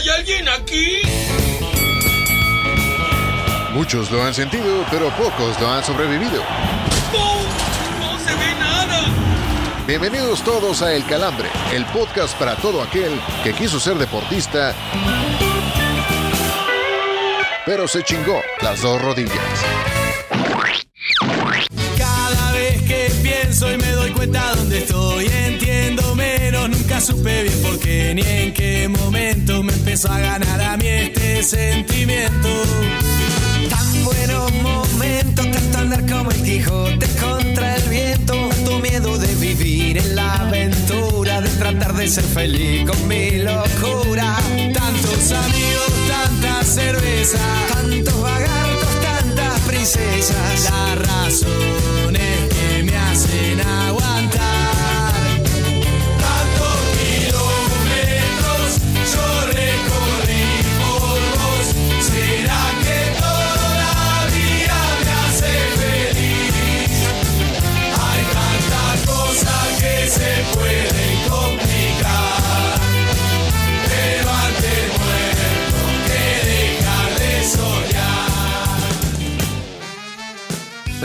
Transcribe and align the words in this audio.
¿Hay 0.00 0.08
alguien 0.08 0.48
aquí? 0.48 1.02
Muchos 3.74 4.10
lo 4.10 4.24
han 4.24 4.32
sentido, 4.32 4.86
pero 4.90 5.10
pocos 5.10 5.60
lo 5.60 5.68
han 5.68 5.84
sobrevivido. 5.84 6.42
¡No! 7.12 7.42
¡No 8.00 8.18
se 8.18 8.34
ve 8.34 8.54
nada! 8.58 9.02
Bienvenidos 9.86 10.42
todos 10.42 10.80
a 10.80 10.94
El 10.94 11.04
Calambre, 11.04 11.50
el 11.74 11.84
podcast 11.86 12.34
para 12.38 12.56
todo 12.56 12.82
aquel 12.82 13.20
que 13.44 13.52
quiso 13.52 13.78
ser 13.78 13.98
deportista, 13.98 14.74
pero 17.66 17.86
se 17.86 18.02
chingó 18.02 18.40
las 18.62 18.80
dos 18.80 19.02
rodillas. 19.02 19.36
Cada 21.98 22.52
vez 22.52 22.80
que 22.84 23.12
pienso 23.22 23.70
y 23.70 23.76
me 23.76 23.90
doy 23.90 24.12
cuenta 24.12 24.54
dónde 24.54 24.78
estoy, 24.78 25.26
entiendo 25.26 26.14
menos, 26.14 26.39
nunca 26.90 27.00
supe 27.00 27.44
bien 27.44 27.62
por 27.62 27.78
qué 27.78 28.14
ni 28.14 28.22
en 28.22 28.52
qué 28.52 28.88
momento 28.88 29.62
me 29.62 29.72
empezó 29.72 30.10
a 30.10 30.18
ganar 30.18 30.60
a 30.60 30.76
mí 30.76 30.88
este 30.88 31.42
sentimiento. 31.44 32.48
Tan 33.68 34.04
buenos 34.04 34.52
momentos, 34.54 35.50
tanto 35.52 35.78
andar 35.78 36.04
como 36.10 36.32
el 36.32 36.42
Quijote 36.42 37.06
contra 37.20 37.76
el 37.76 37.88
viento, 37.88 38.34
tanto 38.34 38.78
miedo 38.80 39.18
de 39.18 39.32
vivir 39.36 39.98
en 39.98 40.16
la 40.16 40.34
aventura, 40.34 41.40
de 41.40 41.48
tratar 41.50 41.94
de 41.94 42.08
ser 42.08 42.24
feliz 42.24 42.90
con 42.90 43.06
mi 43.06 43.38
locura. 43.38 44.36
Tantos 44.74 45.30
amigos, 45.30 45.92
tanta 46.08 46.64
cerveza, 46.64 47.38
tantos 47.72 48.20
vagartos, 48.20 49.00
tantas 49.00 49.60
princesas. 49.60 50.64
Las 50.64 50.98
razones 51.06 52.48
que 52.48 52.82
me 52.82 52.96
hacen 52.96 53.60
aguantar. 53.60 53.89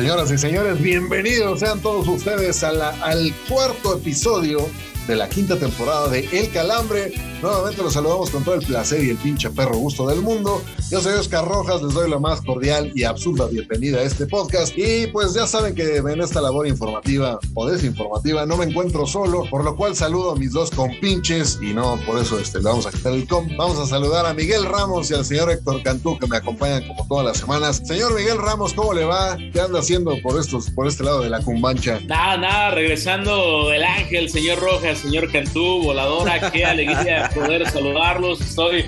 Señoras 0.06 0.32
y 0.32 0.38
señores, 0.38 0.80
bienvenidos 0.84 1.62
sean 1.62 1.80
todos 1.82 2.08
ustedes 2.08 2.64
a 2.64 2.72
la- 2.72 2.92
al 3.02 3.34
cuarto 3.50 3.98
episodio 3.98 4.60
de 5.08 5.16
la 5.16 5.30
quinta 5.30 5.58
temporada 5.58 6.08
de 6.10 6.28
El 6.32 6.52
Calambre. 6.52 7.14
Nuevamente 7.42 7.84
los 7.84 7.94
saludamos 7.94 8.30
con 8.30 8.44
todo 8.44 8.56
el 8.56 8.66
placer 8.66 9.04
y 9.04 9.12
el 9.12 9.18
pinche 9.18 9.50
perro 9.50 9.78
gusto 9.78 10.08
del 10.08 10.22
mundo. 10.22 10.62
Yo 10.90 11.02
soy 11.02 11.14
Oscar 11.14 11.46
Rojas, 11.46 11.82
les 11.82 11.94
doy 11.94 12.10
la 12.10 12.20
más 12.20 12.42
cordial 12.42 12.92
y 12.96 13.04
absurda 13.04 13.48
bienvenida 13.48 14.00
a 14.00 14.04
este 14.04 14.26
podcast. 14.26 14.74
Y 14.78 15.08
pues 15.08 15.34
ya 15.34 15.46
saben 15.46 15.76
que 15.76 15.98
en 15.98 16.22
esta 16.22 16.42
labor 16.42 16.68
informativa 16.68 17.40
o 17.54 17.68
desinformativa 17.68 18.46
no 18.46 18.58
me 18.58 18.66
encuentro 18.66 19.06
solo, 19.06 19.44
por 19.50 19.64
lo 19.64 19.76
cual 19.76 19.96
saludo 19.96 20.32
a 20.32 20.36
mis 20.36 20.54
dos 20.54 20.72
compinches 20.72 21.60
y 21.62 21.74
no 21.74 22.00
por 22.06 22.20
eso 22.20 22.40
este, 22.40 22.60
le 22.60 22.66
vamos 22.66 22.86
a 22.88 22.92
quitar 22.92 23.14
el 23.14 23.28
com. 23.28 23.48
Vamos 23.58 23.78
a 23.80 23.86
saludar 23.86 24.26
a 24.26 24.34
Miguel 24.34 24.66
Ramos 24.66 25.12
y 25.12 25.14
al 25.14 25.26
señor 25.26 25.52
Héctor 25.52 25.84
Cantú 25.84 26.18
que 26.18 26.28
me 26.28 26.38
acompañan 26.38 26.88
como 26.88 27.08
todas 27.08 27.26
las 27.26 27.38
semanas. 27.38 27.82
Señor 27.86 28.16
Miguel 28.16 28.38
Ramos, 28.38 28.74
¿cómo 28.74 28.94
le 28.94 29.06
va? 29.06 29.38
¿Qué 29.38 29.60
anda 29.60 29.80
haciendo 29.80 30.16
por 30.22 30.40
estos, 30.40 30.70
por 30.72 30.88
este 30.88 31.04
lado 31.04 31.22
de 31.22 31.30
la 31.30 31.42
cumbancha? 31.42 32.00
Nada, 32.06 32.38
nada, 32.38 32.72
regresando 32.72 33.70
del 33.70 33.84
ángel, 33.84 34.30
señor 34.30 34.60
Rojas, 34.60 34.95
señor 34.96 35.32
Cantú, 35.32 35.82
voladora, 35.84 36.52
qué 36.52 36.66
alegría 36.66 37.30
poder 37.34 37.70
saludarlos. 37.70 38.42
Estoy 38.42 38.84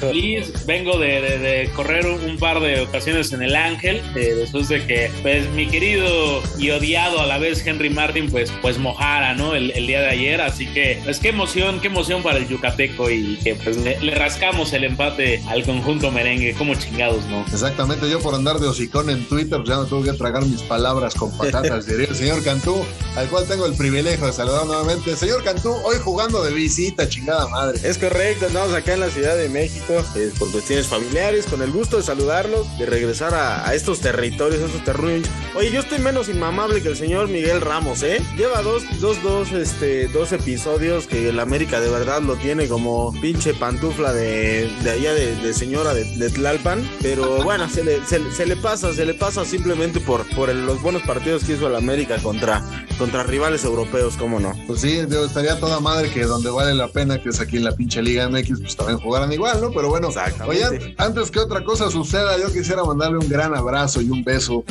feliz, 0.00 0.52
vengo 0.66 0.98
de, 0.98 1.20
de- 1.20 1.38
de 1.38 1.70
correr 1.70 2.06
un, 2.06 2.36
par 2.38 2.60
de 2.60 2.80
ocasiones 2.80 3.32
en 3.32 3.42
el 3.42 3.54
ángel, 3.54 4.00
eh, 4.16 4.34
después 4.36 4.68
de 4.68 4.84
que 4.86 5.10
pues 5.22 5.48
mi 5.50 5.66
querido 5.68 6.42
y 6.58 6.70
odiado 6.70 7.20
a 7.20 7.26
la 7.26 7.38
vez 7.38 7.64
Henry 7.66 7.90
Martin 7.90 8.30
pues, 8.30 8.52
pues 8.62 8.78
mojara, 8.78 9.34
¿no? 9.34 9.54
El, 9.54 9.70
el 9.72 9.86
día 9.86 10.00
de 10.00 10.08
ayer, 10.08 10.40
así 10.40 10.66
que 10.66 11.00
pues 11.04 11.18
qué 11.20 11.28
emoción, 11.28 11.80
qué 11.80 11.86
emoción 11.88 12.22
para 12.22 12.38
el 12.38 12.48
Yucateco 12.48 13.10
y 13.10 13.36
que 13.44 13.54
pues 13.54 13.76
le, 13.76 14.00
le 14.00 14.14
rascamos 14.14 14.72
el 14.72 14.84
empate 14.84 15.42
al 15.48 15.62
conjunto 15.64 16.10
merengue, 16.10 16.54
como 16.54 16.74
chingados, 16.74 17.24
¿no? 17.26 17.44
Exactamente, 17.52 18.08
yo 18.10 18.20
por 18.20 18.34
andar 18.34 18.58
de 18.58 18.66
hocicón 18.68 19.10
en 19.10 19.24
Twitter, 19.26 19.58
pues 19.58 19.68
ya 19.68 19.76
no 19.76 19.86
tengo 19.86 20.02
que 20.02 20.12
tragar 20.14 20.44
mis 20.44 20.62
palabras 20.62 21.14
con 21.14 21.36
patatas, 21.36 21.86
diría 21.86 22.06
el 22.08 22.16
señor 22.16 22.42
Cantú, 22.42 22.82
al 23.16 23.28
cual 23.28 23.46
tengo 23.46 23.66
el 23.66 23.74
privilegio 23.74 24.26
de 24.26 24.32
saludar 24.32 24.66
nuevamente. 24.66 25.14
Señor 25.16 25.44
Cantú, 25.44 25.51
hoy 25.64 25.96
jugando 26.02 26.42
de 26.42 26.52
visita, 26.52 27.08
chingada 27.08 27.46
madre. 27.48 27.78
Es 27.82 27.98
correcto, 27.98 28.46
andamos 28.46 28.74
acá 28.74 28.94
en 28.94 29.00
la 29.00 29.10
Ciudad 29.10 29.36
de 29.36 29.48
México 29.48 30.02
eh, 30.16 30.30
por 30.38 30.50
cuestiones 30.50 30.86
familiares, 30.86 31.46
con 31.46 31.62
el 31.62 31.70
gusto 31.70 31.96
de 31.98 32.02
saludarlos, 32.02 32.66
de 32.78 32.86
regresar 32.86 33.34
a, 33.34 33.66
a 33.68 33.74
estos 33.74 34.00
territorios, 34.00 34.62
a 34.62 34.66
estos 34.66 34.84
terruños. 34.84 35.28
Oye, 35.54 35.70
yo 35.70 35.80
estoy 35.80 35.98
menos 35.98 36.28
inmamable 36.28 36.82
que 36.82 36.88
el 36.88 36.96
señor 36.96 37.28
Miguel 37.28 37.60
Ramos, 37.60 38.02
¿eh? 38.02 38.22
Lleva 38.36 38.62
dos, 38.62 38.82
dos, 39.00 39.22
dos, 39.22 39.52
este, 39.52 40.08
dos 40.08 40.32
episodios 40.32 41.06
que 41.06 41.28
el 41.28 41.38
América 41.40 41.80
de 41.80 41.90
verdad 41.90 42.22
lo 42.22 42.36
tiene 42.36 42.68
como 42.68 43.12
pinche 43.20 43.54
pantufla 43.54 44.12
de, 44.12 44.68
de 44.82 44.90
allá 44.90 45.14
de, 45.14 45.36
de 45.36 45.54
señora 45.54 45.94
de, 45.94 46.04
de 46.04 46.30
Tlalpan, 46.30 46.88
pero 47.02 47.42
bueno, 47.44 47.68
se 47.68 47.84
le, 47.84 48.04
se, 48.06 48.18
le- 48.18 48.32
se 48.32 48.46
le 48.46 48.56
pasa, 48.56 48.92
se 48.94 49.04
le 49.04 49.14
pasa 49.14 49.44
simplemente 49.44 50.00
por, 50.00 50.26
por 50.34 50.48
el- 50.50 50.64
los 50.66 50.80
buenos 50.80 51.02
partidos 51.02 51.44
que 51.44 51.52
hizo 51.54 51.66
el 51.66 51.76
América 51.76 52.16
contra, 52.22 52.62
contra 52.98 53.22
rivales 53.24 53.64
europeos, 53.64 54.14
¿cómo 54.16 54.40
no? 54.40 54.52
Pues 54.66 54.80
sí, 54.80 55.04
digo, 55.06 55.28
estaría 55.42 55.60
toda 55.60 55.80
madre 55.80 56.08
que 56.08 56.24
donde 56.24 56.50
vale 56.50 56.72
la 56.72 56.86
pena, 56.88 57.20
que 57.20 57.30
es 57.30 57.40
aquí 57.40 57.56
en 57.56 57.64
la 57.64 57.72
pinche 57.72 58.00
Liga 58.00 58.28
MX, 58.28 58.60
pues 58.60 58.76
también 58.76 58.98
jugaran 58.98 59.32
igual, 59.32 59.60
¿no? 59.60 59.72
Pero 59.72 59.88
bueno, 59.88 60.08
oye, 60.46 60.94
antes 60.98 61.30
que 61.32 61.40
otra 61.40 61.64
cosa 61.64 61.90
suceda, 61.90 62.38
yo 62.38 62.52
quisiera 62.52 62.84
mandarle 62.84 63.18
un 63.18 63.28
gran 63.28 63.54
abrazo 63.54 64.00
y 64.00 64.08
un 64.08 64.22
beso 64.22 64.64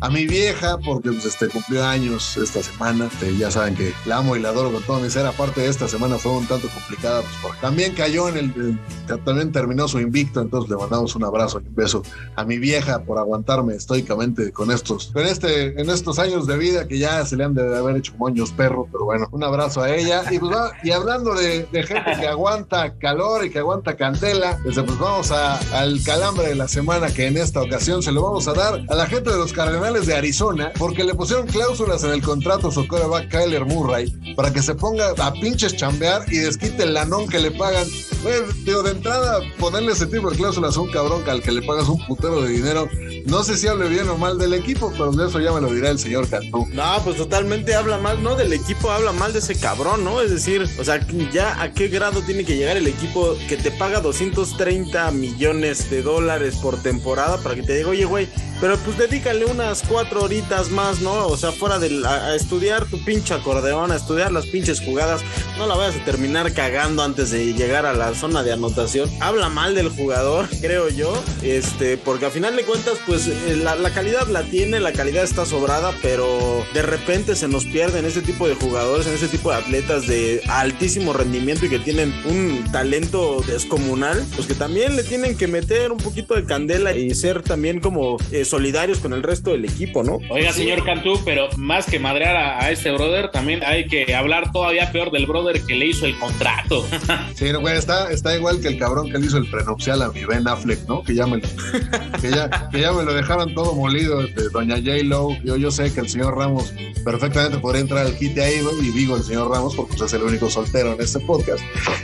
a 0.00 0.10
mi 0.10 0.26
vieja, 0.26 0.78
porque 0.78 1.10
pues, 1.10 1.24
este, 1.24 1.48
cumplió 1.48 1.84
años 1.84 2.36
esta 2.36 2.62
semana. 2.62 3.06
Este, 3.06 3.36
ya 3.36 3.50
saben 3.50 3.74
que 3.74 3.92
la 4.06 4.18
amo 4.18 4.36
y 4.36 4.40
la 4.40 4.50
adoro 4.50 4.72
con 4.72 4.82
todo 4.82 5.00
mi 5.00 5.10
ser. 5.10 5.26
Aparte 5.26 5.62
de 5.62 5.68
esta 5.68 5.88
semana 5.88 6.18
fue 6.18 6.32
un 6.32 6.46
tanto 6.46 6.68
complicada, 6.68 7.22
pues 7.22 7.34
porque 7.42 7.58
también 7.60 7.94
cayó 7.94 8.28
en 8.28 8.36
el, 8.36 8.78
también 9.24 9.50
terminó 9.52 9.88
su 9.88 9.98
invicto, 10.00 10.40
entonces 10.40 10.70
le 10.70 10.76
mandamos 10.76 11.16
un 11.16 11.24
abrazo 11.24 11.60
y 11.60 11.68
un 11.68 11.74
beso 11.74 12.02
a 12.36 12.44
mi 12.44 12.58
vieja 12.58 13.02
por 13.02 13.18
aguantarme 13.18 13.74
estoicamente 13.74 14.52
con 14.52 14.70
estos, 14.70 15.08
con 15.08 15.26
este, 15.26 15.80
en 15.80 15.90
estos 15.90 16.18
años 16.18 16.46
de 16.46 16.56
vida 16.56 16.86
que 16.86 16.98
ya 16.98 17.24
se 17.24 17.36
le 17.36 17.44
han 17.44 17.54
de 17.54 17.76
haber 17.76 17.96
hecho 17.96 18.12
moños 18.18 18.52
perro, 18.52 18.88
pero 18.90 19.04
bueno, 19.04 19.28
un 19.32 19.42
abrazo 19.42 19.82
a 19.82 19.90
ella. 19.94 20.17
Y 20.30 20.38
pues 20.38 20.56
y 20.82 20.90
hablando 20.90 21.34
de, 21.34 21.66
gente 21.72 22.16
que 22.20 22.26
aguanta 22.26 22.94
calor 22.98 23.44
y 23.44 23.50
que 23.50 23.58
aguanta 23.58 23.96
candela, 23.96 24.58
pues 24.62 24.76
vamos 24.76 25.30
a, 25.30 25.58
al 25.78 26.02
calambre 26.02 26.48
de 26.48 26.54
la 26.54 26.68
semana 26.68 27.08
que 27.08 27.26
en 27.26 27.36
esta 27.36 27.62
ocasión 27.62 28.02
se 28.02 28.12
lo 28.12 28.22
vamos 28.22 28.48
a 28.48 28.54
dar 28.54 28.80
a 28.88 28.94
la 28.94 29.06
gente 29.06 29.30
de 29.30 29.36
los 29.36 29.52
Cardenales 29.52 30.06
de 30.06 30.14
Arizona, 30.14 30.72
porque 30.78 31.04
le 31.04 31.14
pusieron 31.14 31.46
cláusulas 31.46 32.04
en 32.04 32.10
el 32.10 32.22
contrato 32.22 32.68
a 32.68 32.72
su 32.72 32.86
coreback 32.86 33.28
Kyler 33.28 33.64
Murray 33.64 34.34
para 34.36 34.52
que 34.52 34.62
se 34.62 34.74
ponga 34.74 35.12
a 35.18 35.32
pinches 35.32 35.76
chambear 35.76 36.22
y 36.28 36.38
desquite 36.38 36.82
el 36.82 36.94
lanón 36.94 37.28
que 37.28 37.38
le 37.38 37.50
pagan. 37.50 37.86
Pues, 38.22 38.64
digo, 38.64 38.82
de 38.82 38.92
entrada, 38.92 39.40
ponerle 39.58 39.92
ese 39.92 40.06
tipo 40.06 40.30
de 40.30 40.36
cláusulas 40.36 40.76
a 40.76 40.80
un 40.80 40.90
cabrón 40.90 41.22
al 41.28 41.42
que 41.42 41.52
le 41.52 41.62
pagas 41.62 41.88
un 41.88 42.04
putero 42.06 42.42
de 42.42 42.48
dinero, 42.48 42.88
no 43.28 43.44
sé 43.44 43.56
si 43.56 43.68
hable 43.68 43.88
bien 43.88 44.08
o 44.08 44.16
mal 44.16 44.38
del 44.38 44.54
equipo, 44.54 44.90
pero 44.92 45.12
de 45.12 45.28
eso 45.28 45.38
ya 45.38 45.52
me 45.52 45.60
lo 45.60 45.72
dirá 45.72 45.90
el 45.90 45.98
señor 45.98 46.28
Cantú. 46.28 46.66
No, 46.72 47.00
pues 47.04 47.16
totalmente 47.16 47.74
habla 47.74 47.98
mal, 47.98 48.22
no 48.22 48.34
del 48.34 48.52
equipo, 48.54 48.90
habla 48.90 49.12
mal 49.12 49.32
de 49.32 49.40
ese 49.40 49.54
cabrón, 49.54 50.02
¿no? 50.02 50.20
Es 50.20 50.30
decir, 50.30 50.66
o 50.78 50.84
sea, 50.84 51.06
ya 51.30 51.60
a 51.60 51.72
qué 51.72 51.88
grado 51.88 52.22
tiene 52.22 52.44
que 52.44 52.56
llegar 52.56 52.76
el 52.76 52.86
equipo 52.86 53.36
que 53.48 53.56
te 53.56 53.70
paga 53.70 54.00
230 54.00 55.10
millones 55.10 55.90
de 55.90 56.02
dólares 56.02 56.56
por 56.56 56.82
temporada 56.82 57.38
para 57.38 57.54
que 57.54 57.62
te 57.62 57.76
diga, 57.76 57.90
oye, 57.90 58.06
güey, 58.06 58.28
pero 58.60 58.76
pues 58.78 58.98
dedícale 58.98 59.44
unas 59.44 59.82
cuatro 59.82 60.22
horitas 60.22 60.70
más, 60.70 61.00
¿no? 61.00 61.26
O 61.26 61.36
sea, 61.36 61.52
fuera 61.52 61.78
de 61.78 62.02
a, 62.06 62.34
estudiar 62.34 62.86
tu 62.86 63.02
pinche 63.04 63.34
acordeón, 63.34 63.92
a 63.92 63.96
estudiar 63.96 64.32
las 64.32 64.46
pinches 64.46 64.80
jugadas, 64.80 65.20
no 65.58 65.66
la 65.66 65.76
vayas 65.76 66.00
a 66.00 66.04
terminar 66.04 66.52
cagando 66.52 67.02
antes 67.02 67.30
de 67.30 67.52
llegar 67.54 67.86
a 67.86 67.92
la 67.92 68.14
zona 68.14 68.42
de 68.42 68.52
anotación. 68.52 69.10
Habla 69.20 69.48
mal 69.48 69.74
del 69.74 69.90
jugador, 69.90 70.48
creo 70.60 70.88
yo, 70.88 71.22
este, 71.42 71.98
porque 71.98 72.26
a 72.26 72.30
final 72.30 72.56
de 72.56 72.64
cuentas, 72.64 72.98
pues 73.06 73.17
eh, 73.26 73.56
la, 73.62 73.74
la 73.76 73.90
calidad 73.90 74.28
la 74.28 74.42
tiene, 74.42 74.80
la 74.80 74.92
calidad 74.92 75.24
está 75.24 75.44
sobrada, 75.46 75.92
pero 76.02 76.64
de 76.74 76.82
repente 76.82 77.34
se 77.34 77.48
nos 77.48 77.64
pierden 77.64 78.04
ese 78.04 78.22
tipo 78.22 78.46
de 78.46 78.54
jugadores, 78.54 79.06
en 79.06 79.14
ese 79.14 79.28
tipo 79.28 79.50
de 79.50 79.56
atletas 79.56 80.06
de 80.06 80.42
altísimo 80.48 81.12
rendimiento 81.12 81.66
y 81.66 81.68
que 81.68 81.78
tienen 81.78 82.14
un 82.24 82.64
talento 82.70 83.42
descomunal, 83.46 84.24
pues 84.34 84.46
que 84.46 84.54
también 84.54 84.96
le 84.96 85.02
tienen 85.02 85.36
que 85.36 85.48
meter 85.48 85.90
un 85.92 85.98
poquito 85.98 86.34
de 86.34 86.44
candela 86.44 86.94
y 86.94 87.14
ser 87.14 87.42
también 87.42 87.80
como 87.80 88.16
eh, 88.30 88.44
solidarios 88.44 88.98
con 88.98 89.12
el 89.12 89.22
resto 89.22 89.50
del 89.52 89.64
equipo, 89.64 90.02
¿no? 90.02 90.20
Oiga, 90.30 90.52
señor 90.52 90.84
Cantú, 90.84 91.20
pero 91.24 91.48
más 91.56 91.86
que 91.86 91.98
madrear 91.98 92.36
a, 92.36 92.64
a 92.64 92.70
este 92.70 92.90
brother, 92.90 93.30
también 93.30 93.62
hay 93.64 93.86
que 93.86 94.14
hablar 94.14 94.52
todavía 94.52 94.92
peor 94.92 95.10
del 95.10 95.26
brother 95.26 95.60
que 95.62 95.74
le 95.74 95.86
hizo 95.86 96.06
el 96.06 96.18
contrato. 96.18 96.86
Sí, 97.34 97.52
no, 97.52 97.60
güey, 97.60 97.76
está, 97.76 98.10
está 98.10 98.34
igual 98.34 98.60
que 98.60 98.68
el 98.68 98.78
cabrón 98.78 99.10
que 99.12 99.18
le 99.18 99.26
hizo 99.26 99.38
el 99.38 99.48
prenupcial 99.48 100.02
a 100.02 100.08
mi 100.10 100.24
Ben 100.24 100.46
Affleck, 100.48 100.88
¿no? 100.88 101.02
Que 101.04 101.14
ya 101.14 101.26
me, 101.26 101.40
que 101.40 102.30
ya, 102.30 102.68
que 102.70 102.80
ya 102.80 102.90
me 102.98 103.04
lo 103.04 103.14
dejaron 103.14 103.54
todo 103.54 103.74
molido, 103.74 104.20
este, 104.22 104.48
doña 104.48 104.76
J. 104.76 105.04
Lo. 105.04 105.30
Yo, 105.44 105.56
yo 105.56 105.70
sé 105.70 105.92
que 105.92 106.00
el 106.00 106.08
señor 106.08 106.36
Ramos 106.36 106.72
perfectamente 107.04 107.58
podría 107.58 107.82
entrar 107.82 108.06
al 108.06 108.16
kit 108.16 108.36
ahí, 108.38 108.60
y 108.82 108.90
digo 108.90 109.16
el 109.16 109.22
señor 109.22 109.50
Ramos 109.50 109.74
porque 109.74 109.92
usted 109.92 110.06
es 110.06 110.12
el 110.14 110.22
único 110.22 110.50
soltero 110.50 110.94
en 110.94 111.00
este 111.00 111.20
podcast. 111.20 111.62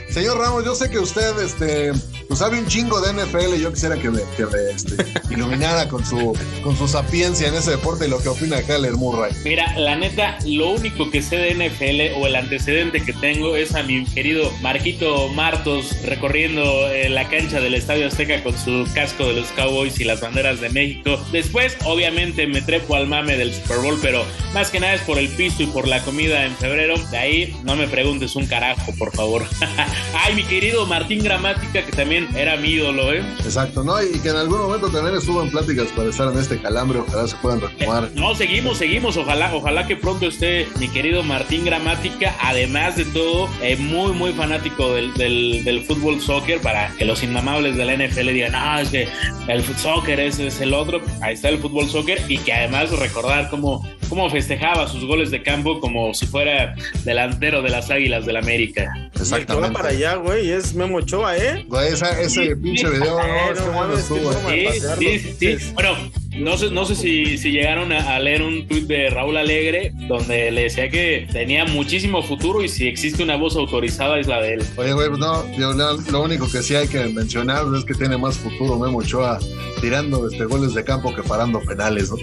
Señor 0.09 0.37
Ramos, 0.37 0.63
yo 0.63 0.73
sé 0.75 0.89
que 0.89 0.99
usted 0.99 1.37
este, 1.39 1.91
pues 2.27 2.39
sabe 2.39 2.59
un 2.59 2.67
chingo 2.67 3.01
de 3.01 3.13
NFL. 3.13 3.61
Yo 3.61 3.73
quisiera 3.73 3.95
que 3.97 4.09
me, 4.09 4.21
que 4.37 4.45
me 4.45 4.71
este, 4.73 4.95
iluminara 5.33 5.89
con 5.89 6.05
su, 6.05 6.37
con 6.63 6.77
su 6.77 6.87
sapiencia 6.87 7.47
en 7.47 7.55
ese 7.55 7.71
deporte 7.71 8.07
y 8.07 8.09
lo 8.09 8.19
que 8.19 8.29
opina 8.29 8.61
Kyler 8.61 8.93
Murray. 8.93 9.33
Mira, 9.43 9.77
la 9.77 9.95
neta, 9.95 10.37
lo 10.45 10.69
único 10.69 11.11
que 11.11 11.21
sé 11.21 11.37
de 11.37 11.53
NFL 11.53 12.21
o 12.21 12.27
el 12.27 12.35
antecedente 12.35 13.03
que 13.03 13.13
tengo 13.13 13.55
es 13.55 13.75
a 13.75 13.83
mi 13.83 14.05
querido 14.05 14.49
Marquito 14.61 15.27
Martos 15.29 15.95
recorriendo 16.05 16.89
eh, 16.89 17.09
la 17.09 17.27
cancha 17.27 17.59
del 17.59 17.73
Estadio 17.73 18.07
Azteca 18.07 18.41
con 18.43 18.57
su 18.57 18.87
casco 18.93 19.27
de 19.27 19.33
los 19.33 19.47
Cowboys 19.49 19.99
y 19.99 20.03
las 20.03 20.21
banderas 20.21 20.61
de 20.61 20.69
México. 20.69 20.84
Después, 21.31 21.77
obviamente, 21.85 22.47
me 22.47 22.61
trepo 22.61 22.95
al 22.95 23.07
mame 23.07 23.37
del 23.37 23.53
Super 23.53 23.77
Bowl, 23.77 23.97
pero 24.01 24.25
más 24.53 24.69
que 24.69 24.79
nada 24.79 24.93
es 24.93 25.01
por 25.01 25.17
el 25.17 25.29
piso 25.29 25.63
y 25.63 25.67
por 25.67 25.87
la 25.87 26.01
comida 26.03 26.45
en 26.45 26.55
febrero. 26.55 26.95
De 27.11 27.17
ahí, 27.17 27.55
no 27.63 27.75
me 27.75 27.87
preguntes 27.87 28.35
un 28.35 28.45
carajo, 28.45 28.93
por 28.97 29.11
favor. 29.13 29.45
Ay, 30.13 30.35
mi 30.35 30.43
querido 30.43 30.85
Martín 30.85 31.23
Gramática, 31.23 31.85
que 31.85 31.91
también 31.91 32.27
era 32.35 32.55
mi 32.57 32.69
ídolo, 32.69 33.13
¿eh? 33.13 33.23
Exacto, 33.43 33.83
¿no? 33.83 34.01
Y 34.01 34.19
que 34.19 34.29
en 34.29 34.37
algún 34.37 34.59
momento 34.59 34.89
también 34.89 35.15
estuvo 35.15 35.43
en 35.43 35.49
pláticas 35.49 35.87
para 35.95 36.09
estar 36.09 36.31
en 36.31 36.39
este 36.39 36.61
calambre. 36.61 36.99
Ojalá 36.99 37.27
se 37.27 37.35
puedan 37.37 37.61
retomar. 37.61 38.09
No, 38.15 38.35
seguimos, 38.35 38.77
seguimos. 38.77 39.17
Ojalá, 39.17 39.53
ojalá 39.53 39.87
que 39.87 39.95
pronto 39.95 40.27
esté 40.27 40.67
mi 40.79 40.87
querido 40.87 41.23
Martín 41.23 41.65
Gramática. 41.65 42.35
Además 42.41 42.95
de 42.95 43.05
todo, 43.05 43.49
eh, 43.61 43.77
muy, 43.77 44.13
muy 44.13 44.33
fanático 44.33 44.93
del, 44.93 45.13
del, 45.13 45.63
del, 45.63 45.83
fútbol 45.83 46.21
soccer 46.21 46.61
para 46.61 46.89
que 46.97 47.05
los 47.05 47.23
inmamables 47.23 47.75
de 47.75 47.85
la 47.85 47.93
NFL 47.95 48.27
digan, 48.33 48.53
ah, 48.55 48.81
es 48.81 48.89
que 48.89 49.07
el 49.47 49.63
soccer 49.77 50.19
es, 50.19 50.39
es 50.39 50.59
el 50.61 50.73
otro. 50.77 51.01
Ahí 51.21 51.33
está 51.33 51.49
el 51.49 51.59
fútbol 51.59 51.87
soccer 51.89 52.21
y 52.27 52.37
que 52.39 52.53
además 52.53 52.91
recordar 52.91 53.49
cómo, 53.49 53.87
cómo 54.09 54.29
festejaba 54.29 54.87
sus 54.87 55.05
goles 55.05 55.31
de 55.31 55.43
campo 55.43 55.79
como 55.79 56.13
si 56.13 56.25
fuera 56.25 56.75
delantero 57.03 57.61
de 57.61 57.69
las 57.69 57.89
Águilas 57.89 58.25
del 58.25 58.37
América. 58.37 59.09
Exactamente. 59.15 59.73
para 59.75 59.89
allá, 59.89 60.15
güey, 60.15 60.51
es 60.51 60.73
Memo 60.73 60.97
Ochoa, 60.97 61.37
¿eh? 61.37 61.65
Güey, 61.67 61.93
esa, 61.93 62.19
ese 62.19 62.47
sí, 62.47 62.55
pinche 62.55 62.89
video, 62.89 63.17
no, 63.19 63.53
no, 63.65 63.71
bueno 63.71 63.93
estuvo. 63.93 64.33
Sí, 64.33 64.67
sí, 64.99 65.19
sí, 65.39 65.57
sí. 65.59 65.71
Bueno, 65.73 65.95
no 66.37 66.57
sé, 66.57 66.71
no 66.71 66.85
sé 66.85 66.95
si, 66.95 67.37
si 67.37 67.51
llegaron 67.51 67.91
a, 67.91 68.15
a, 68.15 68.19
leer 68.19 68.41
un 68.41 68.67
tuit 68.67 68.87
de 68.87 69.09
Raúl 69.09 69.37
Alegre 69.37 69.91
donde 70.07 70.51
le 70.51 70.63
decía 70.63 70.89
que 70.89 71.27
tenía 71.31 71.65
muchísimo 71.65 72.21
futuro 72.23 72.63
y 72.63 72.69
si 72.69 72.87
existe 72.87 73.23
una 73.23 73.35
voz 73.37 73.55
autorizada 73.55 74.19
es 74.19 74.27
la 74.27 74.41
de 74.41 74.55
él. 74.55 74.65
Oye, 74.75 74.93
güey, 74.93 75.07
pues 75.09 75.19
no, 75.19 75.43
yo, 75.57 75.73
lo 75.73 76.21
único 76.21 76.49
que 76.51 76.61
sí 76.61 76.75
hay 76.75 76.87
que 76.87 77.05
mencionar 77.05 77.63
es 77.77 77.85
que 77.85 77.93
tiene 77.93 78.17
más 78.17 78.37
futuro 78.37 78.77
Memo 78.77 78.99
Ochoa 78.99 79.39
tirando 79.81 80.27
este, 80.27 80.45
goles 80.45 80.73
de 80.73 80.83
campo 80.83 81.13
que 81.13 81.23
parando 81.23 81.59
penales, 81.61 82.11
¿no? 82.11 82.17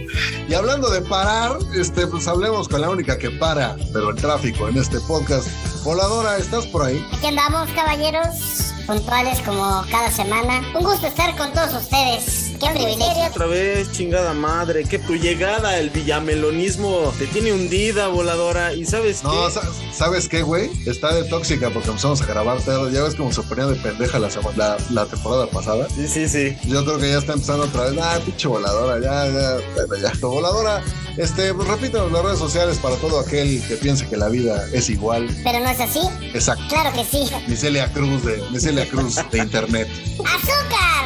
Y 0.48 0.54
hablando 0.54 0.90
de 0.90 1.00
parar, 1.02 1.58
este, 1.74 2.06
pues 2.06 2.26
hablemos 2.28 2.68
con 2.68 2.80
la 2.80 2.90
única 2.90 3.18
que 3.18 3.30
para, 3.30 3.76
pero 3.92 4.10
el 4.10 4.16
tráfico 4.16 4.68
en 4.68 4.76
este 4.76 4.98
podcast. 5.00 5.48
Voladora, 5.84 6.38
¿estás 6.38 6.66
por 6.66 6.84
ahí? 6.84 7.04
Aquí 7.12 7.26
andamos, 7.26 7.70
caballeros, 7.70 8.72
puntuales 8.86 9.40
como 9.40 9.84
cada 9.90 10.10
semana. 10.10 10.62
Un 10.74 10.84
gusto 10.84 11.06
estar 11.06 11.36
con 11.36 11.52
todos 11.52 11.74
ustedes. 11.74 12.41
Qué 12.62 12.70
privilegio. 12.70 13.26
Otra 13.28 13.46
vez, 13.46 13.90
chingada 13.90 14.34
madre, 14.34 14.84
que 14.84 15.00
tu 15.00 15.16
llegada, 15.16 15.78
el 15.78 15.90
villamelonismo, 15.90 17.12
te 17.18 17.26
tiene 17.26 17.52
hundida, 17.52 18.06
voladora. 18.06 18.72
¿Y 18.72 18.84
sabes 18.84 19.24
no, 19.24 19.32
qué? 19.32 19.60
¿sabes 19.92 20.28
qué, 20.28 20.42
güey? 20.42 20.70
Está 20.86 21.12
de 21.12 21.24
tóxica 21.24 21.70
porque 21.70 21.88
empezamos 21.88 22.22
a 22.22 22.26
grabar 22.26 22.62
todo. 22.62 22.88
Ya 22.90 23.02
ves 23.02 23.16
cómo 23.16 23.32
se 23.32 23.42
ponía 23.42 23.66
de 23.66 23.74
pendeja 23.74 24.20
la, 24.20 24.28
la, 24.56 24.76
la, 24.90 25.06
temporada 25.06 25.48
pasada. 25.48 25.88
Sí, 25.88 26.06
sí, 26.06 26.28
sí. 26.28 26.56
Yo 26.64 26.84
creo 26.84 26.98
que 26.98 27.08
ya 27.08 27.18
está 27.18 27.32
empezando 27.32 27.64
otra 27.64 27.90
vez. 27.90 27.98
Ah, 28.00 28.20
pinche 28.24 28.46
voladora, 28.46 29.00
ya, 29.00 29.26
ya, 29.26 30.00
ya. 30.00 30.12
Tu 30.12 30.28
voladora, 30.28 30.84
este, 31.16 31.54
pues 31.54 31.68
repítanos 31.68 32.12
las 32.12 32.22
redes 32.22 32.38
sociales 32.38 32.78
para 32.78 32.96
todo 32.96 33.20
aquel 33.20 33.62
que 33.66 33.76
piense 33.76 34.08
que 34.08 34.16
la 34.16 34.28
vida 34.28 34.64
es 34.72 34.88
igual. 34.90 35.28
Pero 35.44 35.60
no 35.60 35.70
es 35.70 35.80
así. 35.80 36.00
Exacto. 36.34 36.64
Claro 36.68 36.92
que 36.92 37.04
sí. 37.04 37.30
Micelia 37.46 37.92
Cruz 37.92 38.24
de, 38.24 38.42
Micelia 38.50 38.88
Cruz 38.88 39.16
de 39.30 39.38
Internet. 39.38 39.88
¡Azúcar! 40.24 41.02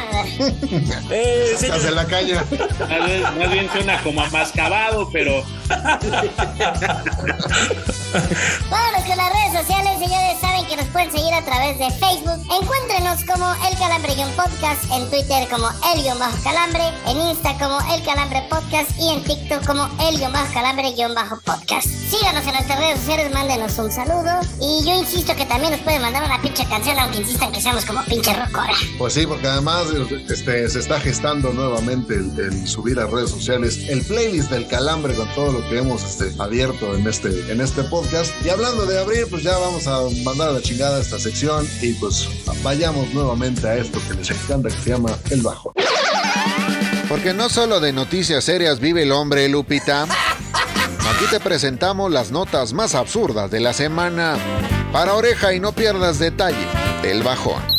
eh, 1.11 1.55
sí. 1.57 1.67
de 1.67 1.91
la 1.91 2.05
caña. 2.05 2.43
Más 2.79 3.05
bien, 3.05 3.23
más 3.23 3.51
bien 3.51 3.69
suena 3.71 4.01
como 4.03 4.21
a 4.21 4.29
mascabado, 4.29 5.09
pero. 5.11 5.43
Vámonos 8.69 9.03
con 9.05 9.17
las 9.17 9.33
redes 9.33 9.53
sociales, 9.59 9.99
señores. 9.99 10.39
Saben 10.39 10.65
que 10.67 10.77
nos 10.77 10.85
pueden 10.87 11.11
seguir 11.11 11.33
a 11.33 11.43
través 11.43 11.77
de 11.79 11.91
Facebook. 11.91 12.41
Encuéntrenos 12.61 13.23
como 13.25 13.53
El 13.69 13.77
Calambre-Podcast, 13.77 14.35
podcast, 14.35 14.83
en 14.91 15.09
Twitter 15.09 15.47
como 15.49 15.67
El-Calambre, 15.93 16.83
en 17.07 17.21
Insta 17.29 17.57
como 17.57 17.79
El 17.93 18.03
Calambre 18.03 18.43
Podcast 18.49 18.91
y 18.99 19.09
en 19.09 19.23
TikTok 19.23 19.65
como 19.65 19.87
El-Calambre-Podcast. 19.99 21.87
Síganos 22.09 22.45
en 22.45 22.53
nuestras 22.53 22.79
redes 22.79 22.99
sociales, 22.99 23.33
mándenos 23.33 23.77
un 23.77 23.91
saludo. 23.91 24.39
Y 24.61 24.85
yo 24.85 24.95
insisto 24.95 25.35
que 25.35 25.45
también 25.45 25.71
nos 25.71 25.81
pueden 25.81 26.01
mandar 26.01 26.23
una 26.23 26.41
pinche 26.41 26.65
canción, 26.65 26.97
aunque 26.99 27.19
insistan 27.19 27.51
que 27.51 27.61
seamos 27.61 27.85
como 27.85 28.03
pinche 28.05 28.33
rockora. 28.33 28.73
Pues 28.97 29.13
sí, 29.13 29.25
porque 29.27 29.47
además 29.47 29.87
este, 30.29 30.69
se 30.69 30.79
está 30.79 30.99
gestando 30.99 31.51
nuevamente 31.51 32.15
el, 32.15 32.39
el, 32.39 32.67
subir 32.67 32.99
a 32.99 33.07
redes 33.07 33.31
sociales 33.31 33.79
el 33.89 34.03
playlist 34.03 34.49
del 34.49 34.67
Calambre 34.67 35.13
con 35.15 35.27
todo 35.33 35.51
lo 35.53 35.69
que 35.69 35.79
hemos 35.79 36.03
este, 36.03 36.31
abierto 36.41 36.95
en 36.95 37.07
este, 37.07 37.51
en 37.51 37.61
este 37.61 37.83
podcast. 37.83 38.33
Y 38.45 38.49
hablando 38.49 38.85
de 38.85 38.99
abrir, 38.99 39.27
pues 39.29 39.43
ya 39.43 39.57
vamos 39.57 39.87
a 39.87 39.99
mandar 40.23 40.49
a 40.49 40.53
la 40.53 40.61
chingada 40.61 41.01
esta 41.01 41.19
sección 41.19 41.67
y 41.81 41.93
pues 41.93 42.29
vayamos 42.63 43.13
nuevamente 43.13 43.67
a 43.67 43.75
esto 43.75 43.99
que 44.07 44.13
les 44.15 44.29
encanta, 44.31 44.69
que 44.69 44.77
se 44.81 44.89
llama 44.91 45.17
El 45.29 45.41
Bajo. 45.41 45.73
Porque 47.09 47.33
no 47.33 47.49
solo 47.49 47.79
de 47.79 47.93
noticias 47.93 48.43
serias 48.43 48.79
vive 48.79 49.03
el 49.03 49.13
hombre, 49.13 49.47
Lupita. 49.47 50.03
Aquí 50.03 51.25
te 51.31 51.39
presentamos 51.39 52.11
las 52.11 52.31
notas 52.31 52.73
más 52.73 52.95
absurdas 52.95 53.49
de 53.49 53.61
la 53.61 53.71
semana. 53.71 54.35
Para 54.91 55.13
oreja 55.13 55.53
y 55.53 55.59
no 55.59 55.71
pierdas 55.71 56.19
detalle, 56.19 56.67
El 57.03 57.23
Bajón. 57.23 57.76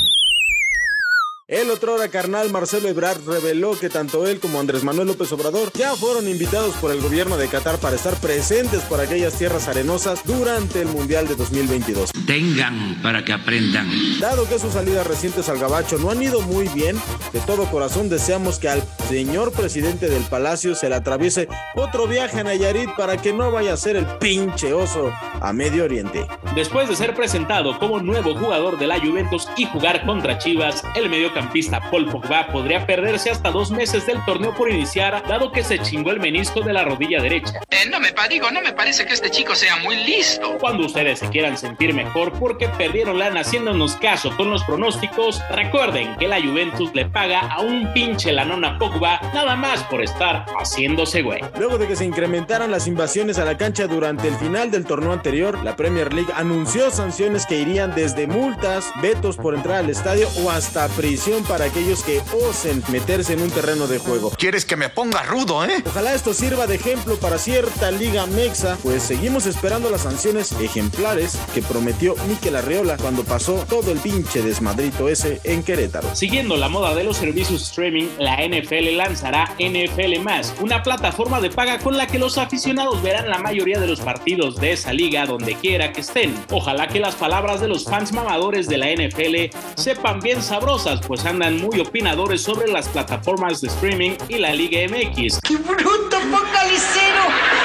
El 1.49 1.71
otro 1.71 1.95
hora 1.95 2.09
carnal 2.09 2.51
Marcelo 2.51 2.91
Ebrard 2.91 3.27
reveló 3.27 3.71
que 3.71 3.89
tanto 3.89 4.27
él 4.27 4.39
como 4.39 4.61
Andrés 4.61 4.85
Manuel 4.85 5.09
López 5.09 5.33
Obrador 5.33 5.73
ya 5.73 5.97
fueron 5.97 6.29
invitados 6.29 6.75
por 6.75 6.93
el 6.93 7.01
gobierno 7.01 7.39
de 7.39 7.49
Qatar 7.49 7.79
para 7.79 7.97
estar 7.97 8.15
presentes 8.17 8.83
por 8.83 9.01
aquellas 9.01 9.33
tierras 9.33 9.67
arenosas 9.67 10.21
durante 10.27 10.83
el 10.83 10.89
Mundial 10.89 11.27
de 11.27 11.37
2022. 11.37 12.11
Tengan 12.27 13.01
para 13.03 13.25
que 13.25 13.33
aprendan. 13.33 13.89
Dado 14.21 14.47
que 14.47 14.59
sus 14.59 14.75
salidas 14.75 15.07
recientes 15.07 15.49
al 15.49 15.59
gabacho 15.59 15.97
no 15.97 16.11
han 16.11 16.23
ido 16.23 16.43
muy 16.43 16.69
bien, 16.69 17.01
de 17.33 17.41
todo 17.41 17.65
corazón 17.71 18.11
deseamos 18.11 18.59
que 18.59 18.69
al 18.69 18.83
señor 19.09 19.51
presidente 19.53 20.11
del 20.11 20.25
Palacio 20.25 20.75
se 20.75 20.91
le 20.91 20.97
atraviese 20.97 21.49
otro 21.75 22.07
viaje 22.07 22.41
a 22.41 22.45
Nayarit 22.45 22.91
para 22.95 23.17
que 23.17 23.33
no 23.33 23.51
vaya 23.51 23.73
a 23.73 23.79
ser 23.79 23.97
el 23.97 24.05
pinche 24.19 24.75
oso 24.75 25.11
a 25.41 25.55
Medio 25.55 25.85
Oriente. 25.85 26.27
Después 26.55 26.91
de 26.91 26.97
ser 26.97 27.15
presentado 27.15 27.79
como 27.79 28.01
nuevo 28.01 28.35
jugador 28.35 28.79
de 28.79 28.87
la 28.87 29.01
Juventus 29.01 29.49
y 29.57 29.65
jugar 29.65 30.05
contra 30.05 30.37
Chivas, 30.37 30.83
el 30.95 31.09
medio 31.09 31.33
campista 31.39 31.81
Paul 31.89 32.11
Pogba 32.11 32.49
podría 32.49 32.85
perderse 32.85 33.31
hasta 33.31 33.53
dos 33.53 33.71
meses 33.71 34.05
del 34.07 34.25
torneo 34.25 34.53
por 34.55 34.69
iniciar, 34.69 35.23
dado 35.29 35.53
que 35.53 35.63
se 35.63 35.79
chingó 35.79 36.11
el 36.11 36.19
menisco 36.19 36.63
de 36.63 36.73
la 36.73 36.83
rodilla 36.83 37.23
derecha. 37.23 37.61
Eh, 37.71 37.89
no 37.89 38.01
me 38.01 38.09
digo, 38.29 38.51
no 38.51 38.61
me 38.61 38.73
parece 38.73 39.07
que 39.07 39.15
este 39.15 39.31
chico 39.31 39.55
sea 39.55 39.77
muy 39.77 39.97
listo. 39.97 40.59
Cuando 40.59 40.85
ustedes 40.85 41.21
se 41.21 41.29
quieran 41.29 41.57
sentir 41.57 41.95
mejor 41.95 42.33
porque 42.33 42.69
perdieron 42.69 43.21
lana 43.21 43.41
haciéndonos 43.41 43.95
caso 43.97 44.37
con 44.37 44.51
los 44.51 44.65
pronósticos, 44.65 45.41
recuerden 45.51 46.17
que 46.17 46.27
la 46.27 46.43
Juventus 46.43 46.93
le 46.93 47.07
paga 47.07 47.41
a 47.41 47.61
un 47.61 47.93
pinche 47.93 48.33
lanona 48.33 48.77
Pogba 48.79 49.21
nada 49.33 49.55
más 49.55 49.85
por 49.85 50.03
estar 50.03 50.45
haciéndose 50.59 51.23
güey. 51.23 51.41
Luego 51.57 51.79
de 51.79 51.87
que 51.87 51.95
se 51.95 52.05
incrementaran 52.05 52.73
las 52.73 52.89
invasiones 52.89 53.39
a 53.39 53.45
la 53.45 53.57
cancha 53.57 53.87
durante 53.87 54.27
el 54.27 54.35
final 54.35 54.73
del 54.73 54.85
torneo 54.85 55.13
anterior, 55.13 55.63
la 55.63 55.77
Premier 55.77 56.13
League 56.13 56.33
anunció 56.35 56.91
sanciones 56.91 57.47
que 57.47 57.61
irían 57.61 57.95
desde 57.95 58.27
multas, 58.27 58.91
vetos 59.01 59.37
por 59.37 59.55
entrar 59.55 59.77
al 59.77 59.91
estadio 59.91 60.29
o 60.43 60.51
hasta 60.51 60.89
prisión 60.89 61.28
para 61.49 61.67
aquellos 61.67 62.03
que 62.03 62.23
osen 62.49 62.83
meterse 62.89 63.35
en 63.35 63.43
un 63.43 63.51
terreno 63.51 63.87
de 63.87 63.99
juego. 63.99 64.31
¿Quieres 64.31 64.65
que 64.65 64.77
me 64.77 64.89
ponga 64.89 65.23
rudo, 65.23 65.65
eh? 65.65 65.83
Ojalá 65.87 66.15
esto 66.15 66.33
sirva 66.35 66.67
de 66.67 66.77
ejemplo 66.77 67.17
para 67.17 67.39
cierta 67.39 67.91
liga 67.91 68.27
mexa, 68.27 68.79
pues 68.83 69.03
seguimos 69.03 69.47
esperando 69.47 69.91
las 69.91 70.03
sanciones 70.03 70.53
ejemplares 70.53 71.39
que 71.55 71.63
prometió 71.63 72.15
Miquel 72.29 72.57
Arreola 72.57 72.97
cuando 72.97 73.25
pasó 73.25 73.65
todo 73.69 73.93
el 73.93 73.99
pinche 73.99 74.43
desmadrito 74.43 75.09
ese 75.09 75.41
en 75.45 75.63
Querétaro. 75.63 76.15
Siguiendo 76.15 76.57
la 76.57 76.69
moda 76.69 76.95
de 76.95 77.05
los 77.05 77.17
servicios 77.17 77.63
streaming, 77.63 78.09
la 78.19 78.37
NFL 78.37 78.97
lanzará 78.97 79.55
NFL 79.59 80.19
una 80.61 80.83
plataforma 80.83 81.41
de 81.41 81.51
paga 81.51 81.79
con 81.79 81.97
la 81.97 82.07
que 82.07 82.19
los 82.19 82.39
aficionados 82.39 83.03
verán 83.03 83.29
la 83.29 83.39
mayoría 83.39 83.79
de 83.79 83.87
los 83.87 84.01
partidos 84.01 84.57
de 84.57 84.73
esa 84.73 84.93
liga 84.93 85.27
donde 85.27 85.55
quiera 85.55 85.93
que 85.93 86.01
estén. 86.01 86.35
Ojalá 86.51 86.89
que 86.89 87.01
las 87.01 87.15
palabras 87.15 87.61
de 87.61 87.69
los 87.69 87.85
fans 87.85 88.13
mamadores 88.13 88.69
de 88.69 88.79
la 88.79 88.89
NFL 88.91 89.57
sepan 89.77 90.21
bien 90.21 90.43
sabrosas, 90.43 91.01
pues 91.07 91.18
andan 91.27 91.61
muy 91.61 91.81
opinadores 91.81 92.43
sobre 92.43 92.71
las 92.71 92.89
plataformas 92.89 93.61
de 93.61 93.69
streaming 93.69 94.13
y 94.29 94.39
la 94.39 94.53
Liga 94.53 94.81
MX. 94.89 95.41
¡Qué 95.41 95.57
bruto, 95.57 96.21
focalicero! 96.31 97.23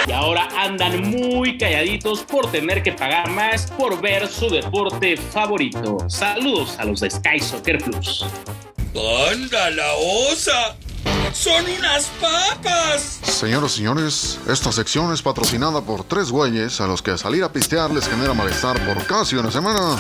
Y 0.07 0.11
ahora 0.11 0.47
andan 0.57 1.09
muy 1.09 1.57
calladitos 1.57 2.23
por 2.23 2.51
tener 2.51 2.83
que 2.83 2.93
pagar 2.93 3.29
más 3.29 3.71
por 3.71 4.01
ver 4.01 4.27
su 4.27 4.49
deporte 4.49 5.17
favorito. 5.17 5.97
Saludos 6.07 6.77
a 6.79 6.85
los 6.85 6.99
de 6.99 7.09
Sky 7.09 7.39
Soccer 7.39 7.77
Plus. 7.77 8.25
¡Anda 9.31 9.69
la 9.71 9.93
osa! 10.31 10.75
¡Son 11.33 11.65
unas 11.65 12.05
papas! 12.21 13.19
Señoras 13.23 13.73
y 13.73 13.77
señores, 13.77 14.39
esta 14.47 14.71
sección 14.71 15.11
es 15.11 15.23
patrocinada 15.23 15.81
por 15.81 16.03
tres 16.03 16.29
güeyes 16.29 16.79
a 16.79 16.85
los 16.85 17.01
que 17.01 17.17
salir 17.17 17.43
a 17.43 17.51
pistear 17.51 17.89
les 17.89 18.07
genera 18.07 18.35
malestar 18.35 18.79
por 18.85 19.03
casi 19.07 19.35
una 19.35 19.49
semana. 19.49 19.99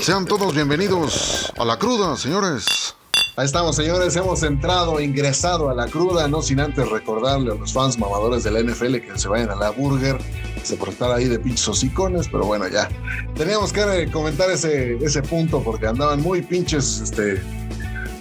Sean 0.00 0.24
todos 0.26 0.54
bienvenidos 0.54 1.52
a 1.58 1.64
la 1.64 1.78
cruda, 1.78 2.16
señores. 2.16 2.94
Ahí 3.36 3.44
estamos, 3.44 3.74
señores. 3.74 4.14
Hemos 4.14 4.42
entrado, 4.44 5.00
ingresado 5.00 5.68
a 5.68 5.74
la 5.74 5.86
cruda, 5.86 6.28
no 6.28 6.42
sin 6.42 6.60
antes 6.60 6.88
recordarle 6.88 7.50
a 7.50 7.56
los 7.56 7.72
fans 7.72 7.98
mamadores 7.98 8.44
de 8.44 8.52
la 8.52 8.60
NFL 8.60 8.98
que 8.98 9.12
se 9.16 9.28
vayan 9.28 9.50
a 9.50 9.56
la 9.56 9.70
burger, 9.70 10.16
se 10.62 10.76
por 10.76 10.90
estar 10.90 11.10
ahí 11.10 11.24
de 11.24 11.40
pinches 11.40 11.66
hocicones, 11.66 12.28
pero 12.30 12.46
bueno, 12.46 12.68
ya. 12.68 12.88
Teníamos 13.34 13.72
que 13.72 14.08
comentar 14.12 14.48
ese, 14.50 14.96
ese 15.04 15.22
punto 15.22 15.60
porque 15.62 15.88
andaban 15.88 16.20
muy 16.20 16.42
pinches, 16.42 17.00
este, 17.00 17.42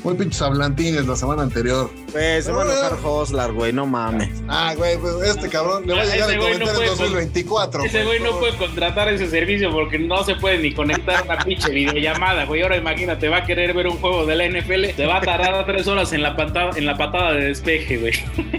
muy 0.03 0.13
pinches 0.15 0.41
hablantines 0.41 1.05
la 1.07 1.15
semana 1.15 1.43
anterior. 1.43 1.89
Pues 2.11 2.45
se 2.45 2.51
va 2.51 2.63
a 2.63 2.65
enojar 2.65 2.97
Hoslar, 3.03 3.51
güey, 3.53 3.71
no 3.73 3.85
mames. 3.85 4.29
Ah, 4.47 4.73
güey, 4.75 4.97
pues 4.97 5.13
este 5.29 5.47
cabrón 5.49 5.85
le 5.85 5.93
va 5.93 6.01
a 6.01 6.05
llegar 6.05 6.31
el 6.31 6.39
güey 6.39 6.53
no 6.53 6.65
comentario 6.65 6.91
en 6.91 6.97
puede 6.97 7.09
2024. 7.09 7.83
Ese 7.83 8.03
güey 8.05 8.19
no 8.19 8.39
puede 8.39 8.57
contratar 8.57 9.07
ese 9.09 9.29
servicio 9.29 9.71
porque 9.71 9.99
no 9.99 10.23
se 10.23 10.35
puede 10.35 10.57
ni 10.59 10.73
conectar 10.73 11.23
una 11.23 11.37
pinche 11.37 11.69
videollamada, 11.69 12.45
güey. 12.45 12.61
Ahora 12.63 12.77
imagínate, 12.77 13.29
va 13.29 13.37
a 13.37 13.45
querer 13.45 13.73
ver 13.73 13.87
un 13.87 13.97
juego 13.97 14.25
de 14.25 14.35
la 14.35 14.45
NFL, 14.47 14.95
te 14.95 15.05
va 15.05 15.17
a 15.17 15.21
tardar 15.21 15.65
tres 15.65 15.87
horas 15.87 16.11
en 16.13 16.23
la 16.23 16.35
patada, 16.35 16.71
en 16.75 16.85
la 16.85 16.97
patada 16.97 17.33
de 17.33 17.45
despeje, 17.45 17.97
güey. 17.97 18.13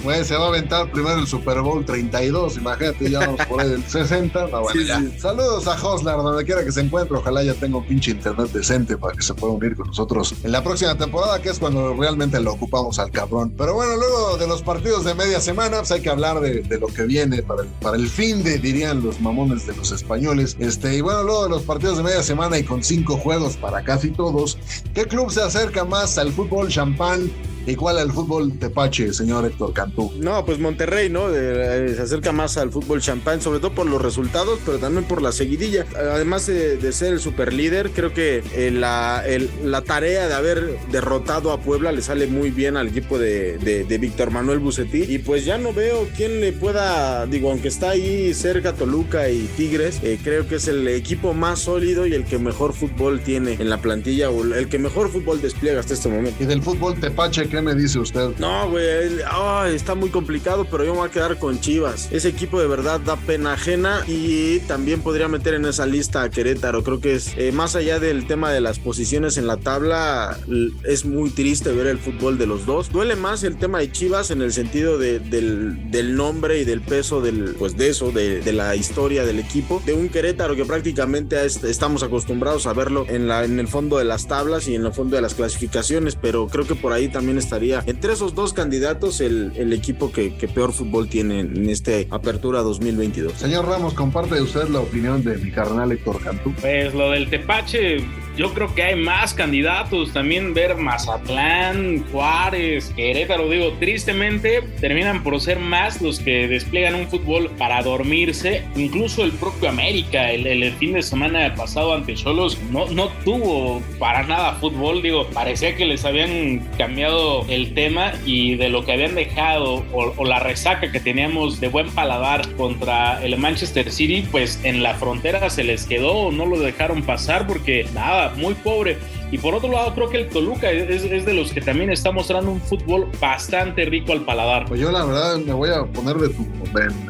Güey, 0.04 0.25
se 0.25 0.37
va 0.37 0.44
a 0.44 0.49
aventar 0.49 0.90
primero 0.90 1.18
el 1.18 1.26
Super 1.26 1.61
Bowl 1.61 1.85
32, 1.85 2.56
imagínate, 2.59 3.11
ya 3.11 3.20
vamos 3.20 3.44
por 3.47 3.61
ahí 3.61 3.68
del 3.70 3.82
60. 3.85 4.47
No, 4.47 4.61
bueno, 4.62 4.68
Sí, 4.80 4.87
ya. 4.87 5.00
sí. 5.00 5.18
Saludos 5.18 5.66
a 5.66 5.73
Hoslar, 5.75 6.16
donde 6.18 6.44
quiera 6.44 6.64
que 6.64 6.70
se 6.73 6.80
encuentre. 6.80 7.16
Ojalá 7.16 7.42
ya 7.42 7.54
tenga 7.54 7.78
un 7.78 7.85
pinche 7.85 8.12
internet 8.12 8.50
decente 8.52 8.97
para 8.97 9.14
que 9.14 9.23
se 9.23 9.35
pueda 9.35 9.52
unir 9.54 9.75
con 9.76 9.88
nosotros 9.88 10.35
en 10.44 10.52
la 10.52 10.62
próxima 10.62 10.97
temporada, 10.97 11.29
que 11.38 11.50
es 11.50 11.58
cuando 11.58 11.94
realmente 11.94 12.40
lo 12.40 12.52
ocupamos 12.52 12.99
al 12.99 13.10
cabrón. 13.10 13.54
Pero 13.56 13.75
bueno, 13.75 13.96
luego 13.96 14.37
de 14.37 14.46
los 14.46 14.62
partidos 14.62 15.04
de 15.04 15.14
media 15.14 15.40
semana, 15.40 15.78
pues 15.78 15.92
hay 15.92 16.00
que 16.00 16.10
hablar 16.10 16.40
de, 16.40 16.62
lo 16.78 16.88
que 16.88 17.04
viene 17.04 17.42
para 17.42 17.62
el, 17.62 17.68
para 17.68 17.96
el 17.96 18.08
fin 18.08 18.42
de, 18.42 18.58
dirían 18.58 19.02
los 19.02 19.20
mamones 19.20 19.66
de 19.66 19.76
los 19.76 19.92
españoles. 19.92 20.56
Este, 20.58 20.96
y 20.96 21.00
bueno, 21.00 21.22
luego 21.22 21.44
de 21.44 21.50
los 21.50 21.62
partidos 21.62 21.99
de 21.99 22.02
media 22.02 22.22
semana 22.22 22.58
y 22.58 22.64
con 22.64 22.82
cinco 22.82 23.16
juegos 23.16 23.56
para 23.56 23.82
casi 23.84 24.10
todos, 24.10 24.58
¿qué 24.94 25.04
club 25.04 25.30
se 25.30 25.42
acerca 25.42 25.84
más 25.84 26.18
al 26.18 26.32
fútbol 26.32 26.68
champán? 26.68 27.30
¿Y 27.67 27.75
cuál 27.76 27.99
al 27.99 28.11
fútbol 28.11 28.59
tepache, 28.59 29.12
señor 29.12 29.45
Héctor 29.45 29.73
Cantú? 29.73 30.12
No, 30.19 30.45
pues 30.45 30.59
Monterrey, 30.59 31.09
¿no? 31.11 31.29
Eh, 31.35 31.93
se 31.95 32.02
acerca 32.02 32.33
más 32.33 32.57
al 32.57 32.71
fútbol 32.71 33.00
champán, 33.00 33.40
sobre 33.40 33.61
todo 33.61 33.73
por 33.75 33.87
los 33.87 34.00
resultados, 34.00 34.59
pero 34.64 34.79
también 34.79 35.05
por 35.05 35.21
la 35.23 35.31
seguidilla. 35.33 35.85
Además 35.97 36.47
de, 36.47 36.76
de 36.79 36.93
ser 36.93 37.12
el 37.12 37.21
superlíder, 37.21 37.90
creo 37.90 38.12
que 38.14 38.43
eh, 38.55 38.71
la, 38.71 39.23
el- 39.26 39.50
la 39.64 39.83
tarea 39.83 40.26
de 40.26 40.35
haber 40.35 40.79
derrotado 40.90 41.52
a 41.52 41.61
Puebla 41.61 41.93
le 41.93 42.02
sale 42.02 42.26
muy 42.26 42.50
bien 42.50 42.76
al 42.76 42.88
equipo 42.88 43.19
de, 43.19 43.59
de- 43.59 43.85
de 43.85 43.99
Víctor 43.99 44.31
Manuel 44.31 44.59
Bucetí. 44.59 45.05
Y 45.07 45.19
pues 45.19 45.45
ya 45.45 45.59
no 45.59 45.73
veo 45.73 46.09
quién 46.17 46.40
le 46.40 46.52
pueda, 46.52 47.26
digo, 47.26 47.50
aunque 47.50 47.69
está 47.69 47.90
ahí 47.90 48.33
cerca 48.35 48.73
Toluca 48.73 49.29
y 49.29 49.49
Tigres, 49.57 50.00
eh, 50.02 50.19
creo 50.23 50.49
que 50.49 50.57
es 50.57 50.67
el 50.69 50.88
equipo 50.88 51.35
más 51.35 51.61
sólido 51.61 52.07
y 52.07 52.14
el 52.14 52.25
que 52.25 52.38
mejor 52.38 52.73
fútbol 52.73 53.21
tiene 53.21 53.52
en 53.55 53.69
la 53.69 53.79
plantilla, 53.83 54.31
o 54.31 54.45
el 54.45 54.69
que 54.69 54.79
mejor 54.79 55.11
fútbol 55.11 55.40
despliega 55.43 55.81
hasta 55.81 55.95
este 55.95 56.09
momento. 56.09 56.43
Y 56.43 56.47
del 56.47 56.62
fútbol 56.62 56.99
tepache, 56.99 57.49
¿qué 57.50 57.61
me 57.61 57.75
dice 57.75 57.99
usted? 57.99 58.30
No, 58.38 58.71
güey, 58.71 59.19
ay, 59.30 59.75
está 59.75 59.95
muy 59.95 60.11
complicado, 60.11 60.66
pero 60.71 60.85
yo 60.85 60.92
me 60.92 60.99
voy 61.00 61.09
a 61.09 61.12
quedar 61.12 61.38
con 61.38 61.61
Chivas. 61.61 62.09
Ese 62.11 62.28
equipo 62.28 62.61
de 62.61 62.66
verdad 62.66 63.00
da 63.00 63.16
pena 63.16 63.54
ajena 63.54 64.02
y 64.07 64.61
también 64.61 65.02
podría 65.02 65.28
meter 65.28 65.54
en 65.54 65.64
esa 65.66 65.87
lista 65.87 66.23
a 66.23 66.30
Querétaro. 66.30 66.83
Creo 66.85 67.00
que 67.00 67.14
es 67.14 67.33
eh, 67.37 67.52
más 67.52 67.75
allá 67.76 67.99
del 68.00 68.26
tema 68.26 68.52
de 68.52 68.61
las 68.61 68.78
posiciones 68.78 69.37
en 69.37 69.47
la 69.47 69.57
tabla, 69.57 70.38
es 70.85 71.04
muy 71.04 71.30
triste 71.30 71.73
ver 71.73 71.87
el 71.88 71.99
fútbol 71.99 72.38
de 72.38 72.47
los 72.47 72.66
dos. 72.66 72.90
Duele 72.90 73.16
más 73.16 73.42
el 73.42 73.57
tema 73.59 73.78
de 73.80 73.90
Chivas 73.90 74.30
en 74.30 74.42
el 74.42 74.52
sentido 74.52 74.99
de- 74.99 75.19
del, 75.19 75.90
del 75.90 76.14
nombre 76.16 76.61
y 76.61 76.64
del 76.64 76.80
peso 76.80 77.21
del, 77.21 77.54
pues 77.59 77.76
de 77.76 77.88
eso, 77.88 78.12
de, 78.12 78.40
de 78.40 78.52
la 78.52 78.76
historia 78.76 79.25
del 79.26 79.38
equipo, 79.40 79.83
de 79.85 79.92
un 79.92 80.09
Querétaro 80.09 80.54
que 80.57 80.64
prácticamente 80.64 81.45
es- 81.45 81.62
estamos 81.64 82.02
acostumbrados 82.02 82.66
a 82.66 82.73
verlo 82.73 83.07
en, 83.09 83.26
la, 83.28 83.45
en 83.45 83.59
el 83.59 83.69
fondo 83.69 83.99
de 83.99 84.04
las 84.04 84.28
tablas 84.28 84.69
y 84.69 84.75
en 84.75 84.87
el 84.87 84.92
fondo 84.92 85.16
de 85.16 85.23
las 85.23 85.35
clasificaciones, 85.35 86.14
pero 86.16 86.47
creo 86.47 86.66
que 86.66 86.75
por 86.75 86.92
ahí 86.92 87.09
también 87.09 87.38
estaría 87.40 87.82
entre 87.87 88.12
esos 88.12 88.35
dos 88.35 88.52
candidatos 88.52 89.20
el, 89.20 89.52
el 89.56 89.73
equipo 89.73 90.12
que, 90.12 90.35
que 90.37 90.49
peor 90.49 90.73
fútbol 90.73 91.09
tiene 91.09 91.40
en 91.40 91.68
esta 91.68 91.92
apertura 92.11 92.61
2022. 92.61 93.32
Señor 93.35 93.66
Ramos, 93.66 93.94
comparte 93.94 94.40
usted 94.40 94.68
la 94.68 94.80
opinión 94.80 95.23
de 95.25 95.37
mi 95.38 95.50
carnal 95.50 95.92
Héctor 95.92 96.23
Cantú. 96.23 96.54
Pues 96.61 96.94
lo 96.94 97.11
del 97.11 97.28
Tepache, 97.28 97.99
yo 98.40 98.54
creo 98.54 98.75
que 98.75 98.82
hay 98.82 98.97
más 98.97 99.35
candidatos. 99.35 100.14
También 100.14 100.54
ver 100.54 100.75
Mazatlán, 100.76 102.02
Juárez, 102.11 102.90
Querétaro. 102.97 103.50
Digo, 103.50 103.75
tristemente 103.78 104.62
terminan 104.80 105.23
por 105.23 105.38
ser 105.42 105.59
más 105.59 106.00
los 106.00 106.18
que 106.20 106.49
despliegan 106.49 106.94
un 106.94 107.06
fútbol 107.06 107.50
para 107.59 107.82
dormirse. 107.82 108.64
Incluso 108.76 109.25
el 109.25 109.32
propio 109.32 109.68
América, 109.68 110.30
el, 110.30 110.47
el 110.47 110.73
fin 110.73 110.94
de 110.94 111.02
semana 111.02 111.54
pasado 111.54 111.92
ante 111.92 112.14
Cholos, 112.14 112.59
no, 112.70 112.87
no 112.87 113.09
tuvo 113.26 113.82
para 113.99 114.23
nada 114.23 114.54
fútbol. 114.54 115.02
Digo, 115.02 115.26
parecía 115.35 115.76
que 115.76 115.85
les 115.85 116.06
habían 116.06 116.61
cambiado 116.78 117.44
el 117.50 117.75
tema 117.75 118.14
y 118.25 118.54
de 118.54 118.70
lo 118.70 118.87
que 118.87 118.92
habían 118.92 119.16
dejado 119.16 119.85
o, 119.92 120.14
o 120.16 120.25
la 120.25 120.38
resaca 120.38 120.90
que 120.90 121.00
teníamos 121.00 121.61
de 121.61 121.68
buen 121.68 121.90
paladar 121.90 122.50
contra 122.54 123.23
el 123.23 123.37
Manchester 123.37 123.92
City, 123.92 124.26
pues 124.30 124.61
en 124.64 124.82
la 124.82 124.94
frontera 124.94 125.50
se 125.50 125.62
les 125.62 125.85
quedó, 125.85 126.32
no 126.32 126.47
lo 126.47 126.59
dejaron 126.59 127.02
pasar 127.02 127.47
porque 127.47 127.87
nada, 127.92 128.29
muy 128.37 128.54
pobre. 128.54 128.99
Y 129.30 129.38
por 129.38 129.54
otro 129.54 129.70
lado, 129.70 129.94
creo 129.94 130.08
que 130.08 130.18
el 130.18 130.28
Toluca 130.28 130.70
es, 130.70 131.04
es 131.04 131.25
de 131.25 131.34
los 131.34 131.52
que 131.52 131.60
también 131.60 131.90
está 131.90 132.10
mostrando 132.10 132.50
un 132.50 132.60
fútbol 132.60 133.06
bastante 133.20 133.84
rico 133.84 134.12
al 134.12 134.22
paladar. 134.22 134.66
Pues 134.66 134.80
yo 134.80 134.90
la 134.90 135.04
verdad 135.04 135.37
me 135.38 135.52
voy 135.52 135.70
a 135.70 135.84
poner 135.84 136.16
de 136.16 136.28
tu, 136.30 136.46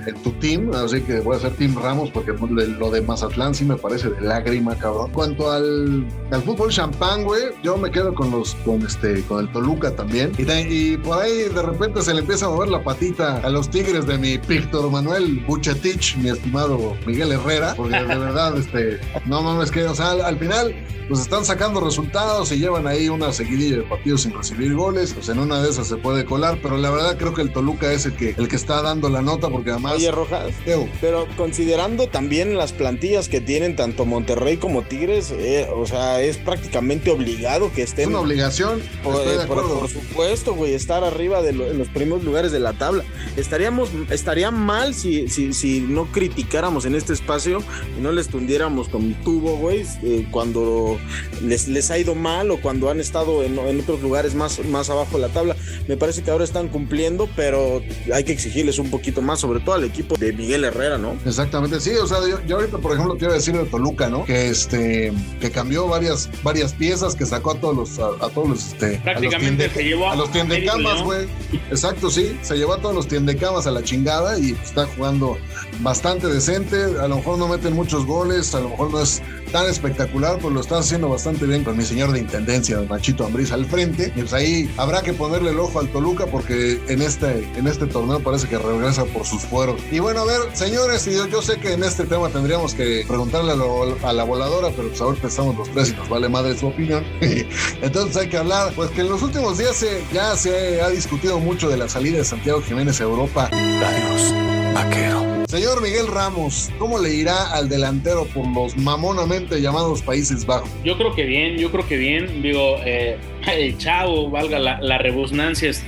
en 0.07 0.15
tu 0.23 0.31
team, 0.33 0.71
así 0.75 1.01
que 1.03 1.21
voy 1.21 1.37
a 1.37 1.41
ser 1.41 1.53
Team 1.55 1.77
Ramos 1.83 2.11
porque 2.11 2.33
pues, 2.35 2.55
de- 2.55 2.69
lo 2.69 2.91
de 2.91 3.01
Mazatlán 3.01 3.55
sí 3.55 3.65
me 3.65 3.77
parece 3.77 4.11
de 4.11 4.21
lágrima, 4.21 4.75
cabrón. 4.77 5.11
Cuanto 5.13 5.51
al, 5.51 6.07
al 6.31 6.43
fútbol 6.43 6.71
champán, 6.71 7.25
güey, 7.25 7.43
yo 7.63 7.77
me 7.77 7.91
quedo 7.91 8.15
con 8.15 8.31
los 8.31 8.55
con 8.67 8.83
este 8.83 9.23
con 9.23 9.41
el 9.41 9.53
Toluca 9.53 9.95
también. 9.97 10.33
Y, 10.39 10.97
por 10.99 11.23
ahí 11.23 11.45
de 11.55 11.63
repente 11.63 12.03
se 12.03 12.13
le 12.13 12.21
empieza 12.21 12.47
a 12.47 12.51
mover 12.51 12.69
la 12.69 12.83
patita 12.83 13.39
a 13.39 13.49
los 13.51 13.71
Tigres 13.71 14.07
de 14.07 14.19
mi 14.19 14.37
Víctor 14.39 14.91
Manuel 14.91 15.43
Bucetich, 15.47 16.17
mi 16.17 16.29
estimado 16.31 16.95
Miguel 17.07 17.33
Herrera, 17.33 17.75
porque 17.77 17.97
de 17.97 18.03
verdad, 18.19 18.57
este, 18.59 19.01
no 19.27 19.43
mames 19.43 19.71
que, 19.71 19.85
o 19.85 19.95
sea, 19.95 20.11
al, 20.11 20.21
al 20.23 20.39
final 20.39 20.75
pues 21.09 21.21
están 21.23 21.45
sacando 21.45 21.81
resultados 21.81 22.10
y 22.51 22.57
llevan 22.59 22.87
ahí 22.89 23.09
una 23.09 23.33
seguidilla 23.33 23.77
de 23.77 23.83
partidos 23.83 24.23
sin 24.23 24.33
recibir 24.35 24.75
goles, 24.75 25.13
pues 25.15 25.29
en 25.29 25.39
una 25.39 25.63
de 25.63 25.71
esas 25.71 25.87
se 25.87 25.97
puede 25.97 26.25
colar, 26.25 26.59
pero 26.61 26.77
la 26.77 26.91
verdad 26.91 27.17
creo 27.17 27.35
que 27.35 27.43
el 27.43 27.53
Toluca 27.53 27.93
es 27.93 28.05
el 28.07 28.15
que, 28.15 28.35
el 28.37 28.49
que 28.49 28.57
está 28.57 28.83
dando 28.83 29.09
la 29.09 29.23
nota 29.23 29.49
porque 29.49 29.71
además... 29.71 29.95
Oye, 29.95 30.11
Rojas, 30.11 30.53
Ew, 30.67 30.89
pero 31.01 31.27
considerando 31.37 32.09
también 32.09 32.57
las 32.59 32.73
plantillas 32.73 33.29
que 33.29 33.41
tienen 33.41 33.77
tanto 33.77 34.05
Monterrey 34.07 34.57
como 34.57 34.83
Tigres, 34.83 35.31
eh, 35.31 35.69
o 35.75 35.87
sea, 35.87 36.21
es 36.21 36.37
prácticamente 36.37 37.11
obligado 37.11 37.71
que 37.73 37.83
es 37.83 37.91
estén 37.91 38.09
una 38.09 38.21
obligación, 38.21 38.81
Por, 39.05 39.17
estoy 39.17 39.39
de 39.39 39.47
por- 39.47 39.89
supuesto, 39.89 40.55
güey, 40.55 40.75
estar 40.75 41.05
arriba 41.05 41.43
de 41.43 41.53
lo- 41.53 41.67
en 41.71 41.79
los 41.79 41.89
primeros 41.89 42.25
lugares 42.25 42.51
de 42.53 42.59
la 42.61 42.73
tabla. 42.73 43.05
Estaríamos, 43.37 43.89
estaría 44.11 44.51
mal 44.51 44.95
si, 44.95 45.29
si, 45.29 45.53
si 45.53 45.81
no 45.81 46.07
criticáramos 46.07 46.85
en 46.87 46.95
este 46.97 47.13
espacio 47.13 47.63
y 47.97 48.01
no 48.01 48.11
les 48.13 48.29
tundiéramos 48.29 48.89
con 48.89 49.15
tubo, 49.23 49.57
güey, 49.57 49.85
eh, 50.03 50.27
cuando 50.31 50.99
les, 51.43 51.69
les 51.69 51.91
ha 51.91 51.99
ido 52.01 52.15
mal 52.15 52.51
o 52.51 52.61
cuando 52.61 52.91
han 52.91 53.01
estado 53.01 53.43
en, 53.43 53.59
en 53.59 53.81
otros 53.81 54.01
lugares 54.01 54.35
más, 54.35 54.65
más 54.67 54.91
abajo 54.91 55.17
de 55.17 55.23
la 55.23 55.29
tabla. 55.29 55.57
Me 55.89 55.97
parece 55.97 56.23
que 56.23 56.31
ahora 56.31 56.45
están 56.45 56.69
cumpliendo, 56.69 57.29
pero 57.37 57.83
hay 58.13 58.25
que 58.25 58.33
exigirles 58.33 58.79
un 58.79 58.91
poquito 58.91 59.23
más, 59.23 59.41
sobre 59.41 59.61
todo 59.61 59.75
al 59.75 59.85
equipo 59.85 60.17
de 60.17 60.33
Miguel 60.33 60.65
Herrera, 60.65 60.99
¿no? 60.99 61.17
Exactamente, 61.25 61.81
sí, 61.81 61.91
o 61.91 62.07
sea, 62.07 62.19
yo, 62.29 62.45
yo 62.47 62.57
ahorita, 62.57 62.79
por 62.79 62.93
ejemplo, 62.93 63.17
a 63.29 63.33
decir 63.33 63.57
de 63.57 63.65
Toluca, 63.65 64.09
¿no? 64.09 64.25
Que 64.25 64.49
este, 64.49 65.13
que 65.41 65.51
cambió 65.51 65.87
varias, 65.87 66.29
varias 66.43 66.73
piezas, 66.73 67.15
que 67.15 67.27
sacó 67.27 67.53
a 67.53 67.61
todos 67.61 67.77
los, 67.77 67.99
a, 67.99 68.09
a 68.25 68.31
todos 68.31 68.49
los, 68.49 68.67
este, 68.69 69.01
Prácticamente 69.03 69.65
a 69.65 69.67
los, 69.67 69.77
se 69.77 69.85
llevó 69.85 70.11
a 70.11 70.17
los 70.17 70.33
tiendecamas, 70.33 71.03
güey. 71.03 71.27
Exacto, 71.71 72.11
sí, 72.11 72.37
se 72.43 72.57
llevó 72.57 72.75
a 72.75 72.81
todos 72.81 72.95
los 72.95 73.09
tiendecamas 73.09 73.67
a 73.67 73.71
la 73.71 73.83
chingada 73.83 74.39
y 74.39 74.53
está 74.53 74.87
jugando 74.87 75.37
bastante 75.83 76.27
decente. 76.29 76.77
A 77.01 77.09
lo 77.09 77.17
mejor 77.17 77.39
no 77.39 77.49
meten 77.49 77.75
muchos 77.75 78.07
goles, 78.07 78.55
a 78.55 78.61
lo 78.61 78.71
mejor 78.71 78.91
no 78.91 79.01
es 79.01 79.23
tan 79.53 79.67
espectacular, 79.69 80.37
pero 80.37 80.51
lo 80.51 80.61
está 80.61 80.79
haciendo 80.79 81.09
bastante 81.09 81.45
bien 81.45 81.65
con 81.65 81.77
mi 81.77 81.85
señor 81.85 82.13
de 82.13 82.21
intendencia, 82.21 82.77
don 82.77 82.89
Nachito 82.89 83.25
Ambriz, 83.25 83.53
al 83.53 83.67
frente. 83.67 84.13
Y 84.15 84.21
pues 84.21 84.33
ahí 84.33 84.71
habrá 84.77 85.03
que 85.03 85.13
ponerle 85.13 85.51
el 85.51 85.59
ojo 85.59 85.81
al 85.81 85.89
Toluca 85.89 86.27
porque 86.27 86.81
en 86.89 87.03
este, 87.03 87.49
en 87.57 87.67
este 87.67 87.87
torneo 87.87 88.21
parece 88.21 88.49
que 88.49 88.59
regresa 88.59 89.05
por 89.07 89.27
sus 89.27 89.43
fueros. 89.43 89.81
Y 89.91 89.99
bueno, 89.99 90.21
a 90.21 90.25
ver, 90.25 90.41
señores, 90.53 91.05
yo, 91.07 91.27
yo 91.27 91.43
sé 91.43 91.59
que 91.59 91.73
en 91.73 91.85
este 91.85 92.05
tema 92.05 92.29
tendríamos 92.29 92.75
que 92.75 93.05
preguntarle 93.07 93.53
a 93.53 94.13
la 94.13 94.25
voladora, 94.25 94.69
pero 94.75 94.89
pues 94.89 95.01
ahorita 95.01 95.29
estamos 95.29 95.57
los 95.57 95.69
tres 95.71 95.91
y 95.91 95.95
nos 95.95 96.09
vale 96.09 96.29
madre 96.29 96.57
su 96.57 96.69
opinión. 96.69 97.05
Entonces 97.83 98.17
hay 98.17 98.29
que 98.29 98.37
hablar, 98.37 98.73
pues 98.75 98.91
que 98.91 99.01
en 99.01 99.09
los 99.09 99.23
últimos 99.23 99.59
días 99.59 99.77
se, 99.77 100.03
ya 100.13 100.37
se 100.37 100.81
ha 100.81 100.89
discutido 100.91 101.39
mucho 101.39 101.69
de 101.69 101.77
la 101.77 101.89
salida 101.89 102.19
de 102.19 102.25
Santiago 102.25 102.63
Jiménez 102.63 103.01
a 103.01 103.05
Europa. 103.05 103.51
Adiós, 103.53 104.35
vaquero. 104.75 105.20
Señor 105.51 105.83
Miguel 105.83 106.07
Ramos, 106.07 106.71
¿cómo 106.79 107.01
le 107.01 107.13
irá 107.13 107.53
al 107.53 107.69
delantero 107.69 108.25
por 108.27 108.47
los 108.47 108.77
mamonamente 108.77 109.61
llamados 109.61 110.01
Países 110.01 110.47
Bajos? 110.47 110.71
Yo 110.85 110.97
creo 110.97 111.13
que 111.13 111.25
bien, 111.25 111.57
yo 111.57 111.73
creo 111.73 111.89
que 111.89 111.97
bien. 111.97 112.41
Digo, 112.41 112.77
eh, 112.85 113.19
el 113.53 113.77
chavo, 113.77 114.31
valga 114.31 114.61
la, 114.61 114.81
la 114.81 114.99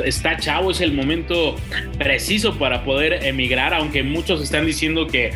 está 0.05 0.37
chavo, 0.37 0.73
es 0.73 0.81
el 0.81 0.93
momento 0.93 1.55
preciso 1.97 2.59
para 2.59 2.85
poder 2.85 3.25
emigrar, 3.25 3.73
aunque 3.73 4.03
muchos 4.03 4.43
están 4.43 4.67
diciendo 4.67 5.07
que 5.07 5.31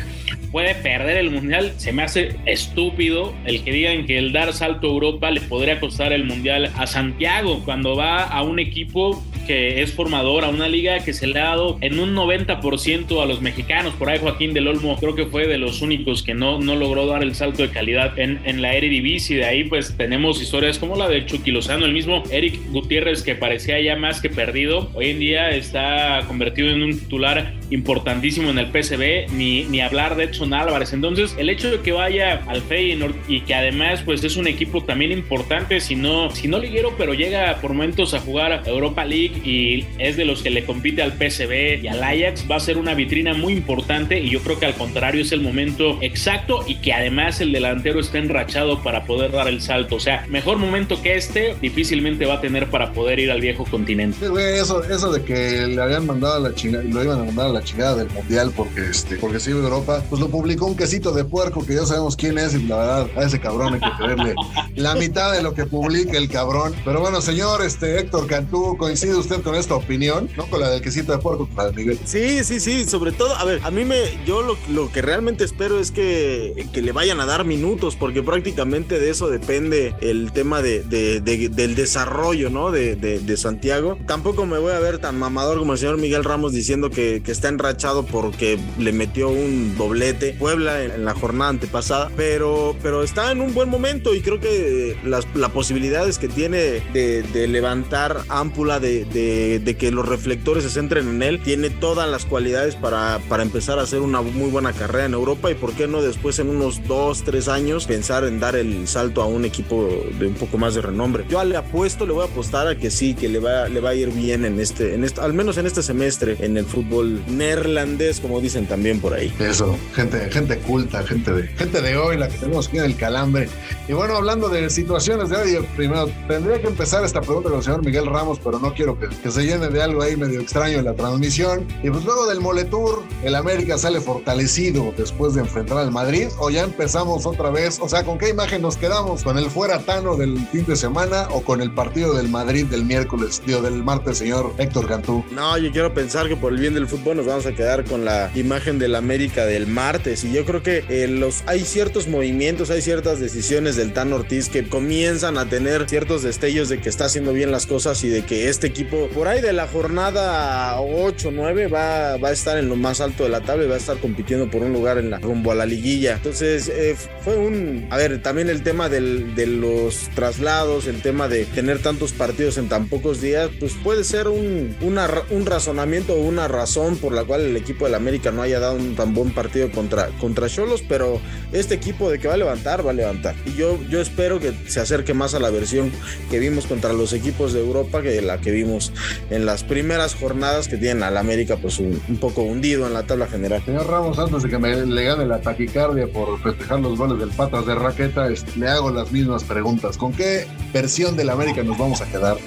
puede 0.51 0.75
perder 0.75 1.17
el 1.17 1.31
mundial. 1.31 1.73
Se 1.77 1.91
me 1.91 2.03
hace 2.03 2.35
estúpido 2.45 3.33
el 3.45 3.63
que 3.63 3.71
digan 3.71 4.05
que 4.05 4.17
el 4.17 4.33
dar 4.33 4.53
salto 4.53 4.87
a 4.87 4.91
Europa 4.91 5.31
le 5.31 5.41
podría 5.41 5.79
costar 5.79 6.13
el 6.13 6.23
mundial 6.25 6.71
a 6.75 6.87
Santiago 6.87 7.61
cuando 7.65 7.95
va 7.95 8.23
a 8.23 8.41
un 8.43 8.59
equipo 8.59 9.23
que 9.47 9.81
es 9.81 9.93
formador, 9.93 10.43
a 10.43 10.49
una 10.49 10.67
liga 10.67 10.99
que 10.99 11.13
se 11.13 11.25
le 11.25 11.39
ha 11.39 11.45
dado 11.45 11.77
en 11.79 11.99
un 11.99 12.13
90% 12.13 13.21
a 13.21 13.25
los 13.25 13.41
mexicanos. 13.41 13.93
Por 13.93 14.09
ahí 14.09 14.19
Joaquín 14.19 14.53
del 14.53 14.67
Olmo 14.67 14.97
creo 14.99 15.15
que 15.15 15.25
fue 15.25 15.47
de 15.47 15.57
los 15.57 15.81
únicos 15.81 16.21
que 16.21 16.33
no, 16.33 16.59
no 16.59 16.75
logró 16.75 17.07
dar 17.07 17.23
el 17.23 17.33
salto 17.33 17.63
de 17.63 17.69
calidad 17.69 18.19
en, 18.19 18.41
en 18.43 18.61
la 18.61 18.73
Eredivisie. 18.73 19.37
De 19.37 19.45
ahí 19.45 19.63
pues 19.63 19.95
tenemos 19.95 20.41
historias 20.41 20.77
como 20.77 20.97
la 20.97 21.07
de 21.07 21.25
Chucky 21.25 21.51
Lozano, 21.51 21.85
el 21.85 21.93
mismo 21.93 22.23
Eric 22.29 22.59
Gutiérrez 22.71 23.23
que 23.23 23.35
parecía 23.35 23.79
ya 23.79 23.95
más 23.95 24.21
que 24.21 24.29
perdido. 24.29 24.91
Hoy 24.93 25.11
en 25.11 25.19
día 25.19 25.51
está 25.51 26.23
convertido 26.27 26.69
en 26.69 26.83
un 26.83 26.99
titular 26.99 27.53
importantísimo 27.69 28.49
en 28.49 28.59
el 28.59 28.67
PSV, 28.67 29.33
ni, 29.33 29.63
ni 29.63 29.79
hablar 29.79 30.17
de 30.17 30.29
Edson 30.37 30.53
Álvarez. 30.53 30.93
Entonces, 30.93 31.35
el 31.37 31.49
hecho 31.49 31.71
de 31.71 31.79
que 31.79 31.91
vaya 31.91 32.43
al 32.47 32.61
Feyenoord 32.61 33.15
y 33.27 33.41
que 33.41 33.55
además 33.55 34.01
pues 34.05 34.23
es 34.23 34.37
un 34.37 34.47
equipo 34.47 34.83
también 34.83 35.11
importante, 35.11 35.79
si 35.79 35.95
no, 35.95 36.29
si 36.31 36.47
no 36.47 36.59
liguero, 36.59 36.93
pero 36.97 37.13
llega 37.13 37.57
por 37.61 37.73
momentos 37.73 38.13
a 38.13 38.19
jugar 38.19 38.63
Europa 38.65 39.03
League 39.03 39.41
y 39.43 39.85
es 39.97 40.15
de 40.15 40.25
los 40.25 40.43
que 40.43 40.49
le 40.49 40.63
compite 40.63 41.01
al 41.01 41.13
PSV 41.13 41.83
y 41.83 41.87
al 41.87 42.03
Ajax, 42.03 42.45
va 42.49 42.57
a 42.57 42.59
ser 42.59 42.77
una 42.77 42.93
vitrina 42.93 43.33
muy 43.33 43.53
importante 43.53 44.19
y 44.19 44.29
yo 44.29 44.41
creo 44.41 44.59
que 44.59 44.67
al 44.67 44.75
contrario 44.75 45.21
es 45.21 45.31
el 45.31 45.41
momento 45.41 45.97
exacto 46.01 46.63
y 46.67 46.75
que 46.75 46.93
además 46.93 47.41
el 47.41 47.51
delantero 47.51 47.99
está 47.99 48.19
enrachado 48.19 48.83
para 48.83 49.05
poder 49.05 49.31
dar 49.31 49.47
el 49.47 49.61
salto. 49.61 49.95
O 49.95 49.99
sea, 49.99 50.25
mejor 50.29 50.57
momento 50.57 51.01
que 51.01 51.15
este 51.15 51.55
difícilmente 51.61 52.25
va 52.25 52.35
a 52.35 52.41
tener 52.41 52.67
para 52.67 52.93
poder 52.93 53.19
ir 53.19 53.31
al 53.31 53.41
viejo 53.41 53.65
continente. 53.65 54.25
eso, 54.25 54.83
eso 54.83 55.11
de 55.11 55.23
que 55.23 55.67
le 55.67 55.81
habían 55.81 56.05
mandado 56.05 56.35
a 56.35 56.49
la 56.49 56.55
chingada 56.55 56.83
y 56.83 56.91
lo 56.91 57.03
iban 57.03 57.19
a 57.19 57.23
mandar 57.23 57.47
a 57.47 57.53
la 57.53 57.63
chingada 57.63 57.95
del 57.95 58.09
mundial 58.09 58.51
porque 58.55 58.81
este, 58.89 59.17
porque 59.17 59.39
Europa, 59.51 60.03
pues 60.09 60.21
lo 60.21 60.26
publicó 60.27 60.65
un 60.65 60.75
quesito 60.75 61.11
de 61.11 61.23
puerco 61.23 61.65
que 61.65 61.75
ya 61.75 61.85
sabemos 61.85 62.15
quién 62.15 62.37
es 62.37 62.53
y 62.53 62.63
la 62.63 62.77
verdad 62.77 63.07
a 63.15 63.23
ese 63.23 63.39
cabrón 63.39 63.75
hay 63.75 63.79
que 63.79 63.97
tenerle 63.97 64.35
la 64.77 64.95
mitad 64.95 65.33
de 65.33 65.41
lo 65.41 65.53
que 65.53 65.65
publica 65.65 66.17
el 66.17 66.29
cabrón. 66.29 66.73
Pero 66.85 67.01
bueno, 67.01 67.19
señor 67.21 67.63
este 67.63 67.99
Héctor 67.99 68.27
Cantú, 68.27 68.77
¿coincide 68.77 69.15
usted 69.15 69.41
con 69.41 69.55
esta 69.55 69.75
opinión? 69.75 70.29
¿No? 70.37 70.45
Con 70.47 70.61
la 70.61 70.69
del 70.69 70.81
quesito 70.81 71.11
de 71.11 71.17
puerco, 71.17 71.49
con 71.53 71.75
Miguel. 71.75 71.99
Sí, 72.05 72.43
sí, 72.43 72.59
sí, 72.59 72.85
sobre 72.85 73.11
todo, 73.11 73.35
a 73.35 73.43
ver, 73.43 73.59
a 73.63 73.71
mí 73.71 73.83
me, 73.83 74.23
yo 74.25 74.41
lo, 74.41 74.57
lo 74.69 74.91
que 74.91 75.01
realmente 75.01 75.43
espero 75.43 75.79
es 75.79 75.91
que, 75.91 76.67
que 76.71 76.81
le 76.81 76.91
vayan 76.91 77.19
a 77.19 77.25
dar 77.25 77.43
minutos 77.43 77.95
porque 77.95 78.23
prácticamente 78.23 78.99
de 78.99 79.09
eso 79.09 79.29
depende 79.29 79.95
el 80.01 80.31
tema 80.31 80.61
de, 80.61 80.83
de, 80.83 81.19
del 81.21 81.75
desarrollo, 81.75 82.49
¿no? 82.49 82.71
De, 82.71 82.95
de, 82.95 83.37
Santiago. 83.37 83.99
Tampoco 84.07 84.47
me 84.47 84.57
voy 84.57 84.71
a 84.71 84.79
ver 84.79 84.97
tan 84.97 85.19
mamador 85.19 85.59
como 85.59 85.73
el 85.73 85.79
señor 85.79 85.97
Miguel 85.97 86.23
Ramos 86.23 86.53
diciendo 86.53 86.89
que, 86.89 87.21
que 87.23 87.31
está 87.31 87.49
enrachado 87.49 88.03
porque 88.03 88.57
le 88.79 88.91
metió 88.91 89.29
un 89.29 89.77
doblete 89.77 90.33
Puebla 90.33 90.83
en, 90.83 91.05
la 91.05 91.13
jornada 91.13 91.51
antepasada, 91.51 92.09
pero, 92.15 92.75
pero 92.81 93.03
está 93.03 93.31
en 93.31 93.41
un 93.41 93.53
buen 93.53 93.69
momento 93.69 94.15
y 94.15 94.21
creo 94.21 94.39
que 94.39 94.66
las 95.03 95.27
la 95.35 95.49
posibilidades 95.49 96.17
que 96.17 96.27
tiene 96.27 96.81
de, 96.93 97.47
levantar 97.47 98.21
ámpula, 98.29 98.79
de, 98.79 99.75
que 99.77 99.91
los 99.91 100.07
reflectores 100.07 100.63
se 100.63 100.69
centren 100.69 101.07
en 101.07 101.23
él, 101.23 101.41
tiene 101.41 101.69
todas 101.69 102.09
las 102.09 102.25
cualidades 102.25 102.75
para, 102.75 103.19
para 103.29 103.43
empezar 103.43 103.79
a 103.79 103.83
hacer 103.83 104.01
una 104.01 104.21
muy 104.21 104.49
buena 104.49 104.73
carrera 104.73 105.05
en 105.05 105.13
Europa 105.13 105.51
y 105.51 105.55
por 105.55 105.73
qué 105.73 105.87
no 105.87 106.01
después 106.01 106.39
en 106.39 106.49
unos 106.49 106.85
dos, 106.87 107.23
tres 107.23 107.47
años 107.47 107.85
pensar 107.85 108.23
en 108.25 108.39
dar 108.39 108.55
el 108.55 108.87
salto 108.87 109.21
a 109.21 109.25
un 109.25 109.45
equipo 109.45 109.89
de 110.19 110.27
un 110.27 110.33
poco 110.33 110.57
más 110.57 110.75
de 110.75 110.81
renombre. 110.81 111.25
Yo 111.29 111.43
le 111.43 111.57
apuesto, 111.57 112.05
le 112.05 112.13
voy 112.13 112.23
a 112.23 112.25
apostar 112.25 112.67
a 112.67 112.77
que 112.77 112.91
sí, 112.91 113.13
que 113.13 113.29
le 113.29 113.39
va, 113.39 113.69
le 113.69 113.79
va 113.79 113.89
a 113.89 113.95
ir 113.95 114.11
bien 114.11 114.45
en 114.45 114.59
este, 114.59 114.95
en 114.95 115.03
este, 115.03 115.21
al 115.21 115.33
menos 115.33 115.57
en 115.57 115.65
este 115.65 115.83
semestre 115.83 116.37
en 116.39 116.57
el 116.57 116.65
fútbol 116.65 117.21
neerlandés, 117.27 118.19
como 118.19 118.41
dicen 118.41 118.65
también 118.65 118.99
por 118.99 119.13
ahí. 119.13 119.33
Eso, 119.39 119.77
gente, 119.93 120.29
gente 120.31 120.57
culta, 120.59 121.03
gente 121.03 121.31
de, 121.31 121.47
gente 121.47 121.81
de 121.81 121.97
hoy, 121.97 122.17
la 122.17 122.29
que 122.29 122.37
tenemos 122.37 122.67
aquí 122.67 122.77
en 122.77 122.85
el 122.85 122.95
calambre. 122.95 123.49
Y 123.87 123.93
bueno, 123.93 124.17
hablando 124.17 124.49
de 124.49 124.56
situaciones 124.69 125.29
de 125.29 125.37
hoy, 125.37 125.67
primero 125.75 126.09
tendría 126.27 126.61
que 126.61 126.67
empezar 126.67 127.03
esta 127.03 127.21
pregunta 127.21 127.49
con 127.49 127.59
el 127.59 127.63
señor 127.63 127.85
Miguel 127.85 128.05
Ramos, 128.05 128.39
pero 128.43 128.59
no 128.59 128.73
quiero 128.73 128.97
que, 128.99 129.07
se 129.29 129.45
llene 129.45 129.69
de 129.69 129.81
algo 129.81 130.01
ahí 130.01 130.15
medio 130.15 130.39
extraño 130.39 130.79
en 130.79 130.85
la 130.85 130.93
transmisión. 130.93 131.67
Y 131.83 131.89
pues 131.89 132.03
luego 132.05 132.27
del 132.27 132.39
Moletour, 132.39 133.03
el 133.23 133.35
América 133.35 133.77
sale 133.77 134.01
fortalecido 134.01 134.93
después 134.97 135.33
de 135.33 135.41
enfrentar 135.41 135.77
al 135.77 135.91
Madrid, 135.91 136.27
o 136.39 136.49
ya 136.49 136.63
empezamos 136.63 137.25
otra 137.25 137.49
vez, 137.49 137.79
o 137.81 137.89
sea, 137.89 138.03
¿con 138.03 138.17
qué 138.17 138.29
imagen 138.29 138.61
nos 138.61 138.77
quedamos? 138.77 139.23
¿Con 139.23 139.37
el 139.37 139.49
fuera 139.49 139.79
Tano 139.79 140.15
del 140.15 140.37
fin 140.47 140.65
de 140.65 140.75
semana 140.75 141.27
o 141.31 141.41
con 141.41 141.61
el 141.61 141.71
partido 141.71 142.13
del 142.13 142.29
Madrid 142.29 142.65
del 142.65 142.85
miércoles, 142.85 143.41
tío, 143.45 143.61
del 143.61 143.83
martes, 143.83 144.17
señor 144.17 144.53
Héctor 144.57 144.87
Cantú? 144.87 145.23
No, 145.31 145.57
yo 145.57 145.71
quiero 145.71 145.93
pensar 145.93 146.27
que 146.27 146.35
por 146.35 146.53
el 146.53 146.59
bien 146.59 146.73
del 146.73 146.87
fútbol 146.87 147.17
nos 147.17 147.25
vamos 147.25 147.45
a 147.45 147.53
quedar 147.53 147.85
con 147.85 148.05
la 148.05 148.31
imagen 148.35 148.79
del 148.79 148.95
América 148.95 149.45
del 149.45 149.67
martes. 149.67 150.23
Y 150.23 150.31
yo 150.31 150.45
creo 150.45 150.63
que 150.63 150.83
eh, 150.89 151.07
los, 151.07 151.43
hay 151.45 151.61
ciertos 151.61 152.07
movimientos, 152.07 152.69
hay 152.69 152.81
ciertas 152.81 153.19
decisiones 153.19 153.75
del 153.75 153.93
Tan 153.93 154.13
Ortiz 154.13 154.36
que 154.45 154.67
comienzan 154.67 155.37
a 155.37 155.49
tener 155.49 155.89
ciertos 155.89 156.21
destellos 156.21 156.69
de 156.69 156.79
que 156.79 156.89
está 156.89 157.05
haciendo 157.05 157.33
bien 157.33 157.51
las 157.51 157.65
cosas 157.65 158.03
y 158.03 158.09
de 158.09 158.23
que 158.23 158.49
este 158.49 158.67
equipo, 158.67 159.07
por 159.09 159.27
ahí 159.27 159.41
de 159.41 159.51
la 159.51 159.67
jornada 159.67 160.79
8, 160.79 161.31
9, 161.33 161.67
va, 161.67 162.17
va 162.17 162.29
a 162.29 162.31
estar 162.31 162.57
en 162.57 162.69
lo 162.69 162.75
más 162.75 163.01
alto 163.01 163.23
de 163.23 163.29
la 163.29 163.41
tabla 163.41 163.65
y 163.65 163.67
va 163.67 163.75
a 163.75 163.79
estar 163.79 163.97
compitiendo 163.97 164.49
por 164.49 164.61
un 164.61 164.73
lugar 164.73 164.99
en 164.99 165.09
la 165.09 165.17
rumbo 165.19 165.51
a 165.51 165.55
la 165.55 165.65
liguilla. 165.65 166.13
Entonces, 166.13 166.69
eh, 166.69 166.95
fue 167.21 167.35
un. 167.37 167.87
A 167.89 167.97
ver, 167.97 168.21
también 168.21 168.49
el 168.49 168.61
tema 168.61 168.89
del, 168.89 169.33
de 169.33 169.47
los 169.47 170.09
traslados, 170.13 170.85
el 170.85 171.01
tema 171.01 171.27
de 171.27 171.45
tener 171.45 171.81
tantos 171.81 172.13
partidos 172.13 172.57
en 172.57 172.69
tan 172.69 172.87
pocos 172.87 173.21
días, 173.21 173.49
pues 173.59 173.73
puede 173.83 174.03
ser 174.03 174.27
un, 174.27 174.75
un 174.81 175.45
razonamiento 175.45 176.13
o 176.13 176.21
una 176.21 176.47
razón 176.47 176.97
por 176.97 177.13
la 177.13 177.23
cual 177.23 177.41
el 177.41 177.57
equipo 177.57 177.85
del 177.85 177.95
América 177.95 178.31
no 178.31 178.43
haya 178.43 178.59
dado 178.59 178.75
un 178.75 178.95
tan 178.95 179.13
buen 179.13 179.31
partido 179.31 179.71
contra 179.71 180.09
contra 180.19 180.47
Cholos, 180.47 180.83
pero 180.87 181.19
este 181.51 181.75
equipo 181.75 182.09
de 182.09 182.19
que 182.19 182.27
va 182.27 182.33
a 182.35 182.37
levantar, 182.37 182.85
va 182.85 182.91
a 182.91 182.93
levantar. 182.93 183.35
Y 183.45 183.53
yo, 183.55 183.79
yo 183.89 184.01
espero 184.01 184.26
que 184.39 184.53
se 184.67 184.79
acerque 184.79 185.13
más 185.13 185.33
a 185.33 185.39
la 185.39 185.49
versión 185.49 185.91
que 186.29 186.39
vimos 186.39 186.65
contra 186.65 186.93
los 186.93 187.13
equipos 187.13 187.53
de 187.53 187.61
Europa 187.61 188.01
que 188.01 188.21
la 188.21 188.39
que 188.39 188.51
vimos 188.51 188.91
en 189.29 189.45
las 189.45 189.63
primeras 189.63 190.15
jornadas 190.15 190.67
que 190.67 190.77
tienen 190.77 191.03
al 191.03 191.17
América 191.17 191.57
pues 191.57 191.79
un, 191.79 191.99
poco 192.19 192.41
hundido 192.41 192.87
en 192.87 192.93
la 192.93 193.03
tabla 193.03 193.27
general. 193.27 193.61
Señor 193.65 193.87
Ramos, 193.87 194.19
antes 194.19 194.43
de 194.43 194.49
que 194.49 194.57
me 194.57 194.75
le 194.75 195.03
gane 195.03 195.25
la 195.25 195.39
taquicardia 195.39 196.07
por 196.07 196.41
festejar 196.41 196.79
los 196.79 196.97
goles 196.97 197.19
del 197.19 197.29
Patas 197.29 197.65
de 197.65 197.75
Raqueta, 197.75 198.27
le 198.55 198.67
hago 198.67 198.91
las 198.91 199.11
mismas 199.11 199.43
preguntas. 199.43 199.97
¿Con 199.97 200.13
qué 200.13 200.47
versión 200.73 201.15
del 201.15 201.29
América 201.29 201.63
nos 201.63 201.77
vamos 201.77 202.01
a 202.01 202.05
quedar? 202.11 202.37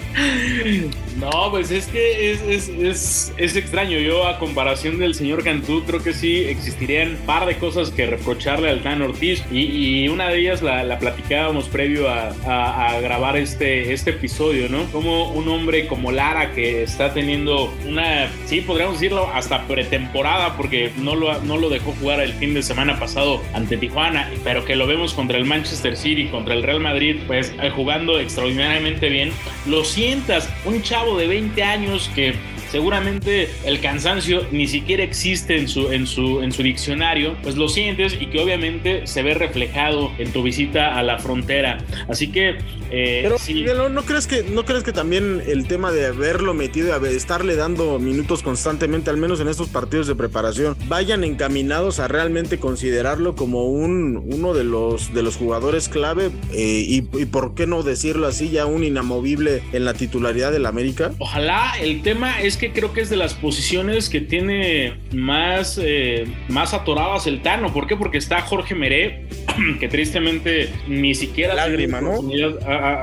No, 1.16 1.50
pues 1.50 1.70
es 1.70 1.86
que 1.86 2.32
es, 2.32 2.68
es, 2.68 3.32
es 3.36 3.56
extraño. 3.56 3.98
Yo 3.98 4.26
a 4.26 4.38
comparación 4.38 4.98
del 4.98 5.14
señor 5.14 5.42
Cantú, 5.44 5.82
creo 5.84 6.02
que 6.02 6.12
sí 6.12 6.44
existirían 6.44 7.10
un 7.10 7.16
par 7.26 7.46
de 7.46 7.56
cosas 7.56 7.90
que 7.90 8.06
reprocharle 8.06 8.70
al 8.70 8.82
Tan 8.82 9.02
Ortiz 9.02 9.42
y, 9.50 10.08
una 10.08 10.28
de 10.28 10.38
ellas 10.38 10.62
la, 10.62 10.98
platicábamos 10.98 11.68
previo 11.72 12.08
a, 12.08 12.98
grabar 13.00 13.36
este, 13.36 13.92
este 13.92 14.10
episodio, 14.10 14.68
¿no? 14.68 14.84
Como 14.92 15.30
un 15.30 15.48
hombre 15.48 15.86
como 15.86 16.12
Lara 16.12 16.52
que 16.52 16.82
está 16.82 17.14
teniendo 17.14 17.72
una, 17.86 18.30
sí, 18.46 18.60
podríamos 18.60 19.00
decirlo, 19.00 19.30
hasta 19.32 19.66
pretemporada 19.66 20.56
porque 20.56 20.92
no 20.98 21.14
lo, 21.14 21.40
no 21.42 21.56
lo 21.56 21.68
dejó 21.68 21.92
jugar 21.92 22.20
el 22.20 22.32
fin 22.34 22.54
de 22.54 22.62
semana 22.62 22.98
pasado 22.98 23.42
ante 23.54 23.76
Tijuana, 23.76 24.30
pero 24.44 24.64
que 24.64 24.76
lo 24.76 24.86
vemos 24.86 25.14
contra 25.14 25.38
el 25.38 25.44
Manchester 25.44 25.96
City, 25.96 26.26
contra 26.26 26.54
el 26.54 26.62
Real 26.62 26.80
Madrid, 26.80 27.16
pues 27.26 27.54
eh, 27.62 27.70
jugando 27.70 28.18
extraordinariamente 28.18 29.08
bien. 29.08 29.30
Lo 29.66 29.84
sientas, 29.84 30.48
un 30.64 30.82
chavo 30.82 31.16
de 31.16 31.26
20 31.26 31.62
años 31.62 32.10
que 32.14 32.34
seguramente 32.70 33.48
el 33.64 33.80
cansancio 33.80 34.46
ni 34.50 34.66
siquiera 34.66 35.02
existe 35.02 35.56
en 35.56 35.68
su, 35.68 35.92
en 35.92 36.06
su, 36.06 36.40
en 36.42 36.52
su 36.52 36.62
diccionario, 36.62 37.36
pues 37.42 37.56
lo 37.56 37.68
sientes 37.68 38.16
y 38.18 38.26
que 38.26 38.40
obviamente 38.40 39.06
se 39.06 39.22
ve 39.22 39.34
reflejado 39.34 40.12
en 40.18 40.32
tu 40.32 40.42
visita 40.42 40.98
a 40.98 41.02
la 41.02 41.18
frontera. 41.18 41.78
Así 42.08 42.28
que... 42.28 42.58
Eh, 42.92 43.30
Pero, 43.64 43.88
¿no, 43.88 44.02
crees 44.02 44.26
que, 44.26 44.42
¿no 44.42 44.64
crees 44.64 44.82
que 44.82 44.92
también 44.92 45.42
el 45.46 45.68
tema 45.68 45.92
de 45.92 46.06
haberlo 46.06 46.54
metido, 46.54 46.98
de 46.98 47.16
estarle 47.16 47.54
dando 47.54 48.00
minutos 48.00 48.42
constantemente, 48.42 49.10
al 49.10 49.16
menos 49.16 49.38
en 49.40 49.46
estos 49.46 49.68
partidos 49.68 50.08
de 50.08 50.16
preparación, 50.16 50.76
vayan 50.88 51.22
encaminados 51.22 52.00
a 52.00 52.08
realmente 52.08 52.58
considerarlo 52.58 53.36
como 53.36 53.66
un, 53.66 54.16
uno 54.16 54.54
de 54.54 54.64
los, 54.64 55.14
de 55.14 55.22
los 55.22 55.36
jugadores 55.36 55.88
clave 55.88 56.30
eh, 56.52 56.84
y, 56.86 56.96
y, 57.16 57.24
por 57.26 57.54
qué 57.54 57.68
no 57.68 57.84
decirlo 57.84 58.26
así, 58.26 58.50
ya 58.50 58.66
un 58.66 58.82
inamovible 58.82 59.62
en 59.72 59.84
la 59.84 59.94
titularidad 59.94 60.50
del 60.50 60.66
América? 60.66 61.12
Ojalá, 61.18 61.74
el 61.80 62.02
tema 62.02 62.40
es 62.40 62.56
que 62.60 62.72
creo 62.72 62.92
que 62.92 63.00
es 63.00 63.08
de 63.08 63.16
las 63.16 63.32
posiciones 63.32 64.10
que 64.10 64.20
tiene 64.20 64.92
más, 65.12 65.80
eh, 65.82 66.26
más 66.48 66.74
atoradas 66.74 67.26
el 67.26 67.40
Tano. 67.40 67.72
¿Por 67.72 67.86
qué? 67.86 67.96
Porque 67.96 68.18
está 68.18 68.42
Jorge 68.42 68.74
Meré, 68.74 69.24
que 69.80 69.88
tristemente 69.88 70.68
ni 70.86 71.14
siquiera... 71.14 71.54
Lágrima, 71.54 72.02
¿no? 72.02 72.20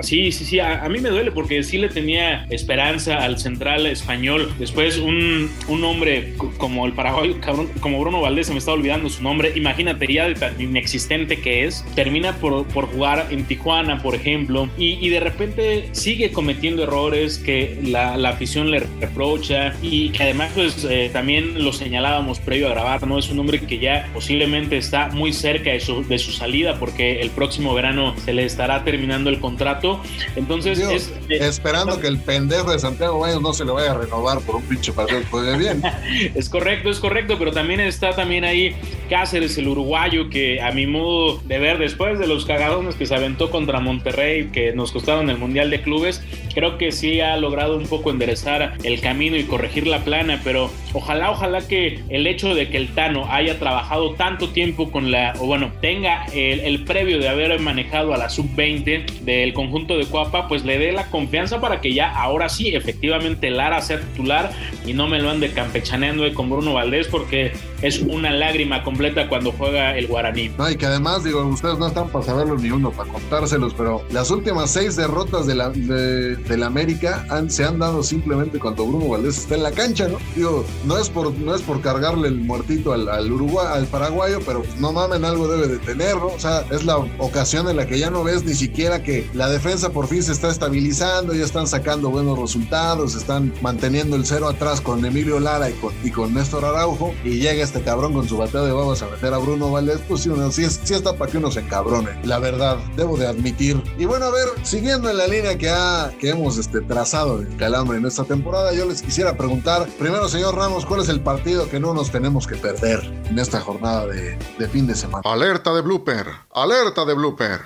sí, 0.04 0.32
sí, 0.32 0.46
sí. 0.46 0.60
A, 0.60 0.88
mí 0.90 1.00
me 1.00 1.10
duele 1.10 1.32
porque 1.32 1.64
sí 1.64 1.80
le 1.80 1.90
tenía 1.90 2.46
esperanza 2.52 3.18
al 3.18 3.40
central 3.40 3.88
español. 3.88 4.54
Después 4.60 5.00
un, 5.00 5.50
un 5.68 5.84
hombre 5.84 6.36
como 6.58 6.86
el 6.86 6.94
Paraguay, 6.94 7.36
cabrón, 7.42 7.68
como 7.80 8.00
Bruno 8.00 8.22
Valdés, 8.22 8.48
se 8.48 8.54
me 8.54 8.60
está 8.60 8.74
olvidando 8.74 9.10
su 9.10 9.24
nombre. 9.24 9.54
Imagínate 9.56 10.12
ya 10.14 10.28
de 10.28 10.36
tan 10.36 10.62
inexistente 10.62 11.42
que 11.42 11.66
es. 11.66 11.84
Termina 11.96 12.34
por, 12.34 12.68
por 12.68 12.86
jugar 12.86 13.28
en 13.32 13.44
Tijuana, 13.46 14.04
por 14.04 14.14
ejemplo, 14.14 14.70
y, 14.78 15.04
y 15.04 15.10
de 15.10 15.20
repente 15.20 15.90
sigue 15.94 16.32
cometiendo 16.32 16.84
errores 16.84 17.40
que 17.40 17.80
la, 17.84 18.18
la 18.18 18.30
afición 18.30 18.70
le 18.70 18.82
reprocha 19.02 19.47
causa 19.48 19.74
y 19.82 20.10
que 20.10 20.24
además 20.24 20.52
pues 20.54 20.86
eh, 20.90 21.10
también 21.12 21.64
lo 21.64 21.74
señalábamos 21.74 22.40
previo 22.40 22.68
a 22.68 22.72
grabar, 22.72 23.06
¿no? 23.08 23.18
Es 23.18 23.30
un 23.30 23.40
hombre 23.40 23.60
que 23.62 23.80
ya 23.80 24.10
posiblemente 24.14 24.78
está 24.78 25.10
muy 25.10 25.34
cerca 25.34 25.72
de 25.72 25.80
su, 25.80 26.04
de 26.08 26.20
su 26.20 26.32
salida 26.32 26.78
porque 26.80 27.22
el 27.22 27.30
próximo 27.30 27.74
verano 27.74 28.16
se 28.24 28.34
le 28.34 28.46
estará 28.46 28.84
terminando 28.84 29.30
el 29.30 29.40
contrato. 29.40 30.02
Entonces 30.36 30.80
es, 30.80 31.14
esperando 31.30 32.00
que 32.00 32.08
el 32.08 32.20
pendejo 32.20 32.72
de 32.72 32.80
Santiago 32.80 33.20
Baños 33.20 33.42
no 33.42 33.54
se 33.54 33.66
le 33.66 33.72
vaya 33.72 33.92
a 33.92 33.98
renovar 33.98 34.40
por 34.42 34.58
un 34.58 34.64
pinche 34.64 34.92
partido 34.92 35.22
que 35.22 35.58
bien. 35.58 35.82
es 36.36 36.50
correcto, 36.50 36.90
es 36.90 37.00
correcto, 37.00 37.38
pero 37.38 37.52
también 37.52 37.80
está 37.80 38.16
también 38.16 38.44
ahí 38.44 38.76
Cáceres, 39.10 39.58
el 39.58 39.68
uruguayo, 39.70 40.30
que 40.30 40.62
a 40.62 40.72
mi 40.72 40.86
modo 40.86 41.40
de 41.46 41.60
ver, 41.60 41.78
después 41.78 42.20
de 42.20 42.28
los 42.28 42.46
cagadones 42.46 42.96
que 42.96 43.06
se 43.06 43.16
aventó 43.16 43.50
contra 43.50 43.80
Monterrey, 43.80 44.50
que 44.52 44.74
nos 44.74 44.92
costaron 44.92 45.30
el 45.30 45.38
Mundial 45.38 45.70
de 45.70 45.82
Clubes, 45.82 46.22
creo 46.54 46.78
que 46.78 46.92
sí 46.92 47.22
ha 47.22 47.38
logrado 47.38 47.78
un 47.78 47.88
poco 47.88 48.12
enderezar 48.12 48.74
el 48.84 49.00
camino 49.00 49.37
y 49.38 49.44
corregir 49.44 49.88
la 49.88 50.04
plana, 50.04 50.42
pero 50.44 50.72
ojalá, 50.94 51.32
ojalá 51.32 51.68
que 51.68 52.04
el 52.10 52.28
hecho 52.28 52.56
de 52.56 52.70
que 52.70 52.78
el 52.78 52.90
Tano 52.94 53.28
haya 53.32 53.60
trabajado 53.60 54.14
tanto 54.14 54.50
tiempo 54.50 54.92
con 54.92 55.12
la, 55.12 55.34
o 55.40 55.46
bueno, 55.46 55.72
tenga 55.82 56.26
el, 56.34 56.62
el 56.62 56.84
previo 56.84 57.20
de 57.20 57.30
haber 57.30 57.60
manejado 57.60 58.14
a 58.14 58.18
la 58.18 58.30
sub-20 58.30 59.22
del 59.22 59.54
conjunto 59.54 59.98
de 59.98 60.06
Cuapa, 60.06 60.48
pues 60.48 60.66
le 60.66 60.78
dé 60.78 60.92
la 60.92 61.10
confianza 61.10 61.60
para 61.60 61.82
que 61.82 61.94
ya 61.94 62.12
ahora 62.12 62.50
sí, 62.50 62.70
efectivamente, 62.76 63.50
Lara 63.50 63.82
sea 63.82 64.00
titular 64.00 64.52
y 64.86 64.94
no 64.94 65.08
me 65.08 65.20
lo 65.20 65.30
ande 65.30 65.52
campechaneando 65.52 66.32
con 66.34 66.50
Bruno 66.50 66.74
Valdés 66.74 67.08
porque 67.08 67.54
es 67.82 68.00
una 68.00 68.32
lágrima 68.32 68.84
completa 68.84 69.28
cuando 69.30 69.52
juega 69.52 69.98
el 69.98 70.08
Guaraní. 70.08 70.50
No, 70.58 70.70
y 70.70 70.76
que 70.76 70.86
además, 70.86 71.24
digo, 71.24 71.44
ustedes 71.46 71.78
no 71.78 71.88
están 71.88 72.10
para 72.10 72.26
saberlo 72.26 72.58
ni 72.58 72.72
uno, 72.72 72.92
para 72.92 73.12
contárselos, 73.12 73.74
pero 73.74 74.04
las 74.12 74.32
últimas 74.32 74.72
seis 74.72 74.96
derrotas 74.96 75.46
de 75.46 75.56
la, 75.56 75.70
de, 75.70 76.58
la 76.58 76.66
América 76.66 77.26
han, 77.30 77.52
se 77.52 77.64
han 77.64 77.80
dado 77.80 78.02
simplemente 78.04 78.60
cuando 78.60 78.86
Bruno 78.86 79.10
Valdés 79.10 79.27
está 79.30 79.56
en 79.56 79.64
la 79.64 79.72
cancha, 79.72 80.08
¿no? 80.08 80.18
Digo, 80.36 80.66
no 80.86 80.98
es 80.98 81.10
por, 81.10 81.34
no 81.34 81.56
es 81.56 81.62
por 81.62 81.82
cargarle 81.82 82.28
el 82.28 82.40
muertito 82.40 82.94
al, 82.94 83.10
al 83.10 83.32
Uruguay, 83.32 83.68
al 83.72 83.88
paraguayo, 83.88 84.40
pero 84.46 84.64
no 84.80 84.94
mamen, 84.94 85.26
algo 85.26 85.48
debe 85.48 85.68
de 85.68 85.98
¿no? 86.16 86.28
O 86.28 86.40
sea, 86.40 86.66
es 86.72 86.86
la 86.86 86.98
ocasión 87.18 87.68
en 87.70 87.78
la 87.78 87.88
que 87.88 87.98
ya 87.98 88.10
no 88.10 88.24
ves 88.24 88.44
ni 88.44 88.54
siquiera 88.54 89.02
que 89.02 89.30
la 89.34 89.50
defensa 89.50 89.90
por 89.90 90.08
fin 90.08 90.24
se 90.24 90.32
está 90.32 90.50
estabilizando, 90.50 91.34
ya 91.34 91.46
están 91.46 91.68
sacando 91.68 92.10
buenos 92.10 92.38
resultados, 92.38 93.16
están 93.16 93.54
manteniendo 93.62 94.16
el 94.16 94.26
cero 94.26 94.48
atrás 94.48 94.82
con 94.82 95.04
Emilio 95.06 95.40
Lara 95.40 95.70
y 95.70 95.74
con, 95.74 95.94
y 96.04 96.12
con 96.12 96.34
Néstor 96.34 96.66
Araujo, 96.66 97.14
y 97.24 97.40
llega 97.40 97.64
este 97.64 97.82
cabrón 97.82 98.14
con 98.14 98.28
su 98.28 98.38
bateo 98.38 98.66
de 98.66 98.72
babas 98.72 99.02
a 99.02 99.08
meter 99.08 99.34
a 99.34 99.38
Bruno 99.38 99.72
Valdés, 99.72 100.00
pues 100.08 100.22
sí, 100.22 100.30
uno, 100.30 100.52
sí, 100.52 100.64
está 100.64 101.18
para 101.18 101.32
que 101.32 101.38
uno 101.38 101.52
se 101.52 101.62
encabrone, 101.62 102.10
la 102.24 102.40
verdad, 102.40 102.78
debo 102.96 103.18
de 103.18 103.28
admitir. 103.28 103.82
Y 103.98 104.06
bueno, 104.06 104.26
a 104.26 104.32
ver, 104.32 104.48
siguiendo 104.64 105.10
en 105.10 105.18
la 105.18 105.28
línea 105.28 105.58
que, 105.58 105.70
ha, 105.70 106.12
que 106.20 106.30
hemos 106.30 106.58
este, 106.58 106.82
trazado 106.82 107.40
de 107.40 107.56
calambre 107.58 107.98
en 107.98 108.06
esta 108.06 108.24
temporada, 108.24 108.74
yo 108.74 108.86
les 108.86 109.02
quisiera 109.02 109.17
preguntar, 109.26 109.88
primero, 109.98 110.30
señor 110.30 110.56
Ramos, 110.56 110.86
¿cuál 110.86 111.02
es 111.02 111.10
el 111.10 111.22
partido 111.22 111.70
que 111.70 111.80
no 111.80 111.94
nos 111.94 112.12
tenemos 112.12 112.46
que 112.46 112.56
perder 112.56 113.00
en 113.30 113.40
esta 113.40 113.60
jornada 113.60 114.06
de, 114.06 114.38
de 114.60 114.68
fin 114.68 114.86
de 114.86 114.94
semana? 114.94 115.24
Alerta 115.26 115.74
de 115.74 115.82
blooper, 115.82 116.28
alerta 116.54 117.04
de 117.04 117.16
blooper. 117.16 117.62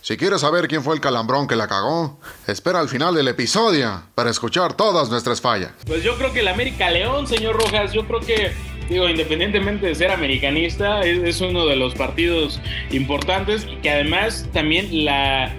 Si 0.00 0.16
quieres 0.16 0.42
saber 0.42 0.68
quién 0.68 0.82
fue 0.84 0.94
el 0.94 1.00
calambrón 1.00 1.48
que 1.48 1.56
la 1.56 1.66
cagó, 1.66 2.20
espera 2.46 2.78
al 2.78 2.88
final 2.88 3.14
del 3.14 3.26
episodio 3.26 4.02
para 4.14 4.30
escuchar 4.30 4.74
todas 4.74 5.10
nuestras 5.10 5.40
fallas. 5.40 5.72
Pues 5.86 6.04
yo 6.04 6.16
creo 6.16 6.32
que 6.32 6.40
el 6.40 6.48
América 6.48 6.88
León, 6.90 7.26
señor 7.26 7.56
Rojas, 7.56 7.92
yo 7.92 8.06
creo 8.06 8.20
que 8.20 8.52
digo, 8.88 9.08
independientemente 9.08 9.86
de 9.86 9.94
ser 9.94 10.10
americanista, 10.10 11.00
es, 11.00 11.40
uno 11.40 11.66
de 11.66 11.76
los 11.76 11.94
partidos 11.94 12.60
importantes 12.90 13.66
y 13.70 13.76
que 13.76 13.90
además 13.90 14.46
también 14.52 15.04
la, 15.04 15.52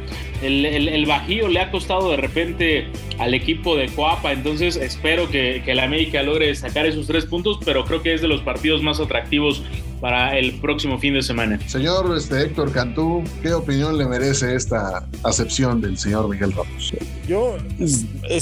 el, 0.43 1.06
Bajío 1.06 1.47
le 1.47 1.60
ha 1.60 1.71
costado 1.71 2.12
de 2.12 2.17
repente 2.17 2.88
al 3.17 3.34
equipo 3.34 3.75
de 3.75 3.88
Coapa, 3.88 4.32
entonces 4.32 4.75
espero 4.75 5.29
que, 5.29 5.62
que 5.63 5.71
el 5.71 5.79
América 5.79 6.23
logre 6.23 6.53
sacar 6.56 6.86
esos 6.86 7.08
tres 7.08 7.25
puntos, 7.25 7.60
pero 7.63 7.86
creo 7.86 8.01
que 8.01 8.13
es 8.13 8.21
de 8.21 8.27
los 8.27 8.41
partidos 8.41 8.82
más 8.82 8.99
atractivos 8.99 9.63
para 10.03 10.37
el 10.37 10.51
próximo 10.55 10.99
fin 10.99 11.13
de 11.13 11.21
semana. 11.21 11.57
Señor 11.65 12.13
este, 12.17 12.41
Héctor 12.41 12.73
Cantú, 12.73 13.23
¿qué 13.41 13.53
opinión 13.53 13.97
le 13.97 14.05
merece 14.05 14.53
esta 14.53 15.07
acepción 15.23 15.79
del 15.79 15.97
señor 15.97 16.27
Miguel 16.27 16.51
Ramos? 16.51 16.93
Yo, 17.25 17.55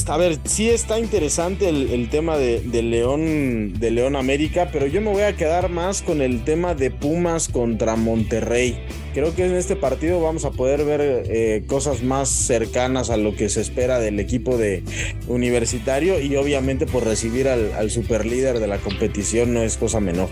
a 0.08 0.18
ver, 0.18 0.40
sí 0.46 0.72
está 0.72 0.98
interesante 0.98 1.70
el, 1.70 2.10
tema 2.10 2.36
de, 2.36 2.64
León, 2.82 3.74
de 3.80 3.92
León 3.92 4.16
América, 4.16 4.70
pero 4.74 4.88
yo 4.88 5.02
me 5.02 5.12
voy 5.12 5.22
a 5.22 5.36
quedar 5.36 5.70
más 5.70 6.02
con 6.02 6.24
el 6.24 6.44
tema 6.44 6.74
de 6.74 6.90
Pumas 6.90 7.48
contra 7.48 7.96
Monterrey. 7.96 8.80
Creo 9.14 9.36
que 9.36 9.46
en 9.46 9.54
este 9.54 9.76
partido 9.76 10.20
vamos 10.20 10.46
a 10.46 10.52
poder 10.52 10.84
ver 10.84 11.02
eh, 11.28 11.64
cosas 11.68 12.02
más 12.02 12.30
cercanas 12.30 13.12
a 13.12 13.18
lo 13.18 13.36
que 13.36 13.50
se 13.50 13.62
espera 13.62 14.00
del 14.00 14.20
equipo 14.20 14.58
de 14.58 14.84
universitario 15.28 16.20
y 16.20 16.36
obviamente 16.38 16.88
por 16.88 17.06
recibir 17.06 17.48
al, 17.48 17.72
al 17.74 17.92
superlíder 17.92 18.60
de 18.60 18.66
la 18.66 18.80
competición 18.80 19.54
no 19.54 19.62
es 19.62 19.78
cosa 19.78 20.00
menor. 20.00 20.30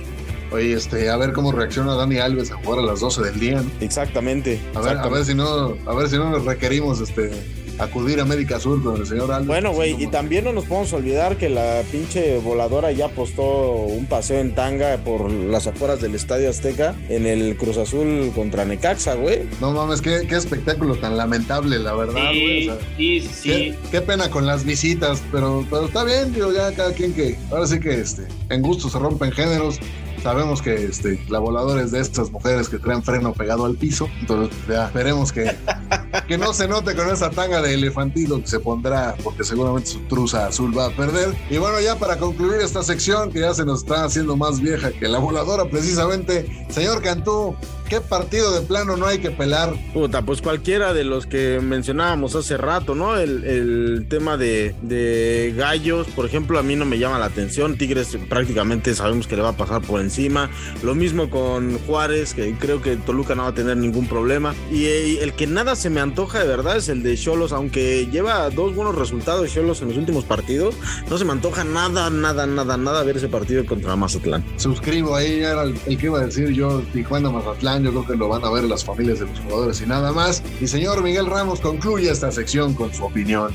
Oye, 0.52 0.74
este, 0.74 1.10
a 1.10 1.18
ver 1.18 1.34
cómo 1.34 1.52
reacciona 1.52 1.96
Dani 1.96 2.18
Alves 2.18 2.52
a 2.52 2.56
jugar 2.56 2.80
a 2.80 2.84
las 2.84 3.00
12 3.00 3.22
del 3.22 3.40
día. 3.40 3.64
Exactamente. 3.82 4.60
A 4.74 4.82
ver, 4.82 4.98
a 4.98 5.08
ver 5.08 5.26
si 5.26 5.36
no, 5.36 5.76
a 5.86 5.94
ver 5.94 6.10
si 6.10 6.18
no 6.18 6.30
nos 6.30 6.46
requerimos 6.46 7.00
este 7.02 7.32
acudir 7.80 8.20
a 8.20 8.24
América 8.24 8.60
Sur 8.60 8.84
con 8.84 8.98
el 8.98 9.08
señor 9.08 9.32
Alves. 9.32 9.48
Bueno, 9.48 9.72
güey, 9.72 10.02
y 10.02 10.08
también 10.08 10.44
no 10.44 10.54
nos 10.54 10.66
podemos 10.66 10.92
olvidar 10.94 11.38
que 11.38 11.50
la 11.50 11.82
pinche 11.92 12.38
voladora 12.40 12.92
ya 12.92 13.06
apostó 13.06 13.72
un 13.72 14.06
paseo 14.06 14.40
en 14.40 14.54
tanga 14.54 14.98
por 14.98 15.32
las 15.32 15.66
afueras 15.66 16.02
del 16.02 16.14
Estadio 16.16 16.50
Azteca 16.50 16.96
en 17.08 17.26
el 17.26 17.56
Cruz 17.58 17.78
Azul 17.78 18.32
contra 18.36 18.66
Necaxa, 18.66 19.16
güey. 19.16 19.44
No 19.62 19.72
mames, 19.72 20.02
qué, 20.02 20.28
qué 20.28 20.36
espectáculo 20.36 20.96
tan 20.96 21.18
lamentable, 21.18 21.80
la 21.80 21.96
verdad, 21.96 22.32
güey. 22.32 22.70
Sí, 22.98 23.22
sí, 23.22 23.76
qué, 23.92 24.02
pena 24.02 24.30
con 24.30 24.46
las 24.46 24.66
visitas, 24.66 25.24
pero, 25.32 25.66
pero 25.70 25.86
está 25.86 26.04
bien, 26.04 26.34
digo, 26.34 26.52
ya 26.52 26.72
cada 26.74 26.92
quien 26.92 27.14
que, 27.14 27.38
ahora 27.50 27.66
sí 27.66 27.80
que 27.80 28.02
este, 28.02 28.28
en 28.50 28.62
gusto 28.62 28.90
se 28.90 29.00
rompen 29.00 29.32
géneros. 29.32 29.80
Sabemos 30.22 30.62
que 30.62 30.86
este, 30.86 31.24
la 31.30 31.40
voladora 31.40 31.82
es 31.82 31.92
de 31.92 32.00
estas 32.00 32.32
mujeres 32.32 32.70
que 32.70 32.78
traen 32.78 33.04
freno 33.04 33.34
pegado 33.34 33.66
al 33.66 33.76
piso. 33.76 34.10
Entonces, 34.20 34.56
ya 34.68 34.86
esperemos 34.86 35.32
que, 35.32 35.56
que 36.28 36.38
no 36.38 36.54
se 36.54 36.68
note 36.68 36.96
con 36.96 37.10
esa 37.10 37.30
tanga 37.30 37.62
de 37.62 37.74
elefantito 37.74 38.42
que 38.42 38.48
se 38.48 38.60
pondrá, 38.60 39.16
porque 39.24 39.44
seguramente 39.44 39.90
su 39.90 40.00
truza 40.02 40.48
azul 40.48 40.78
va 40.78 40.88
a 40.88 40.90
perder. 40.90 41.36
Y 41.50 41.58
bueno, 41.58 41.80
ya 41.80 41.98
para 41.98 42.18
concluir 42.18 42.62
esta 42.62 42.84
sección, 42.84 43.32
que 43.32 43.40
ya 43.42 43.54
se 43.54 43.66
nos 43.66 43.80
está 43.80 44.06
haciendo 44.06 44.36
más 44.36 44.60
vieja 44.60 44.92
que 44.92 45.08
la 45.08 45.20
voladora, 45.20 45.66
precisamente, 45.66 46.66
señor 46.70 47.02
Cantú, 47.02 47.56
¿Qué 47.90 48.02
partido 48.02 48.52
de 48.52 48.62
plano 48.62 48.98
no 48.98 49.08
hay 49.08 49.18
que 49.18 49.32
pelar? 49.32 49.74
Puta, 49.94 50.22
pues 50.22 50.44
cualquiera 50.44 50.94
de 50.94 51.04
los 51.04 51.26
que 51.26 51.60
mencionábamos 51.60 52.36
hace 52.36 52.56
rato, 52.56 52.94
¿no? 52.94 53.18
El, 53.18 54.06
tema 54.08 54.38
de, 54.38 54.76
de, 54.84 55.56
gallos, 55.58 56.06
por 56.10 56.28
ejemplo, 56.28 56.60
a 56.60 56.64
mí 56.64 56.76
no 56.76 56.86
me 56.86 57.00
llama 57.00 57.18
la 57.18 57.26
atención. 57.26 57.80
Tigres 57.80 58.16
prácticamente 58.30 58.94
sabemos 58.94 59.26
que 59.26 59.36
le 59.36 59.42
va 59.42 59.50
a 59.50 59.58
pasar 59.58 59.82
por 59.82 60.02
encima. 60.02 60.52
Lo 60.84 60.94
mismo 60.94 61.32
con 61.32 61.80
Juárez, 61.80 62.36
que 62.36 62.54
creo 62.54 62.80
que 62.80 62.96
Toluca 62.96 63.34
no 63.34 63.44
va 63.44 63.50
a 63.50 63.54
tener 63.56 63.76
ningún 63.76 64.08
problema. 64.08 64.54
Y, 64.72 65.18
el 65.18 65.34
que 65.34 65.48
nada 65.48 65.76
se 65.76 65.90
me 65.90 66.00
antoja 66.00 66.40
de 66.40 66.48
verdad 66.48 66.78
es 66.78 66.90
el 66.90 67.02
de 67.02 67.18
Cholos, 67.18 67.52
aunque 67.52 68.08
lleva 68.12 68.52
dos 68.52 68.76
buenos 68.76 68.96
resultados 68.96 69.52
Cholos 69.52 69.82
en 69.82 69.88
los 69.88 69.98
últimos 69.98 70.26
partidos. 70.26 70.76
No 71.10 71.18
se 71.18 71.26
me 71.26 71.32
antoja 71.32 71.64
nada, 71.64 72.12
nada, 72.12 72.46
nada, 72.46 72.78
nada 72.78 73.04
ver 73.04 73.18
ese 73.18 73.30
partido 73.30 73.66
contra 73.66 73.96
Mazatlán. 73.96 74.46
Suscribo, 74.58 75.16
ahí 75.16 75.40
era 75.40 75.64
el, 75.64 75.76
el 75.88 75.98
que 75.98 76.06
iba 76.06 76.20
a 76.20 76.26
decir 76.26 76.50
yo, 76.50 76.84
Tijuana, 76.94 77.32
Mazatlán 77.80 77.84
yo 77.84 77.92
creo 77.92 78.06
que 78.06 78.16
lo 78.16 78.28
van 78.28 78.44
a 78.44 78.50
ver 78.50 78.64
las 78.64 78.84
familias 78.84 79.20
de 79.20 79.28
los 79.28 79.40
jugadores 79.40 79.82
y 79.82 79.86
nada 79.86 80.12
más. 80.12 80.44
Y 80.62 80.68
señor 80.68 81.04
Miguel 81.04 81.26
Ramos 81.26 81.60
concluye 81.60 82.10
esta 82.10 82.32
sección 82.32 82.74
con 82.74 82.94
su 82.94 83.06
opinión. 83.06 83.54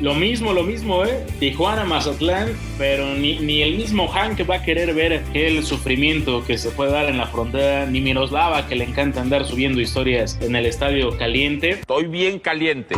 Lo 0.00 0.14
mismo, 0.14 0.54
lo 0.54 0.62
mismo, 0.62 1.04
¿eh? 1.04 1.26
Tijuana, 1.40 1.84
Mazatlán, 1.84 2.48
pero 2.78 3.14
ni, 3.14 3.38
ni 3.38 3.60
el 3.60 3.76
mismo 3.76 4.08
Hank 4.08 4.48
va 4.48 4.56
a 4.56 4.62
querer 4.62 4.94
ver 4.94 5.22
el 5.34 5.62
sufrimiento 5.62 6.42
que 6.42 6.56
se 6.56 6.70
puede 6.70 6.90
dar 6.90 7.10
en 7.10 7.18
la 7.18 7.26
frontera, 7.26 7.84
ni 7.84 8.00
Miroslava, 8.00 8.66
que 8.66 8.76
le 8.76 8.84
encanta 8.84 9.20
andar 9.20 9.44
subiendo 9.44 9.78
historias 9.78 10.38
en 10.40 10.56
el 10.56 10.64
estadio 10.64 11.18
caliente. 11.18 11.70
Estoy 11.70 12.06
bien 12.06 12.38
caliente. 12.38 12.96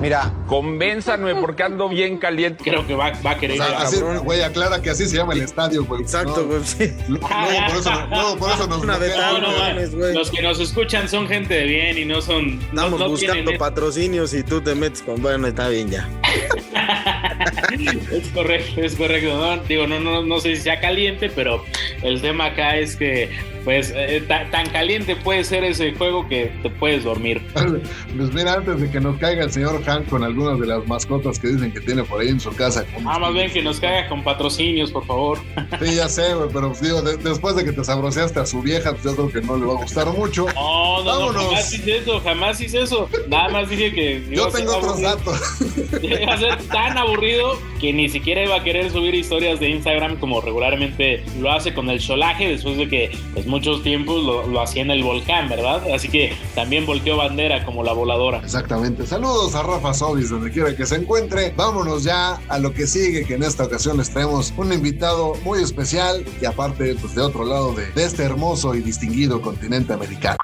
Mira, 0.00 0.32
convénzame 0.46 1.34
porque 1.36 1.62
ando 1.62 1.88
bien 1.88 2.18
caliente. 2.18 2.62
Creo 2.62 2.86
que 2.86 2.94
va, 2.94 3.12
va 3.24 3.32
a 3.32 3.38
querer. 3.38 3.60
O 3.60 4.22
güey, 4.22 4.42
aclara 4.42 4.80
que 4.80 4.90
así 4.90 5.06
se 5.06 5.16
llama 5.16 5.32
el 5.34 5.42
estadio, 5.42 5.84
güey. 5.84 6.02
Exacto, 6.02 6.46
güey. 6.46 6.60
No, 7.08 7.18
por 7.18 7.76
eso, 7.76 8.06
no, 8.08 8.36
por 8.36 8.50
eso 8.50 8.66
nos 8.66 8.82
Una 8.82 8.98
no, 8.98 9.38
no, 9.38 10.12
Los 10.12 10.30
que 10.30 10.42
nos 10.42 10.60
escuchan 10.60 11.08
son 11.08 11.26
gente 11.26 11.54
de 11.54 11.64
bien 11.64 11.98
y 11.98 12.04
no 12.04 12.20
son. 12.20 12.60
Estamos 12.60 13.08
buscando 13.08 13.56
patrocinios 13.58 14.34
y 14.34 14.42
tú 14.42 14.60
te 14.60 14.74
metes 14.74 15.02
con 15.02 15.20
bueno, 15.20 15.46
está 15.48 15.68
bien 15.68 15.90
ya. 15.90 16.08
es 18.12 18.28
correcto, 18.28 18.80
es 18.80 18.94
correcto. 18.94 19.36
No, 19.36 19.62
digo, 19.64 19.86
no, 19.86 20.00
no, 20.00 20.22
no 20.22 20.40
sé 20.40 20.56
si 20.56 20.62
sea 20.62 20.80
caliente, 20.80 21.30
pero 21.34 21.64
el 22.02 22.20
tema 22.20 22.46
acá 22.46 22.76
es 22.76 22.96
que 22.96 23.30
pues 23.64 23.92
eh, 23.94 24.22
tan 24.28 24.68
caliente 24.70 25.16
puede 25.16 25.44
ser 25.44 25.64
ese 25.64 25.92
juego 25.94 26.28
que 26.28 26.52
te 26.62 26.70
puedes 26.70 27.04
dormir. 27.04 27.42
Pues 27.52 28.32
mira, 28.32 28.54
antes 28.54 28.80
de 28.80 28.90
que 28.90 29.00
nos 29.00 29.18
caiga 29.18 29.44
el 29.44 29.52
señor 29.52 29.82
Hank 29.84 30.08
con 30.08 30.24
algunas 30.24 30.58
de 30.58 30.66
las 30.66 30.86
mascotas 30.86 31.38
que 31.38 31.48
dicen 31.48 31.72
que 31.72 31.80
tiene 31.80 32.04
por 32.04 32.20
ahí 32.20 32.28
en 32.28 32.40
su 32.40 32.50
casa. 32.54 32.84
Ah, 33.06 33.18
más 33.18 33.32
bien 33.32 33.50
que 33.50 33.62
nos 33.62 33.80
caiga 33.80 34.08
con 34.08 34.22
patrocinios, 34.22 34.90
por 34.90 35.06
favor. 35.06 35.38
Sí, 35.82 35.94
ya 35.94 36.08
sé, 36.08 36.34
güey, 36.34 36.48
pero 36.52 36.72
digo, 36.80 37.02
después 37.02 37.56
de 37.56 37.64
que 37.64 37.72
te 37.72 37.84
sabroseaste 37.84 38.40
a 38.40 38.46
su 38.46 38.62
vieja, 38.62 38.92
pues 38.92 39.04
yo 39.04 39.14
creo 39.14 39.30
que 39.30 39.40
no 39.40 39.56
le 39.56 39.66
va 39.66 39.72
a 39.74 39.76
gustar 39.76 40.06
mucho. 40.08 40.46
No, 40.54 41.04
no, 41.04 41.32
no, 41.32 41.40
jamás 41.40 41.72
hice 41.72 41.98
eso, 41.98 42.20
jamás 42.20 42.60
hice 42.60 42.82
eso. 42.82 43.08
Nada 43.28 43.48
más 43.48 43.68
dije 43.68 43.92
que... 43.92 44.24
Yo 44.30 44.48
tengo 44.48 44.76
otros 44.76 45.00
datos. 45.00 45.40
Iba 46.02 46.34
a 46.34 46.38
ser 46.38 46.62
tan 46.68 46.98
aburrido 46.98 47.58
que 47.80 47.92
ni 47.92 48.08
siquiera 48.08 48.44
iba 48.44 48.56
a 48.56 48.64
querer 48.64 48.90
subir 48.90 49.14
historias 49.14 49.60
de 49.60 49.70
Instagram 49.70 50.18
como 50.18 50.40
regularmente 50.40 51.22
lo 51.38 51.50
hace 51.50 51.72
con 51.74 51.88
el 51.90 52.00
solaje 52.00 52.48
después 52.48 52.76
de 52.76 52.88
que 52.88 53.10
pues 53.34 53.46
muchos 53.58 53.82
tiempos 53.82 54.22
lo, 54.22 54.46
lo 54.46 54.60
hacía 54.60 54.82
en 54.82 54.92
el 54.92 55.02
volcán, 55.02 55.48
¿verdad? 55.48 55.82
Así 55.92 56.08
que 56.08 56.32
también 56.54 56.86
volteó 56.86 57.16
bandera 57.16 57.64
como 57.64 57.82
la 57.82 57.92
voladora. 57.92 58.38
Exactamente. 58.38 59.04
Saludos 59.04 59.56
a 59.56 59.64
Rafa 59.64 59.92
Sobis, 59.92 60.30
donde 60.30 60.52
quiera 60.52 60.76
que 60.76 60.86
se 60.86 60.94
encuentre. 60.94 61.52
Vámonos 61.56 62.04
ya 62.04 62.38
a 62.48 62.58
lo 62.60 62.72
que 62.72 62.86
sigue, 62.86 63.24
que 63.24 63.34
en 63.34 63.42
esta 63.42 63.64
ocasión 63.64 63.96
les 63.96 64.10
traemos 64.10 64.54
un 64.56 64.72
invitado 64.72 65.34
muy 65.42 65.60
especial 65.60 66.24
y 66.40 66.44
aparte, 66.44 66.94
pues 67.00 67.16
de 67.16 67.22
otro 67.22 67.44
lado 67.44 67.72
de, 67.72 67.90
de 67.90 68.04
este 68.04 68.22
hermoso 68.22 68.76
y 68.76 68.80
distinguido 68.80 69.42
continente 69.42 69.92
americano. 69.92 70.36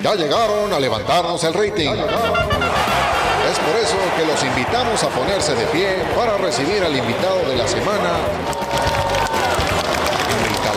Ya 0.00 0.14
llegaron 0.14 0.72
a 0.72 0.78
levantarnos 0.78 1.42
el 1.42 1.54
rating. 1.54 1.90
Es 3.50 3.58
por 3.58 3.76
eso 3.82 3.96
que 4.16 4.24
los 4.24 4.44
invitamos 4.44 5.02
a 5.02 5.08
ponerse 5.08 5.56
de 5.56 5.66
pie 5.66 5.88
para 6.14 6.38
recibir 6.38 6.84
al 6.84 6.96
invitado 6.96 7.48
de 7.48 7.56
la 7.56 7.66
semana, 7.66 8.12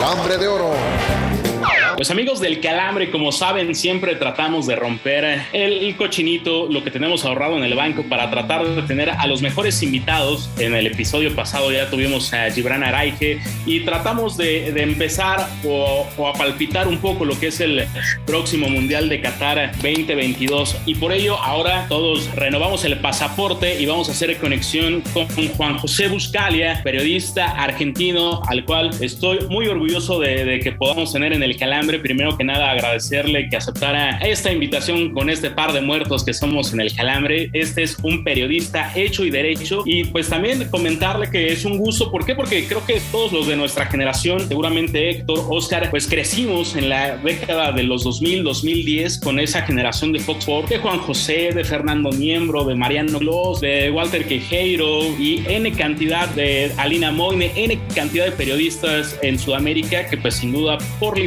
el 0.05 0.11
calambre 0.11 0.37
de 0.37 0.47
oro. 0.47 1.44
Pues 2.05 2.11
amigos 2.11 2.39
del 2.39 2.59
calambre, 2.59 3.09
como 3.09 3.31
saben, 3.31 3.73
siempre 3.73 4.13
tratamos 4.13 4.67
de 4.67 4.75
romper 4.75 5.41
el, 5.53 5.95
cochinito, 5.95 6.67
lo 6.71 6.83
que 6.83 6.91
tenemos 6.91 7.25
ahorrado 7.25 7.57
en 7.57 7.63
el 7.63 7.73
banco 7.73 8.03
para 8.03 8.29
tratar 8.29 8.63
de 8.63 8.83
tener 8.83 9.09
a 9.09 9.25
los 9.25 9.41
mejores 9.41 9.81
invitados. 9.81 10.47
En 10.59 10.75
el 10.75 10.85
episodio 10.85 11.35
pasado 11.35 11.71
ya 11.71 11.89
tuvimos 11.89 12.31
a 12.31 12.51
Gibran 12.51 12.83
Araige 12.83 13.39
y 13.65 13.79
tratamos 13.79 14.37
de, 14.37 14.67
empezar 14.83 15.49
o, 15.65 16.05
a 16.27 16.33
palpitar 16.33 16.87
un 16.87 16.99
poco 16.99 17.25
lo 17.25 17.39
que 17.39 17.47
es 17.47 17.59
el 17.59 17.87
próximo 18.27 18.69
Mundial 18.69 19.09
de 19.09 19.21
Qatar 19.21 19.71
2022. 19.71 20.77
Y 20.85 20.93
por 20.93 21.11
ello 21.11 21.39
ahora 21.39 21.87
todos 21.89 22.29
renovamos 22.35 22.85
el 22.85 22.99
pasaporte 22.99 23.81
y 23.81 23.87
vamos 23.87 24.09
a 24.09 24.11
hacer 24.11 24.37
conexión 24.37 25.01
con 25.11 25.25
Juan 25.57 25.79
José 25.79 26.07
Buscalia, 26.07 26.81
periodista 26.83 27.49
argentino, 27.53 28.43
al 28.47 28.63
cual 28.63 28.91
estoy 29.01 29.39
muy 29.49 29.65
orgulloso 29.65 30.19
de 30.19 30.59
que 30.63 30.71
podamos 30.71 31.11
tener 31.11 31.33
en 31.33 31.41
el 31.41 31.57
calambre 31.57 31.94
primero 31.99 32.37
que 32.37 32.43
nada 32.43 32.71
agradecerle 32.71 33.49
que 33.49 33.57
aceptara 33.57 34.17
esta 34.19 34.51
invitación 34.51 35.11
con 35.11 35.29
este 35.29 35.49
par 35.49 35.73
de 35.73 35.81
muertos 35.81 36.23
que 36.23 36.33
somos 36.33 36.73
en 36.73 36.81
el 36.81 36.93
calambre. 36.93 37.49
Este 37.53 37.83
es 37.83 37.97
un 38.03 38.23
periodista 38.23 38.91
hecho 38.95 39.25
y 39.25 39.29
derecho 39.29 39.83
y 39.85 40.05
pues 40.05 40.29
también 40.29 40.67
comentarle 40.69 41.29
que 41.29 41.51
es 41.51 41.65
un 41.65 41.77
gusto. 41.77 42.11
¿Por 42.11 42.25
qué? 42.25 42.35
Porque 42.35 42.67
creo 42.67 42.85
que 42.85 43.01
todos 43.11 43.31
los 43.31 43.47
de 43.47 43.55
nuestra 43.55 43.85
generación, 43.85 44.47
seguramente 44.47 45.09
Héctor, 45.09 45.45
Oscar, 45.49 45.89
pues 45.89 46.07
crecimos 46.07 46.75
en 46.75 46.89
la 46.89 47.17
década 47.17 47.71
de 47.71 47.83
los 47.83 48.03
2000, 48.03 48.43
2010 48.43 49.19
con 49.19 49.39
esa 49.39 49.61
generación 49.63 50.11
de 50.11 50.19
Fox 50.19 50.39
Sports, 50.39 50.69
de 50.69 50.77
Juan 50.77 50.99
José, 50.99 51.51
de 51.53 51.63
Fernando 51.63 52.11
Miembro, 52.11 52.63
de 52.63 52.75
Mariano 52.75 53.19
Gloss, 53.19 53.61
de 53.61 53.91
Walter 53.91 54.25
Quejeiro 54.25 55.01
y 55.19 55.43
N 55.47 55.71
cantidad 55.73 56.27
de 56.29 56.71
Alina 56.77 57.11
Moine, 57.11 57.51
N 57.55 57.79
cantidad 57.93 58.25
de 58.25 58.31
periodistas 58.31 59.17
en 59.21 59.39
Sudamérica 59.39 60.05
que 60.07 60.17
pues 60.17 60.35
sin 60.35 60.51
duda 60.51 60.77
por 60.99 61.17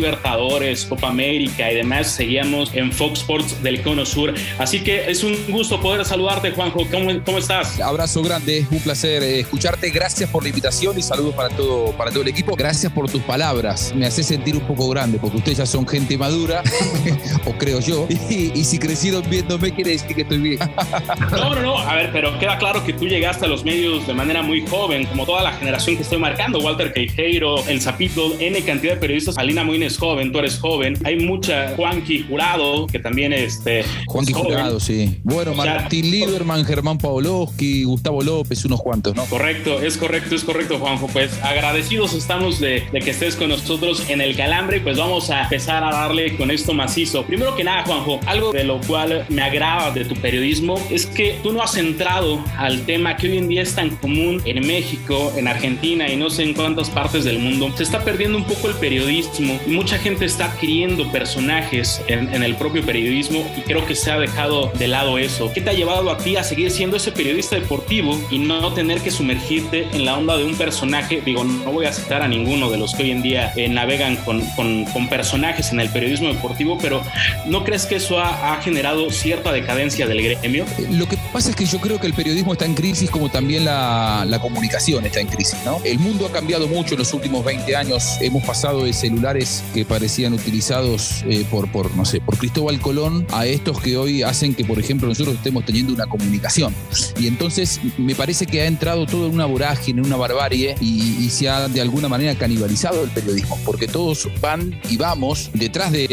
Libertador 0.58 0.88
Copa 0.88 1.08
América 1.08 1.70
y 1.70 1.76
demás, 1.76 2.10
seguíamos 2.10 2.74
en 2.74 2.92
Fox 2.92 3.20
Sports 3.20 3.62
del 3.62 3.82
Cono 3.82 4.04
Sur. 4.04 4.34
Así 4.58 4.80
que 4.80 5.08
es 5.10 5.22
un 5.22 5.36
gusto 5.48 5.80
poder 5.80 6.04
saludarte, 6.04 6.50
Juanjo. 6.50 6.86
¿Cómo, 6.90 7.10
cómo 7.24 7.38
estás? 7.38 7.80
Abrazo 7.80 8.22
grande, 8.22 8.66
un 8.70 8.80
placer 8.80 9.22
eh, 9.22 9.40
escucharte. 9.40 9.90
Gracias 9.90 10.28
por 10.30 10.42
la 10.42 10.48
invitación 10.48 10.98
y 10.98 11.02
saludos 11.02 11.34
para 11.34 11.48
todo, 11.50 11.92
para 11.92 12.10
todo 12.10 12.22
el 12.22 12.28
equipo. 12.28 12.56
Gracias 12.56 12.92
por 12.92 13.10
tus 13.10 13.22
palabras. 13.22 13.92
Me 13.94 14.06
hace 14.06 14.22
sentir 14.22 14.56
un 14.56 14.66
poco 14.66 14.88
grande 14.88 15.18
porque 15.18 15.36
ustedes 15.36 15.58
ya 15.58 15.66
son 15.66 15.86
gente 15.86 16.18
madura, 16.18 16.62
o 17.44 17.52
creo 17.52 17.80
yo. 17.80 18.06
Y, 18.28 18.52
y, 18.54 18.64
si 18.64 18.78
crecieron 18.78 19.24
viéndome, 19.30 19.72
quiere 19.72 19.92
decir 19.92 20.14
que 20.14 20.22
estoy 20.22 20.38
bien. 20.38 20.58
no, 21.30 21.54
no, 21.54 21.62
no. 21.62 21.78
A 21.78 21.94
ver, 21.94 22.10
pero 22.12 22.38
queda 22.38 22.58
claro 22.58 22.84
que 22.84 22.92
tú 22.92 23.06
llegaste 23.06 23.46
a 23.46 23.48
los 23.48 23.64
medios 23.64 24.06
de 24.06 24.12
manera 24.12 24.42
muy 24.42 24.66
joven, 24.66 25.06
como 25.06 25.24
toda 25.24 25.42
la 25.42 25.52
generación 25.52 25.96
que 25.96 26.02
estoy 26.02 26.18
marcando. 26.18 26.58
Walter 26.58 26.92
Queijeiro, 26.92 27.66
El 27.66 27.80
Zapito, 27.80 28.36
N 28.38 28.60
cantidad 28.62 28.94
de 28.94 29.00
periodistas. 29.00 29.38
Alina 29.38 29.64
Moine 29.64 29.86
es 29.86 29.96
joven, 29.96 30.30
tú 30.38 30.40
eres 30.40 30.58
joven. 30.58 30.96
Hay 31.04 31.16
mucha 31.16 31.74
Juanqui 31.76 32.24
Jurado, 32.28 32.86
que 32.86 32.98
también 32.98 33.32
este, 33.32 33.84
Juanqui 34.06 34.32
Jurado, 34.32 34.78
sí. 34.78 35.18
Bueno, 35.24 35.54
Martín 35.54 36.06
o 36.06 36.10
sea, 36.10 36.26
Lieberman, 36.26 36.64
Germán 36.64 36.98
Pavlovsky, 36.98 37.84
Gustavo 37.84 38.22
López, 38.22 38.64
unos 38.64 38.80
cuantos, 38.80 39.14
¿no? 39.14 39.24
Correcto, 39.26 39.80
es 39.80 39.96
correcto, 39.96 40.34
es 40.34 40.44
correcto, 40.44 40.78
Juanjo. 40.78 41.08
Pues 41.08 41.32
agradecidos 41.42 42.14
estamos 42.14 42.60
de, 42.60 42.84
de 42.92 43.00
que 43.00 43.10
estés 43.10 43.34
con 43.34 43.48
nosotros 43.48 44.08
en 44.08 44.20
el 44.20 44.36
calambre. 44.36 44.80
Pues 44.80 44.96
vamos 44.96 45.30
a 45.30 45.42
empezar 45.42 45.82
a 45.82 45.90
darle 45.90 46.36
con 46.36 46.50
esto 46.50 46.72
macizo. 46.72 47.24
Primero 47.24 47.56
que 47.56 47.64
nada, 47.64 47.84
Juanjo, 47.84 48.20
algo 48.26 48.52
de 48.52 48.64
lo 48.64 48.80
cual 48.82 49.26
me 49.28 49.42
agrada 49.42 49.90
de 49.90 50.04
tu 50.04 50.14
periodismo 50.14 50.80
es 50.90 51.06
que 51.06 51.38
tú 51.42 51.52
no 51.52 51.62
has 51.62 51.76
entrado 51.76 52.44
al 52.56 52.82
tema 52.82 53.16
que 53.16 53.28
hoy 53.28 53.38
en 53.38 53.48
día 53.48 53.62
es 53.62 53.74
tan 53.74 53.90
común 53.96 54.40
en 54.44 54.66
México, 54.66 55.32
en 55.36 55.48
Argentina 55.48 56.08
y 56.08 56.16
no 56.16 56.30
sé 56.30 56.44
en 56.44 56.54
cuántas 56.54 56.90
partes 56.90 57.24
del 57.24 57.38
mundo. 57.38 57.72
Se 57.76 57.82
está 57.82 58.04
perdiendo 58.04 58.38
un 58.38 58.44
poco 58.44 58.68
el 58.68 58.74
periodismo 58.74 59.58
y 59.66 59.70
mucha 59.70 59.98
gente 59.98 60.27
está 60.28 60.46
adquiriendo 60.46 61.10
personajes 61.10 62.00
en, 62.06 62.32
en, 62.34 62.42
el 62.42 62.54
propio 62.56 62.84
periodismo 62.84 63.44
y 63.56 63.62
creo 63.62 63.84
que 63.86 63.94
se 63.94 64.10
ha 64.10 64.18
dejado 64.18 64.70
de 64.78 64.88
lado 64.88 65.18
eso. 65.18 65.52
¿Qué 65.52 65.60
te 65.60 65.70
ha 65.70 65.72
llevado 65.72 66.10
a 66.10 66.18
ti 66.18 66.36
a 66.36 66.44
seguir 66.44 66.70
siendo 66.70 66.96
ese 66.96 67.12
periodista 67.12 67.56
deportivo 67.56 68.18
y 68.30 68.38
no 68.38 68.72
tener 68.72 69.00
que 69.00 69.10
sumergirte 69.10 69.88
en 69.92 70.04
la 70.04 70.16
onda 70.16 70.36
de 70.36 70.44
un 70.44 70.54
personaje? 70.54 71.20
Digo, 71.24 71.44
no 71.44 71.72
voy 71.72 71.86
a 71.86 71.92
citar 71.92 72.22
a 72.22 72.28
ninguno 72.28 72.70
de 72.70 72.78
los 72.78 72.94
que 72.94 73.04
hoy 73.04 73.10
en 73.10 73.22
día 73.22 73.52
eh, 73.56 73.68
navegan 73.68 74.16
con, 74.16 74.40
con, 74.50 74.84
con, 74.86 75.08
personajes 75.08 75.72
en 75.72 75.80
el 75.80 75.88
periodismo 75.88 76.28
deportivo, 76.28 76.78
pero 76.80 77.02
¿no 77.46 77.64
crees 77.64 77.86
que 77.86 77.96
eso 77.96 78.18
ha, 78.18 78.52
ha, 78.52 78.62
generado 78.62 79.10
cierta 79.10 79.52
decadencia 79.52 80.06
del 80.06 80.22
gremio? 80.22 80.66
Lo 80.90 81.08
que 81.08 81.16
pasa 81.32 81.50
es 81.50 81.56
que 81.56 81.64
yo 81.64 81.80
creo 81.80 81.98
que 81.98 82.06
el 82.06 82.14
periodismo 82.14 82.52
está 82.52 82.66
en 82.66 82.74
crisis 82.74 83.10
como 83.10 83.30
también 83.30 83.64
la, 83.64 84.24
la 84.26 84.38
comunicación 84.38 85.06
está 85.06 85.20
en 85.20 85.28
crisis, 85.28 85.58
¿no? 85.64 85.80
El 85.84 85.98
mundo 85.98 86.26
ha 86.26 86.32
cambiado 86.32 86.68
mucho 86.68 86.94
en 86.94 86.98
los 86.98 87.12
últimos 87.14 87.44
20 87.44 87.74
años. 87.76 88.18
Hemos 88.20 88.44
pasado 88.44 88.84
de 88.84 88.92
celulares 88.92 89.64
que 89.74 89.84
parecían 89.84 90.17
utilizados 90.26 91.22
eh, 91.26 91.46
por, 91.48 91.94
no 91.94 92.04
sé, 92.04 92.20
por 92.20 92.36
Cristóbal 92.36 92.80
Colón 92.80 93.26
a 93.32 93.46
estos 93.46 93.80
que 93.80 93.96
hoy 93.96 94.22
hacen 94.22 94.54
que, 94.54 94.64
por 94.64 94.78
ejemplo, 94.78 95.08
nosotros 95.08 95.36
estemos 95.36 95.64
teniendo 95.64 95.92
una 95.92 96.06
comunicación. 96.06 96.74
Y 97.18 97.28
entonces 97.28 97.80
me 97.96 98.14
parece 98.14 98.46
que 98.46 98.62
ha 98.62 98.66
entrado 98.66 99.06
todo 99.06 99.28
en 99.28 99.34
una 99.34 99.46
vorágine, 99.46 100.00
en 100.00 100.06
una 100.06 100.16
barbarie 100.16 100.74
y, 100.80 101.28
se 101.28 101.48
ha 101.48 101.68
de 101.68 101.82
alguna 101.82 102.08
manera 102.08 102.34
canibalizado 102.34 103.04
el 103.04 103.10
periodismo, 103.10 103.58
porque 103.64 103.86
todos 103.86 104.28
van 104.40 104.80
y 104.88 104.96
vamos 104.96 105.50
detrás 105.52 105.92
de, 105.92 106.08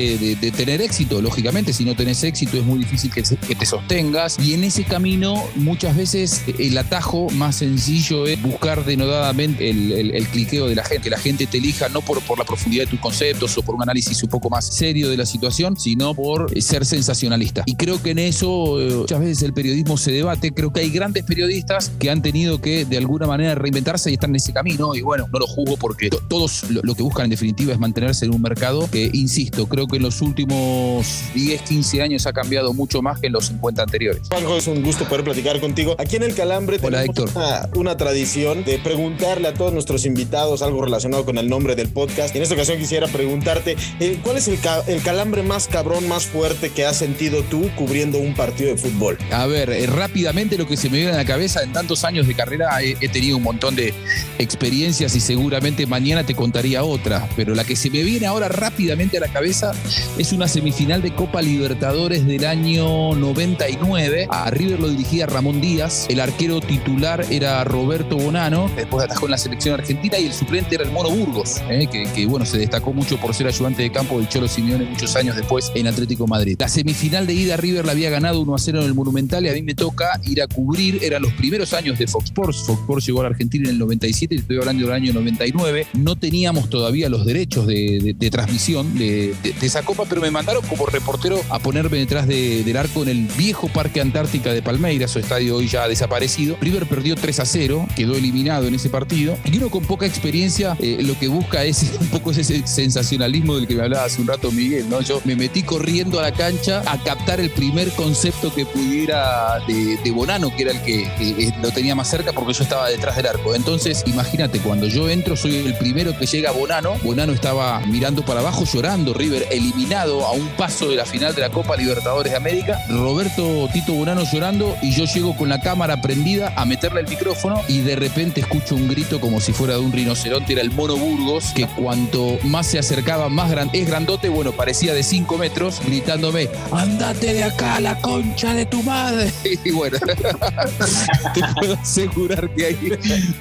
tener 0.56 0.82
éxito. 0.82 1.22
Lógicamente, 1.22 1.72
si 1.72 1.86
no 1.86 1.96
tenés 1.96 2.24
éxito 2.24 2.58
es 2.58 2.65
muy 2.65 2.80
difícil 2.80 3.12
que, 3.12 3.24
te 3.24 3.65
sostengas 3.65 4.38
y 4.39 4.54
en 4.54 4.65
ese 4.65 4.84
camino 4.84 5.41
muchas 5.56 5.96
veces 5.96 6.44
el 6.60 6.78
atajo 6.78 7.30
más 7.32 7.56
sencillo 7.56 8.28
es 8.28 8.41
buscar 8.41 8.84
denodadamente 8.84 9.70
el, 9.70 9.94
el, 9.94 10.12
el 10.12 10.28
cliqueo 10.28 10.68
de 10.68 10.76
la 10.76 10.84
gente, 10.84 11.06
que 11.06 11.10
la 11.10 11.18
gente 11.18 11.48
te 11.48 11.58
elija 11.58 11.88
no 11.89 12.02
por, 12.02 12.22
por 12.22 12.38
la 12.38 12.46
profundidad 12.46 12.84
de 12.84 12.91
tus 12.91 13.00
conceptos 13.00 13.58
o 13.58 13.62
por 13.62 13.76
un 13.76 13.84
análisis 13.84 13.95
un 14.24 14.30
poco 14.30 14.50
más 14.50 14.66
serio 14.66 15.10
de 15.10 15.18
la 15.18 15.26
situación, 15.26 15.78
sino 15.78 16.14
por 16.14 16.52
ser 16.62 16.86
sensacionalista. 16.86 17.64
Y 17.66 17.76
creo 17.76 18.02
que 18.02 18.12
en 18.12 18.20
eso 18.20 18.82
eh, 18.82 18.94
muchas 18.94 19.20
veces 19.20 19.44
el 19.44 19.54
periodismo 19.54 19.98
se 19.98 20.12
debate. 20.12 20.52
Creo 20.52 20.72
que 20.72 20.82
hay 20.82 20.90
grandes 20.90 21.24
periodistas 21.24 21.92
que 22.00 22.10
han 22.10 22.22
tenido 22.22 22.60
que 22.62 22.86
de 22.86 22.98
alguna 22.98 23.28
manera 23.28 23.56
reinventarse 23.56 24.12
y 24.12 24.14
están 24.14 24.32
en 24.32 24.38
ese 24.38 24.54
camino. 24.54 24.96
Y 24.96 25.02
bueno, 25.02 25.28
no 25.32 25.40
lo 25.40 25.48
juzgo 25.48 25.78
porque 25.78 26.10
todos 26.28 26.70
lo, 26.70 26.82
lo 26.84 26.96
que 26.96 27.04
buscan 27.04 27.26
en 27.26 27.32
definitiva 27.32 27.74
es 27.74 27.80
mantenerse 27.80 28.26
en 28.26 28.34
un 28.34 28.42
mercado 28.42 28.90
que, 28.92 29.10
insisto, 29.14 29.68
creo 29.68 29.88
que 29.88 29.98
en 29.98 30.04
los 30.04 30.22
últimos 30.22 31.24
10, 31.34 31.62
15 31.62 32.02
años 32.02 32.26
ha 32.28 32.34
cambiado 32.34 32.74
mucho 32.74 33.02
más 33.02 33.20
que 33.20 33.28
en 33.28 33.34
los 33.34 33.48
50 33.48 33.84
anteriores. 33.84 34.28
Juanjo, 34.30 34.58
es 34.58 34.68
un 34.68 34.84
gusto 34.84 35.06
poder 35.06 35.24
platicar 35.24 35.60
contigo. 35.60 35.96
Aquí 35.98 36.16
en 36.16 36.24
el 36.24 36.36
Calambre 36.36 36.80
Hola, 36.82 37.04
tenemos 37.04 37.36
una, 37.36 37.70
una, 37.76 37.98
tradición 37.98 38.64
de 38.66 38.78
preguntarle 38.80 39.48
a 39.48 39.54
todos 39.54 39.74
nuestros 39.74 40.06
invitados 40.06 40.62
algo 40.62 40.84
relacionado 40.84 41.26
con 41.26 41.38
el 41.38 41.50
nombre 41.50 41.76
del 41.76 41.90
podcast. 41.90 42.36
En 42.36 42.42
esta 42.42 42.56
ocasión 42.56 42.78
quisiera 42.78 43.08
preguntarte, 43.08 43.78
eh, 44.00 44.19
¿cuál 44.24 44.38
es 44.38 44.48
el, 44.48 44.60
ca 44.60 44.82
el, 44.88 45.02
calambre 45.02 45.43
más 45.43 45.67
cabrón, 45.67 46.08
más 46.08 46.26
fuerte 46.26 46.69
que 46.69 46.86
has 46.86 46.98
sentido 46.98 47.43
tú 47.43 47.69
cubriendo 47.76 48.17
un 48.17 48.34
partido 48.34 48.69
de 48.71 48.78
fútbol? 48.78 49.17
A 49.32 49.45
ver, 49.45 49.69
eh, 49.69 49.88
rápidamente 49.88 50.58
lo 50.58 50.67
que 50.67 50.78
se 50.78 50.89
me 50.89 50.98
viene 50.98 51.13
a 51.13 51.17
la 51.17 51.26
cabeza, 51.26 51.63
en 51.63 51.71
tantos 51.71 52.04
años 52.04 52.28
de 52.28 52.36
carrera 52.36 52.82
he, 52.82 52.98
he, 53.02 53.10
tenido 53.10 53.38
un 53.38 53.43
montón 53.43 53.76
de 53.76 53.93
experiencias 54.39 55.15
y 55.15 55.19
seguramente 55.19 55.86
mañana 55.86 56.26
te 56.26 56.36
contaría 56.36 56.84
otra, 56.84 57.28
pero 57.36 57.56
la 57.56 57.63
que 57.63 57.76
se 57.76 57.89
me 57.89 58.04
viene 58.04 58.26
ahora 58.26 58.48
rápidamente 58.48 59.17
a 59.17 59.19
la 59.19 59.28
cabeza 59.28 59.71
es 60.17 60.34
una 60.34 60.48
semifinal 60.48 61.02
de 61.02 61.13
Copa 61.13 61.41
Libertadores 61.41 62.26
del 62.26 62.45
año 62.45 63.15
99. 63.15 64.28
A 64.30 64.50
River 64.50 64.80
lo 64.80 64.89
dirigía 64.89 65.26
Ramón 65.26 65.62
Díaz, 65.62 66.06
el 66.10 66.19
arquero 66.19 66.62
titular 66.62 67.26
era 67.30 67.63
Roberto 67.63 68.17
Bonano, 68.17 68.69
después 68.76 69.06
atajó 69.06 69.26
en 69.26 69.32
la 69.32 69.38
selección 69.38 69.80
argentina 69.80 70.17
y 70.17 70.26
el 70.26 70.34
suplente 70.34 70.76
era 70.76 70.84
el 70.84 70.91
Mono 70.91 71.10
Burgos, 71.10 71.62
eh, 71.69 71.88
que, 71.91 72.06
que, 72.12 72.26
bueno, 72.26 72.45
se 72.45 72.58
destacó 72.58 72.93
mucho 72.93 73.17
por 73.17 73.34
ser 73.34 73.48
ayudante 73.48 73.75
de 73.78 73.92
campo 73.92 74.18
del 74.18 74.30
Cholo 74.30 74.48
Simeone 74.48 74.86
muchos 74.86 75.16
años 75.16 75.36
después 75.36 75.72
en 75.76 75.88
Atlético 75.88 76.28
Madrid. 76.28 76.56
La 76.60 76.68
semifinal 76.68 77.28
de 77.28 77.34
ida 77.34 77.58
River 77.58 77.86
la 77.86 77.92
había 77.92 78.10
ganado 78.10 78.42
1 78.42 78.56
a 78.56 78.58
0 78.58 78.80
en 78.82 78.86
el 78.86 78.94
Monumental 78.94 79.46
y 79.46 79.50
a 79.50 79.54
mí 79.54 79.62
me 79.62 79.76
toca 79.76 80.20
ir 80.26 80.42
a 80.42 80.48
cubrir, 80.48 81.00
eran 81.04 81.22
los 81.22 81.34
primeros 81.34 81.74
años 81.74 81.98
de 82.00 82.08
Fox 82.08 82.26
Sports. 82.26 82.64
Fox 82.66 82.80
Sports 82.80 83.06
llegó 83.06 83.22
a 83.22 83.24
la 83.24 83.30
Argentina 83.30 83.66
en 83.66 83.76
el 83.76 83.80
97, 83.80 84.36
estoy 84.36 84.58
hablando 84.58 84.86
del 84.86 84.94
año 84.94 85.14
99. 85.14 85.88
No 85.94 86.16
teníamos 86.16 86.70
todavía 86.70 87.10
los 87.10 87.26
derechos 87.26 87.68
de, 87.68 88.16
transmisión 88.32 88.98
de, 88.98 89.36
esa 89.62 89.84
copa, 89.84 90.04
pero 90.08 90.22
me 90.22 90.32
mandaron 90.32 90.66
como 90.68 90.86
reportero 90.86 91.42
a 91.50 91.60
ponerme 91.60 91.98
detrás 91.98 92.28
del 92.28 92.78
arco 92.78 93.04
en 93.04 93.10
el 93.10 93.28
viejo 93.38 93.68
Parque 93.68 94.02
Antártica 94.02 94.54
de 94.54 94.62
Palmeiras, 94.62 95.12
su 95.12 95.20
estadio 95.20 95.58
hoy 95.58 95.68
ya 95.68 95.88
desaparecido. 95.88 96.58
River 96.62 96.88
perdió 96.88 97.16
3 97.16 97.40
a 97.40 97.46
0, 97.46 97.88
quedó 97.96 98.16
eliminado 98.16 98.68
en 98.68 98.76
ese 98.76 98.90
partido. 98.90 99.38
Y 99.46 99.58
uno 99.58 99.70
con 99.70 99.84
poca 99.84 100.06
experiencia 100.06 100.78
eh, 100.80 100.98
lo 101.02 101.18
que 101.18 101.28
busca 101.28 101.64
es 101.64 101.92
un 102.02 102.08
poco 102.08 102.32
ese 102.32 102.66
sensacionalismo 102.66 103.56
del 103.56 103.64
que 103.65 103.75
me 103.75 103.84
hablaba 103.84 104.06
hace 104.06 104.21
un 104.21 104.28
rato 104.28 104.51
Miguel, 104.51 104.89
¿no? 104.89 105.01
Yo 105.01 105.21
me 105.25 105.36
metí 105.36 105.63
corriendo 105.63 106.19
a 106.19 106.23
la 106.23 106.32
cancha 106.32 106.82
a 106.86 106.97
captar 106.97 107.39
el 107.39 107.49
primer 107.49 107.91
concepto 107.91 108.54
que 108.54 108.65
pudiera 108.65 109.60
de, 109.67 110.12
Bonano, 110.12 110.56
que 110.56 110.63
era 110.63 110.71
el 110.71 110.82
que 110.82 111.51
lo 111.62 111.71
tenía 111.71 111.93
más 111.93 112.10
cerca 112.10 112.32
porque 112.32 112.54
yo 112.54 112.63
estaba 112.63 112.89
detrás 112.89 113.17
del 113.17 113.28
arco. 113.28 113.54
Entonces, 113.54 114.04
imagínate, 114.06 114.60
cuando 114.60 114.88
yo 114.88 115.10
entro, 115.10 115.36
soy 115.36 115.58
el 115.58 115.78
primero 115.78 116.17
que 116.17 116.25
llega 116.25 116.49
a 116.49 116.54
Bonano. 116.54 116.95
Bonano 117.04 117.34
estaba 117.34 117.80
mirando 117.82 118.23
para 118.23 118.39
abajo, 118.39 118.63
llorando. 118.65 119.13
River 119.13 119.47
eliminado 119.51 120.25
a 120.25 120.32
un 120.32 120.47
paso 120.49 120.89
de 120.89 120.95
la 120.95 121.06
final 121.06 121.36
de 121.36 121.41
la 121.41 121.49
Copa 121.49 121.75
Libertadores 121.75 122.32
de 122.32 122.38
América. 122.38 122.80
Roberto 122.89 123.67
Tito 123.73 123.93
Bonano 123.93 124.23
llorando 124.23 124.75
y 124.82 124.91
yo 124.91 125.06
llego 125.06 125.36
con 125.36 125.49
la 125.49 125.60
cámara 125.60 126.01
prendida 126.01 126.54
a 126.56 126.65
meterle 126.65 127.01
el 127.01 127.08
micrófono 127.08 127.62
y 127.67 127.82
de 127.82 127.95
repente 127.95 128.41
escucho 128.41 128.75
un 128.75 128.88
grito 128.88 129.19
como 129.19 129.39
si 129.39 129.54
fuera 129.54 129.73
de 129.73 129.80
un 129.80 129.91
rinoceronte. 129.91 130.54
Era 130.54 130.62
el 130.62 130.71
Mono 130.71 130.95
Burgos, 130.95 131.51
que 131.54 131.67
cuanto 131.67 132.38
más 132.43 132.67
se 132.67 132.80
acercaba, 132.80 133.30
más 133.30 133.49
Es 133.56 133.88
grandote, 133.88 134.28
bueno, 134.28 134.52
parecía 134.52 134.94
de 134.94 135.02
5 135.02 135.38
metros, 135.38 135.80
gritándome: 135.86 136.50
¡Andate 136.72 137.34
de 137.34 137.44
acá, 137.46 137.80
la 137.80 137.98
concha 138.02 138.54
de 138.54 138.65
tu 138.65 138.84
madre! 138.84 139.32
Y 139.65 139.72
bueno, 139.72 139.98
te 141.34 141.41
puedo 141.56 141.74
asegurar 141.76 142.54
que 142.54 142.65
ahí 142.65 142.91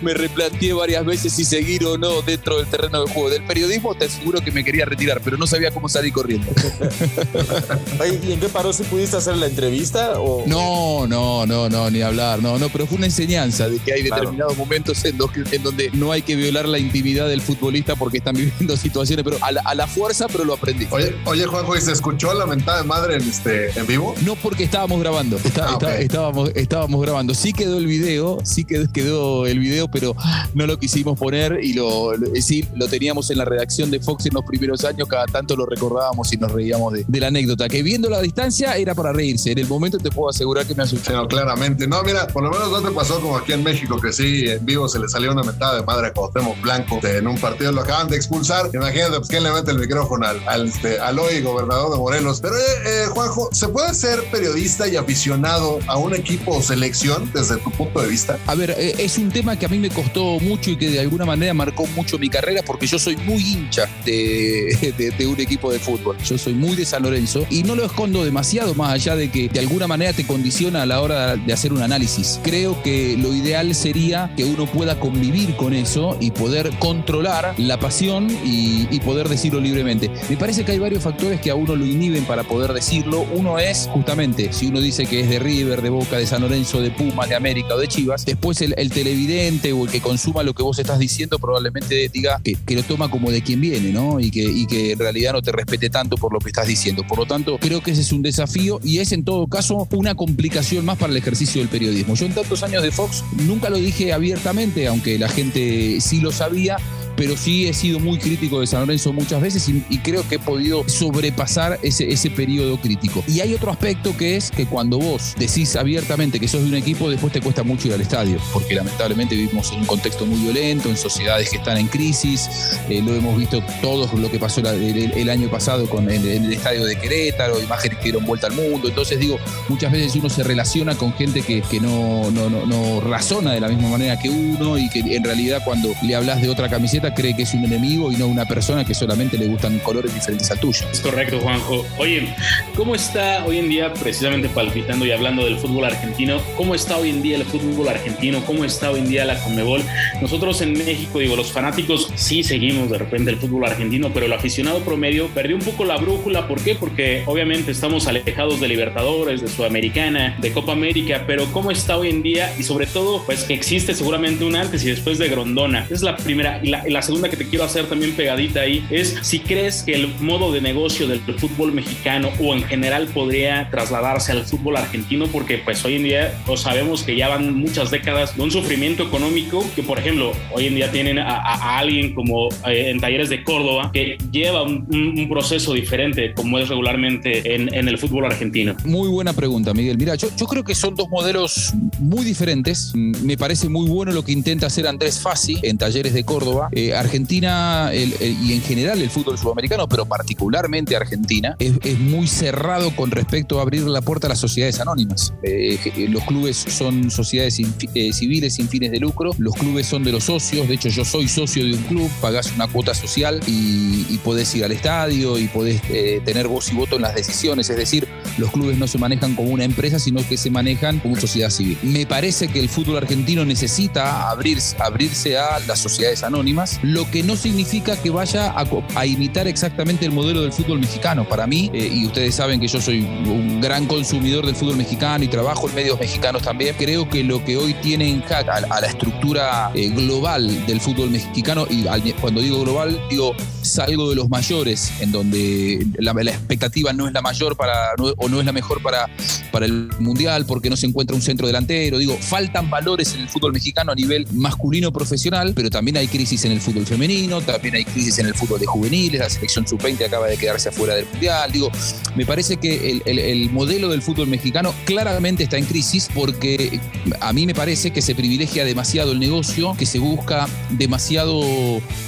me 0.00 0.14
replanteé 0.14 0.72
varias 0.72 1.04
veces 1.04 1.32
si 1.32 1.44
seguir 1.44 1.84
o 1.84 1.98
no 1.98 2.22
dentro 2.22 2.58
del 2.58 2.66
terreno 2.66 3.04
de 3.04 3.12
juego. 3.12 3.30
Del 3.30 3.42
periodismo 3.42 3.94
te 3.94 4.06
aseguro 4.06 4.40
que 4.40 4.52
me 4.52 4.64
quería 4.64 4.84
retirar, 4.84 5.20
pero 5.22 5.36
no 5.36 5.46
sabía 5.46 5.70
cómo 5.70 5.88
salir 5.88 6.12
corriendo. 6.12 6.50
¿Y 8.22 8.32
en 8.32 8.40
qué 8.40 8.48
paró? 8.48 8.72
¿Si 8.72 8.84
pudiste 8.84 9.16
hacer 9.16 9.36
la 9.36 9.46
entrevista? 9.46 10.20
O... 10.20 10.44
No, 10.46 11.06
no, 11.06 11.44
no, 11.46 11.68
no, 11.68 11.90
ni 11.90 12.00
hablar, 12.00 12.40
no, 12.40 12.58
no, 12.58 12.68
pero 12.68 12.86
fue 12.86 12.98
una 12.98 13.06
enseñanza 13.06 13.68
de 13.68 13.78
que 13.78 13.92
hay 13.92 14.02
determinados 14.02 14.56
momentos 14.56 15.04
en, 15.04 15.18
en, 15.52 15.62
donde 15.62 15.90
no 15.92 16.12
hay 16.12 16.22
que 16.22 16.36
violar 16.36 16.68
la 16.68 16.78
intimidad 16.78 17.28
del 17.28 17.40
futbolista 17.40 17.96
porque 17.96 18.18
están 18.18 18.36
viviendo 18.36 18.76
situaciones, 18.76 19.24
pero 19.24 19.38
a 19.40 19.74
la, 19.74 19.86
fuerza, 19.94 20.26
pero 20.28 20.44
lo 20.44 20.54
aprendí. 20.54 20.86
Oye, 20.90 21.14
oye, 21.24 21.46
Juanjo, 21.46 21.76
¿y 21.76 21.80
se 21.80 21.92
escuchó 21.92 22.34
la 22.34 22.46
mentada 22.46 22.78
de 22.78 22.84
madre 22.84 23.16
en, 23.16 23.22
este, 23.22 23.78
en 23.78 23.86
vivo? 23.86 24.14
No, 24.22 24.34
porque 24.36 24.64
estábamos 24.64 25.00
grabando. 25.00 25.38
Ah, 25.60 25.78
estábamos, 25.98 26.50
estábamos 26.54 27.00
grabando. 27.00 27.34
Sí 27.34 27.52
quedó 27.52 27.78
el 27.78 27.86
video, 27.86 28.38
sí 28.44 28.64
quedó 28.64 29.46
el 29.46 29.58
video, 29.58 29.88
pero 29.88 30.14
no 30.54 30.66
lo 30.66 30.78
quisimos 30.78 31.18
poner 31.18 31.60
y 31.62 31.74
lo, 31.74 32.12
sí, 32.40 32.66
lo 32.74 32.88
teníamos 32.88 33.30
en 33.30 33.38
la 33.38 33.44
redacción 33.44 33.90
de 33.90 34.00
Fox 34.00 34.26
en 34.26 34.34
los 34.34 34.44
primeros 34.44 34.84
años, 34.84 35.08
cada 35.08 35.26
tanto 35.26 35.56
lo 35.56 35.66
recordábamos 35.66 36.32
y 36.32 36.36
nos 36.36 36.50
reíamos 36.52 36.92
de, 36.92 37.20
la 37.20 37.28
anécdota, 37.28 37.68
que 37.68 37.82
viendo 37.82 38.10
la 38.10 38.20
distancia 38.20 38.76
era 38.76 38.94
para 38.94 39.12
reírse. 39.12 39.52
En 39.52 39.58
el 39.58 39.66
momento 39.66 39.98
te 39.98 40.10
puedo 40.10 40.30
asegurar 40.30 40.66
que 40.66 40.74
me 40.74 40.82
asustó. 40.82 41.12
No, 41.12 41.28
claramente. 41.28 41.86
No, 41.86 42.02
mira, 42.02 42.26
por 42.26 42.42
lo 42.42 42.50
menos 42.50 42.70
no 42.70 42.82
te 42.82 42.94
pasó 42.94 43.20
como 43.20 43.36
aquí 43.36 43.52
en 43.52 43.62
México, 43.62 44.00
que 44.00 44.12
sí, 44.12 44.48
en 44.48 44.64
vivo 44.64 44.88
se 44.88 44.98
le 44.98 45.08
salió 45.08 45.32
una 45.32 45.42
mentada 45.42 45.76
de 45.76 45.82
madre 45.84 46.08
a 46.08 46.12
Cuauhtémoc 46.12 46.60
Blanco 46.60 47.00
en 47.02 47.26
un 47.26 47.38
partido, 47.38 47.72
lo 47.72 47.82
acaban 47.82 48.08
de 48.08 48.16
expulsar. 48.16 48.70
Imagínate, 48.72 49.16
pues, 49.16 49.28
¿quién 49.28 49.42
le 49.42 49.52
mete 49.52 49.70
el 49.70 49.83
micrófono 49.86 50.26
al, 50.26 50.40
al, 50.46 50.68
este, 50.68 50.98
al 50.98 51.18
hoy 51.18 51.40
gobernador 51.40 51.92
de 51.92 51.98
Morelos? 51.98 52.40
Pero, 52.40 52.54
eh, 52.54 52.60
eh, 52.86 53.06
Juanjo, 53.08 53.48
¿se 53.52 53.68
puede 53.68 53.94
ser 53.94 54.24
periodista 54.30 54.86
y 54.88 54.96
aficionado 54.96 55.78
a 55.86 55.96
un 55.96 56.14
equipo 56.14 56.56
o 56.56 56.62
selección 56.62 57.30
desde 57.32 57.56
tu 57.58 57.70
punto 57.70 58.00
de 58.02 58.08
vista? 58.08 58.38
A 58.46 58.54
ver, 58.54 58.74
eh, 58.76 58.94
es 58.98 59.18
un 59.18 59.30
tema 59.30 59.58
que 59.58 59.66
a 59.66 59.68
mí 59.68 59.78
me 59.78 59.90
costó 59.90 60.38
mucho 60.40 60.70
y 60.70 60.76
que 60.76 60.90
de 60.90 61.00
alguna 61.00 61.24
manera 61.24 61.54
marcó 61.54 61.86
mucho 61.88 62.18
mi 62.18 62.28
carrera 62.28 62.62
porque 62.66 62.86
yo 62.86 62.98
soy 62.98 63.16
muy 63.16 63.42
hincha 63.42 63.88
de, 64.04 64.94
de, 65.18 65.26
un 65.26 65.40
equipo 65.40 65.72
de 65.72 65.78
fútbol. 65.78 66.16
Yo 66.18 66.36
soy 66.38 66.54
muy 66.54 66.76
de 66.76 66.84
San 66.84 67.02
Lorenzo 67.02 67.46
y 67.50 67.62
no 67.62 67.74
lo 67.74 67.84
escondo 67.84 68.24
demasiado 68.24 68.74
más 68.74 68.92
allá 68.92 69.16
de 69.16 69.30
que 69.30 69.48
de 69.48 69.60
alguna 69.60 69.86
manera 69.86 70.12
te 70.12 70.26
condiciona 70.26 70.82
a 70.82 70.86
la 70.86 71.00
hora 71.00 71.36
de 71.36 71.52
hacer 71.52 71.72
un 71.72 71.82
análisis. 71.82 72.40
Creo 72.42 72.82
que 72.82 73.16
lo 73.16 73.32
ideal 73.32 73.74
sería 73.74 74.32
que 74.36 74.44
uno 74.44 74.66
pueda 74.66 75.00
convivir 75.00 75.56
con 75.56 75.74
eso 75.74 76.16
y 76.20 76.30
poder 76.30 76.70
controlar 76.78 77.54
la 77.58 77.78
pasión 77.78 78.28
y, 78.44 79.00
poder 79.04 79.28
decirlo. 79.28 79.60
Me 79.82 80.36
parece 80.36 80.64
que 80.64 80.72
hay 80.72 80.78
varios 80.78 81.02
factores 81.02 81.40
que 81.40 81.50
a 81.50 81.56
uno 81.56 81.74
lo 81.74 81.84
inhiben 81.84 82.24
para 82.24 82.44
poder 82.44 82.72
decirlo. 82.72 83.26
Uno 83.34 83.58
es 83.58 83.88
justamente 83.92 84.52
si 84.52 84.66
uno 84.66 84.80
dice 84.80 85.06
que 85.06 85.20
es 85.20 85.28
de 85.28 85.40
River, 85.40 85.82
de 85.82 85.90
Boca, 85.90 86.16
de 86.16 86.26
San 86.26 86.42
Lorenzo, 86.42 86.80
de 86.80 86.90
Pumas, 86.90 87.28
de 87.28 87.34
América 87.34 87.74
o 87.74 87.78
de 87.78 87.88
Chivas, 87.88 88.24
después 88.24 88.60
el, 88.60 88.74
televidente 88.90 89.72
o 89.72 89.84
el 89.84 89.90
que 89.90 90.00
consuma 90.00 90.42
lo 90.42 90.54
que 90.54 90.62
vos 90.62 90.78
estás 90.78 90.98
diciendo 90.98 91.38
probablemente 91.38 92.08
diga 92.08 92.40
que, 92.44 92.74
lo 92.74 92.82
toma 92.84 93.10
como 93.10 93.30
de 93.30 93.42
quien 93.42 93.60
viene, 93.60 93.90
¿no? 93.90 94.20
Y 94.20 94.30
que, 94.30 94.42
y 94.42 94.66
que 94.66 94.92
en 94.92 94.98
realidad 94.98 95.32
no 95.32 95.42
te 95.42 95.50
respete 95.50 95.90
tanto 95.90 96.16
por 96.16 96.32
lo 96.32 96.38
que 96.38 96.48
estás 96.48 96.66
diciendo. 96.66 97.04
Por 97.06 97.18
lo 97.18 97.26
tanto, 97.26 97.58
creo 97.58 97.82
que 97.82 97.90
ese 97.90 98.02
es 98.02 98.12
un 98.12 98.22
desafío 98.22 98.80
y 98.84 98.98
es 98.98 99.12
en 99.12 99.24
todo 99.24 99.46
caso 99.48 99.88
una 99.92 100.14
complicación 100.14 100.84
más 100.84 100.98
para 100.98 101.10
el 101.10 101.16
ejercicio 101.16 101.60
del 101.60 101.68
periodismo. 101.68 102.14
Yo 102.14 102.26
en 102.26 102.34
tantos 102.34 102.62
años 102.62 102.82
de 102.82 102.92
Fox 102.92 103.24
nunca 103.46 103.70
lo 103.70 103.76
dije 103.76 104.12
abiertamente, 104.12 104.86
aunque 104.86 105.18
la 105.18 105.28
gente 105.28 106.00
sí 106.00 106.20
lo 106.20 106.32
sabía, 106.32 106.76
pero 107.16 107.36
sí 107.36 107.66
he 107.66 107.74
sido 107.74 108.00
muy 108.00 108.18
crítico 108.18 108.60
de 108.60 108.66
San 108.66 108.80
Lorenzo 108.80 109.12
muchas 109.12 109.40
veces 109.40 109.68
y, 109.68 109.98
creo 110.04 110.26
que 110.28 110.34
he 110.34 110.38
podido 110.38 110.86
sobrepasar 110.86 111.78
ese, 111.82 112.12
ese 112.12 112.28
periodo 112.30 112.76
crítico. 112.76 113.24
Y 113.26 113.40
hay 113.40 113.54
otro 113.54 113.70
aspecto 113.70 114.14
que 114.16 114.36
es 114.36 114.50
que 114.50 114.66
cuando 114.66 114.98
vos 114.98 115.34
decís 115.38 115.76
abiertamente 115.76 116.38
que 116.38 116.46
sos 116.46 116.62
de 116.62 116.68
un 116.68 116.74
equipo, 116.74 117.08
después 117.08 117.32
te 117.32 117.40
cuesta 117.40 117.62
mucho 117.62 117.88
ir 117.88 117.94
al 117.94 118.00
estadio, 118.00 118.38
porque 118.52 118.74
lamentablemente 118.74 119.34
vivimos 119.34 119.72
en 119.72 119.80
un 119.80 119.86
contexto 119.86 120.26
muy 120.26 120.38
violento, 120.40 120.88
en 120.90 120.96
sociedades 120.96 121.48
que 121.48 121.56
están 121.56 121.78
en 121.78 121.86
crisis, 121.86 122.50
eh, 122.88 123.00
lo 123.02 123.14
hemos 123.14 123.38
visto 123.38 123.62
todos 123.80 124.12
lo 124.12 124.30
que 124.30 124.38
pasó 124.38 124.60
el, 124.60 125.30
año 125.30 125.48
pasado 125.48 125.88
con 125.88 126.10
el, 126.10 126.52
estadio 126.52 126.84
de 126.84 126.96
Querétaro, 126.96 127.60
imágenes 127.62 127.98
que 127.98 128.04
dieron 128.04 128.26
vuelta 128.26 128.48
al 128.48 128.52
mundo, 128.52 128.88
entonces 128.88 129.18
digo, 129.18 129.38
muchas 129.68 129.90
veces 129.90 130.14
uno 130.16 130.28
se 130.28 130.42
relaciona 130.42 130.96
con 130.96 131.12
gente 131.14 131.42
que, 131.42 131.62
que 131.62 131.80
no, 131.80 132.30
no, 132.30 132.50
no, 132.50 132.66
no 132.66 133.00
razona 133.00 133.52
de 133.52 133.60
la 133.60 133.68
misma 133.68 133.88
manera 133.88 134.18
que 134.18 134.28
uno 134.28 134.76
y 134.78 134.88
que 134.90 135.00
en 135.00 135.24
realidad 135.24 135.62
cuando 135.64 135.94
le 136.02 136.14
hablas 136.14 136.42
de 136.42 136.48
otra 136.48 136.68
camiseta, 136.68 137.03
cree 137.12 137.34
que 137.34 137.42
es 137.42 137.52
un 137.54 137.64
enemigo 137.64 138.12
y 138.12 138.16
no 138.16 138.28
una 138.28 138.46
persona 138.46 138.84
que 138.84 138.94
solamente 138.94 139.36
le 139.36 139.46
gustan 139.46 139.78
colores 139.80 140.14
diferentes 140.14 140.50
al 140.50 140.60
tuyo. 140.60 140.86
Es 140.90 141.00
correcto, 141.00 141.40
Juanjo. 141.40 141.84
Oye, 141.98 142.28
¿cómo 142.76 142.94
está 142.94 143.44
hoy 143.44 143.58
en 143.58 143.68
día, 143.68 143.92
precisamente 143.92 144.48
palpitando 144.48 145.04
y 145.04 145.10
hablando 145.10 145.44
del 145.44 145.58
fútbol 145.58 145.84
argentino, 145.84 146.40
cómo 146.56 146.74
está 146.74 146.96
hoy 146.96 147.10
en 147.10 147.22
día 147.22 147.36
el 147.36 147.44
fútbol 147.44 147.88
argentino? 147.88 148.44
¿Cómo 148.46 148.64
está 148.64 148.90
hoy 148.90 149.00
en 149.00 149.08
día 149.08 149.24
la 149.24 149.38
Conmebol? 149.42 149.82
Nosotros 150.20 150.60
en 150.62 150.72
México, 150.72 151.18
digo, 151.18 151.36
los 151.36 151.52
fanáticos 151.52 152.10
sí 152.14 152.42
seguimos 152.42 152.90
de 152.90 152.98
repente 152.98 153.30
el 153.30 153.36
fútbol 153.36 153.64
argentino, 153.64 154.10
pero 154.12 154.26
el 154.26 154.32
aficionado 154.32 154.80
promedio 154.80 155.28
perdió 155.28 155.56
un 155.56 155.62
poco 155.62 155.84
la 155.84 155.96
brújula. 155.96 156.46
¿Por 156.46 156.60
qué? 156.62 156.74
Porque 156.74 157.22
obviamente 157.26 157.70
estamos 157.70 158.06
alejados 158.06 158.60
de 158.60 158.68
Libertadores, 158.68 159.40
de 159.40 159.48
Sudamericana, 159.48 160.36
de 160.40 160.52
Copa 160.52 160.72
América, 160.72 161.24
pero 161.26 161.46
¿cómo 161.52 161.70
está 161.70 161.96
hoy 161.96 162.10
en 162.10 162.22
día? 162.22 162.52
Y 162.58 162.62
sobre 162.62 162.86
todo, 162.86 163.24
pues 163.24 163.46
existe 163.48 163.94
seguramente 163.94 164.44
un 164.44 164.56
antes 164.56 164.84
y 164.84 164.90
después 164.90 165.18
de 165.18 165.28
Grondona. 165.28 165.86
Es 165.90 166.02
la 166.02 166.16
primera, 166.16 166.60
la, 166.62 166.93
la 166.94 167.02
segunda 167.02 167.28
que 167.28 167.36
te 167.36 167.48
quiero 167.48 167.64
hacer 167.64 167.86
también 167.86 168.12
pegadita 168.12 168.60
ahí 168.60 168.86
es 168.88 169.16
si 169.22 169.40
crees 169.40 169.82
que 169.82 169.94
el 169.94 170.14
modo 170.20 170.52
de 170.52 170.60
negocio 170.60 171.08
del 171.08 171.20
fútbol 171.20 171.72
mexicano 171.72 172.30
o 172.40 172.54
en 172.54 172.62
general 172.62 173.08
podría 173.08 173.68
trasladarse 173.68 174.30
al 174.30 174.44
fútbol 174.44 174.76
argentino, 174.76 175.26
porque 175.26 175.58
pues 175.58 175.84
hoy 175.84 175.96
en 175.96 176.04
día 176.04 176.40
lo 176.46 176.56
sabemos 176.56 177.02
que 177.02 177.16
ya 177.16 177.28
van 177.28 177.52
muchas 177.52 177.90
décadas 177.90 178.36
de 178.36 178.42
un 178.42 178.52
sufrimiento 178.52 179.02
económico 179.02 179.66
que 179.74 179.82
por 179.82 179.98
ejemplo 179.98 180.30
hoy 180.52 180.68
en 180.68 180.76
día 180.76 180.92
tienen 180.92 181.18
a, 181.18 181.78
alguien 181.78 182.14
como 182.14 182.48
eh, 182.68 182.90
en 182.90 183.00
Talleres 183.00 183.28
de 183.28 183.42
Córdoba 183.42 183.90
que 183.92 184.16
lleva 184.30 184.62
un, 184.62 185.26
proceso 185.28 185.72
diferente 185.72 186.32
como 186.34 186.58
es 186.58 186.68
regularmente 186.68 187.56
en, 187.56 187.88
el 187.88 187.98
fútbol 187.98 188.26
argentino. 188.26 188.76
Muy 188.84 189.08
buena 189.08 189.32
pregunta, 189.32 189.74
Miguel. 189.74 189.98
Mira, 189.98 190.14
yo, 190.14 190.28
creo 190.46 190.62
que 190.62 190.76
son 190.76 190.94
dos 190.94 191.08
modelos 191.08 191.72
muy 191.98 192.24
diferentes. 192.24 192.92
Me 192.94 193.36
parece 193.36 193.68
muy 193.68 193.88
bueno 193.88 194.12
lo 194.12 194.22
que 194.22 194.30
intenta 194.30 194.66
hacer 194.66 194.86
Andrés 194.86 195.18
Fassi 195.18 195.58
en 195.62 195.78
Talleres 195.78 196.12
de 196.12 196.24
Córdoba. 196.24 196.68
Argentina 196.92 197.90
y 197.94 198.52
en 198.52 198.62
general 198.62 199.00
el 199.00 199.10
fútbol 199.10 199.38
sudamericano, 199.38 199.88
pero 199.88 200.06
particularmente 200.06 200.96
Argentina, 200.96 201.56
es, 201.58 201.98
muy 201.98 202.26
cerrado 202.26 202.94
con 202.94 203.10
respecto 203.10 203.58
a 203.58 203.62
abrir 203.62 203.82
la 203.82 204.00
puerta 204.00 204.26
a 204.26 204.30
las 204.30 204.40
sociedades 204.40 204.80
anónimas. 204.80 205.32
Eh, 205.42 205.78
eh, 205.84 206.08
los 206.08 206.24
clubes 206.24 206.56
son 206.56 207.10
sociedades 207.10 207.54
civiles 207.54 208.54
sin 208.54 208.68
fines 208.68 208.90
de 208.90 208.98
lucro, 208.98 209.30
los 209.38 209.54
clubes 209.54 209.86
son 209.86 210.04
de 210.04 210.12
los 210.12 210.24
socios, 210.24 210.68
de 210.68 210.74
hecho 210.74 210.88
yo 210.88 211.04
soy 211.04 211.28
socio 211.28 211.64
de 211.64 211.74
un 211.74 211.82
club, 211.84 212.10
pagás 212.20 212.52
una 212.54 212.66
cuota 212.66 212.94
social 212.94 213.40
y, 213.46 214.06
y 214.10 214.20
podés 214.22 214.54
ir 214.54 214.64
al 214.64 214.72
estadio 214.72 215.38
y 215.38 215.46
podés 215.48 215.80
tener 216.24 216.48
voz 216.48 216.70
y 216.72 216.74
voto 216.74 216.96
en 216.96 217.02
las 217.02 217.14
decisiones, 217.14 217.70
es 217.70 217.76
decir, 217.76 218.08
los 218.38 218.50
clubes 218.50 218.78
no 218.78 218.86
se 218.86 218.98
manejan 218.98 219.34
como 219.34 219.50
una 219.50 219.64
empresa, 219.64 219.98
sino 219.98 220.26
que 220.26 220.36
se 220.36 220.50
manejan 220.50 220.98
como 220.98 221.16
sociedad 221.16 221.50
civil. 221.50 221.78
Me 221.82 222.06
parece 222.06 222.48
que 222.48 222.58
el 222.58 222.68
fútbol 222.68 222.96
argentino 222.96 223.44
necesita 223.44 224.30
abrirse, 224.30 224.76
abrirse 224.80 225.38
a 225.38 225.60
las 225.60 225.78
sociedades 225.78 226.22
anónimas 226.22 226.73
lo 226.82 227.10
que 227.10 227.22
no 227.22 227.36
significa 227.36 227.96
que 227.96 228.10
vaya 228.10 228.54
a, 228.56 229.06
imitar 229.06 229.46
exactamente 229.46 230.04
el 230.04 230.12
modelo 230.12 230.42
del 230.42 230.52
fútbol 230.52 230.80
mexicano. 230.80 231.28
Para 231.28 231.46
mí, 231.46 231.70
eh, 231.72 231.90
y 231.92 232.06
ustedes 232.06 232.34
saben 232.34 232.60
que 232.60 232.68
yo 232.68 232.80
soy 232.80 233.00
un 233.00 233.60
gran 233.60 233.86
consumidor 233.86 234.46
del 234.46 234.56
fútbol 234.56 234.76
mexicano 234.76 235.24
y 235.24 235.28
trabajo 235.28 235.68
en 235.68 235.74
medios 235.74 235.98
mexicanos 235.98 236.42
también, 236.42 236.74
creo 236.78 237.08
que 237.08 237.22
lo 237.22 237.44
que 237.44 237.56
hoy 237.56 237.74
tiene 237.74 238.08
en 238.08 238.22
hack 238.22 238.48
a, 238.48 238.80
la 238.80 238.86
estructura 238.86 239.70
eh, 239.74 239.88
global 239.90 240.66
del 240.66 240.80
fútbol 240.80 241.10
mexicano, 241.10 241.66
y 241.70 241.84
cuando 242.20 242.40
digo 242.40 242.62
global, 242.62 243.00
digo 243.08 243.34
salgo 243.64 244.10
de 244.10 244.16
los 244.16 244.28
mayores, 244.28 244.92
en 245.00 245.10
donde 245.10 245.86
la, 245.98 246.12
expectativa 246.22 246.92
no 246.92 247.08
es 247.08 247.14
la 247.14 247.22
mayor 247.22 247.56
para, 247.56 247.94
o 248.16 248.28
no 248.28 248.40
es 248.40 248.46
la 248.46 248.52
mejor 248.52 248.82
para, 248.82 249.08
para 249.50 249.66
el 249.66 249.90
Mundial, 249.98 250.44
porque 250.46 250.70
no 250.70 250.76
se 250.76 250.86
encuentra 250.86 251.16
un 251.16 251.22
centro 251.22 251.46
delantero. 251.46 251.98
Digo, 251.98 252.16
faltan 252.20 252.70
valores 252.70 253.14
en 253.14 253.22
el 253.22 253.28
fútbol 253.28 253.52
mexicano 253.52 253.92
a 253.92 253.94
nivel 253.94 254.26
masculino 254.32 254.92
profesional, 254.92 255.52
pero 255.54 255.70
también 255.70 255.96
hay 255.96 256.08
crisis 256.08 256.44
en 256.44 256.52
el 256.52 256.60
fútbol 256.64 256.86
femenino, 256.86 257.40
también 257.40 257.76
hay 257.76 257.84
crisis 257.84 258.18
en 258.18 258.26
el 258.26 258.34
fútbol 258.34 258.60
de 258.60 258.66
juveniles, 258.66 259.20
la 259.20 259.30
selección 259.30 259.66
sub-20 259.66 260.06
acaba 260.06 260.26
de 260.26 260.36
quedarse 260.36 260.70
afuera 260.70 260.94
del 260.94 261.06
Mundial. 261.06 261.52
Digo, 261.52 261.70
me 262.16 262.26
parece 262.26 262.56
que 262.56 263.00
el, 263.04 263.50
modelo 263.50 263.88
del 263.88 264.02
fútbol 264.02 264.26
mexicano 264.26 264.74
claramente 264.84 265.44
está 265.44 265.58
en 265.58 265.66
crisis 265.66 266.08
porque 266.12 266.80
a 267.20 267.32
mí 267.32 267.46
me 267.46 267.54
parece 267.54 267.92
que 267.92 268.02
se 268.02 268.14
privilegia 268.14 268.64
demasiado 268.64 269.12
el 269.12 269.20
negocio, 269.20 269.74
que 269.78 269.86
se 269.86 269.98
busca 269.98 270.48
demasiado 270.70 271.42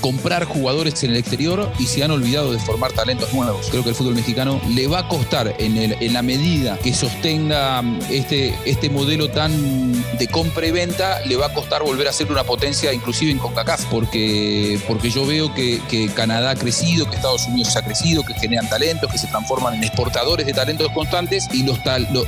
comprar 0.00 0.44
jugadores 0.44 1.04
en 1.04 1.10
el 1.10 1.18
exterior 1.18 1.70
y 1.78 1.86
se 1.86 2.02
han 2.02 2.10
olvidado 2.10 2.52
de 2.52 2.58
formar 2.58 2.92
talentos 2.92 3.32
nuevos. 3.32 3.68
Creo 3.70 3.82
que 3.82 3.90
el 3.90 3.94
fútbol 3.94 4.14
mexicano 4.14 4.60
le 4.70 4.86
va 4.86 5.00
a 5.00 5.08
costar 5.08 5.54
en, 5.58 5.76
en 5.76 6.12
la 6.12 6.22
medida 6.22 6.78
que 6.82 6.94
sostenga 6.94 7.82
este, 8.10 8.54
este 8.64 8.90
modelo 8.90 9.28
tan 9.30 9.92
de 10.18 10.26
compra 10.28 10.66
y 10.66 10.70
venta, 10.70 11.20
le 11.26 11.36
va 11.36 11.46
a 11.46 11.52
costar 11.52 11.82
volver 11.82 12.08
a 12.08 12.12
ser 12.12 12.30
una 12.30 12.44
potencia 12.44 12.92
inclusive 12.92 13.30
en 13.30 13.38
CONCACAF, 13.38 13.84
porque, 13.86 14.45
porque 14.86 15.10
yo 15.10 15.26
veo 15.26 15.52
que, 15.54 15.80
Canadá 16.14 16.50
ha 16.50 16.54
crecido, 16.54 17.08
que 17.08 17.16
Estados 17.16 17.46
Unidos 17.46 17.76
ha 17.76 17.82
crecido, 17.82 18.24
que 18.24 18.34
generan 18.34 18.68
talentos, 18.68 19.10
que 19.10 19.18
se 19.18 19.26
transforman 19.26 19.74
en 19.74 19.84
exportadores 19.84 20.46
de 20.46 20.52
talentos 20.52 20.90
constantes 20.92 21.48
y 21.52 21.62
los, 21.62 21.78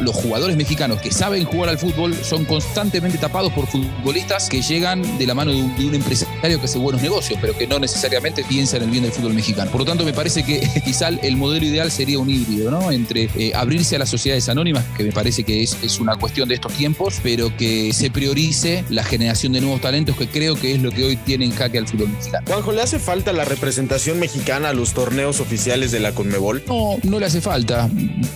los 0.01 0.14
jugadores 0.16 0.57
mexicanos 0.57 1.01
que 1.01 1.11
saben 1.11 1.45
jugar 1.45 1.71
al 1.71 1.79
fútbol 1.79 2.14
son 2.14 2.45
constantemente 2.45 3.19
tapados 3.19 3.53
por 3.53 3.66
futbolistas 3.66 4.49
que 4.49 4.62
llegan 4.62 5.19
de 5.19 5.27
la 5.27 5.35
mano 5.35 5.53
de 5.53 5.87
un, 5.87 5.95
empresario 5.95 6.59
que 6.59 6.64
hace 6.64 6.79
buenos 6.79 7.03
negocios, 7.03 7.39
pero 7.41 7.57
que 7.57 7.66
no 7.66 7.79
necesariamente 7.79 8.45
piensa 8.45 8.77
en 8.77 8.85
el 8.85 8.91
bien 8.91 9.03
del 9.03 9.12
fútbol 9.12 9.35
mexicano. 9.35 9.71
Por 9.71 9.81
lo 9.81 9.87
tanto, 9.87 10.05
me 10.05 10.12
parece 10.12 10.43
que 10.43 10.61
quizá 10.85 11.09
el 11.09 11.37
modelo 11.37 11.66
ideal 11.66 11.91
sería 11.91 12.19
un 12.19 12.31
híbrido, 12.31 12.71
¿no? 12.71 12.91
Entre 12.91 13.29
eh, 13.37 13.53
abrirse 13.55 13.97
a 13.97 13.99
las 13.99 14.09
sociedades 14.09 14.49
anónimas, 14.49 14.85
que 14.97 15.05
me 15.05 15.12
parece 15.12 15.45
que 15.45 15.62
es, 15.62 15.77
es 15.83 15.99
una 16.01 16.16
cuestión 16.16 16.49
de 16.49 16.55
estos 16.55 16.73
tiempos, 16.73 17.21
pero 17.23 17.55
que 17.57 17.93
se 17.93 18.11
priorice 18.11 18.85
la 18.91 19.05
generación 19.05 19.53
de 19.53 19.61
nuevos 19.61 19.81
talentos, 19.81 20.16
que 20.16 20.29
creo 20.29 20.55
que 20.55 20.75
es 20.75 20.83
lo 20.83 20.91
que 20.91 21.05
hoy 21.05 21.16
tiene 21.16 21.45
en 21.45 21.53
jaque 21.53 21.79
al 21.79 21.87
fútbol 21.87 22.08
mexicano. 22.13 22.45
Juanjo, 22.47 22.73
¿le 22.73 22.83
hace 22.83 22.99
falta 22.99 23.33
la 23.33 23.45
representación 23.45 24.19
mexicana 24.19 24.71
a 24.71 24.73
los 24.73 24.93
torneos 24.93 25.41
oficiales 25.41 25.91
de 25.93 26.01
la 26.01 26.13
Conmebol? 26.13 26.63
No, 26.67 26.97
no 27.03 27.19
le 27.19 27.27
hace 27.27 27.41
falta. 27.41 27.89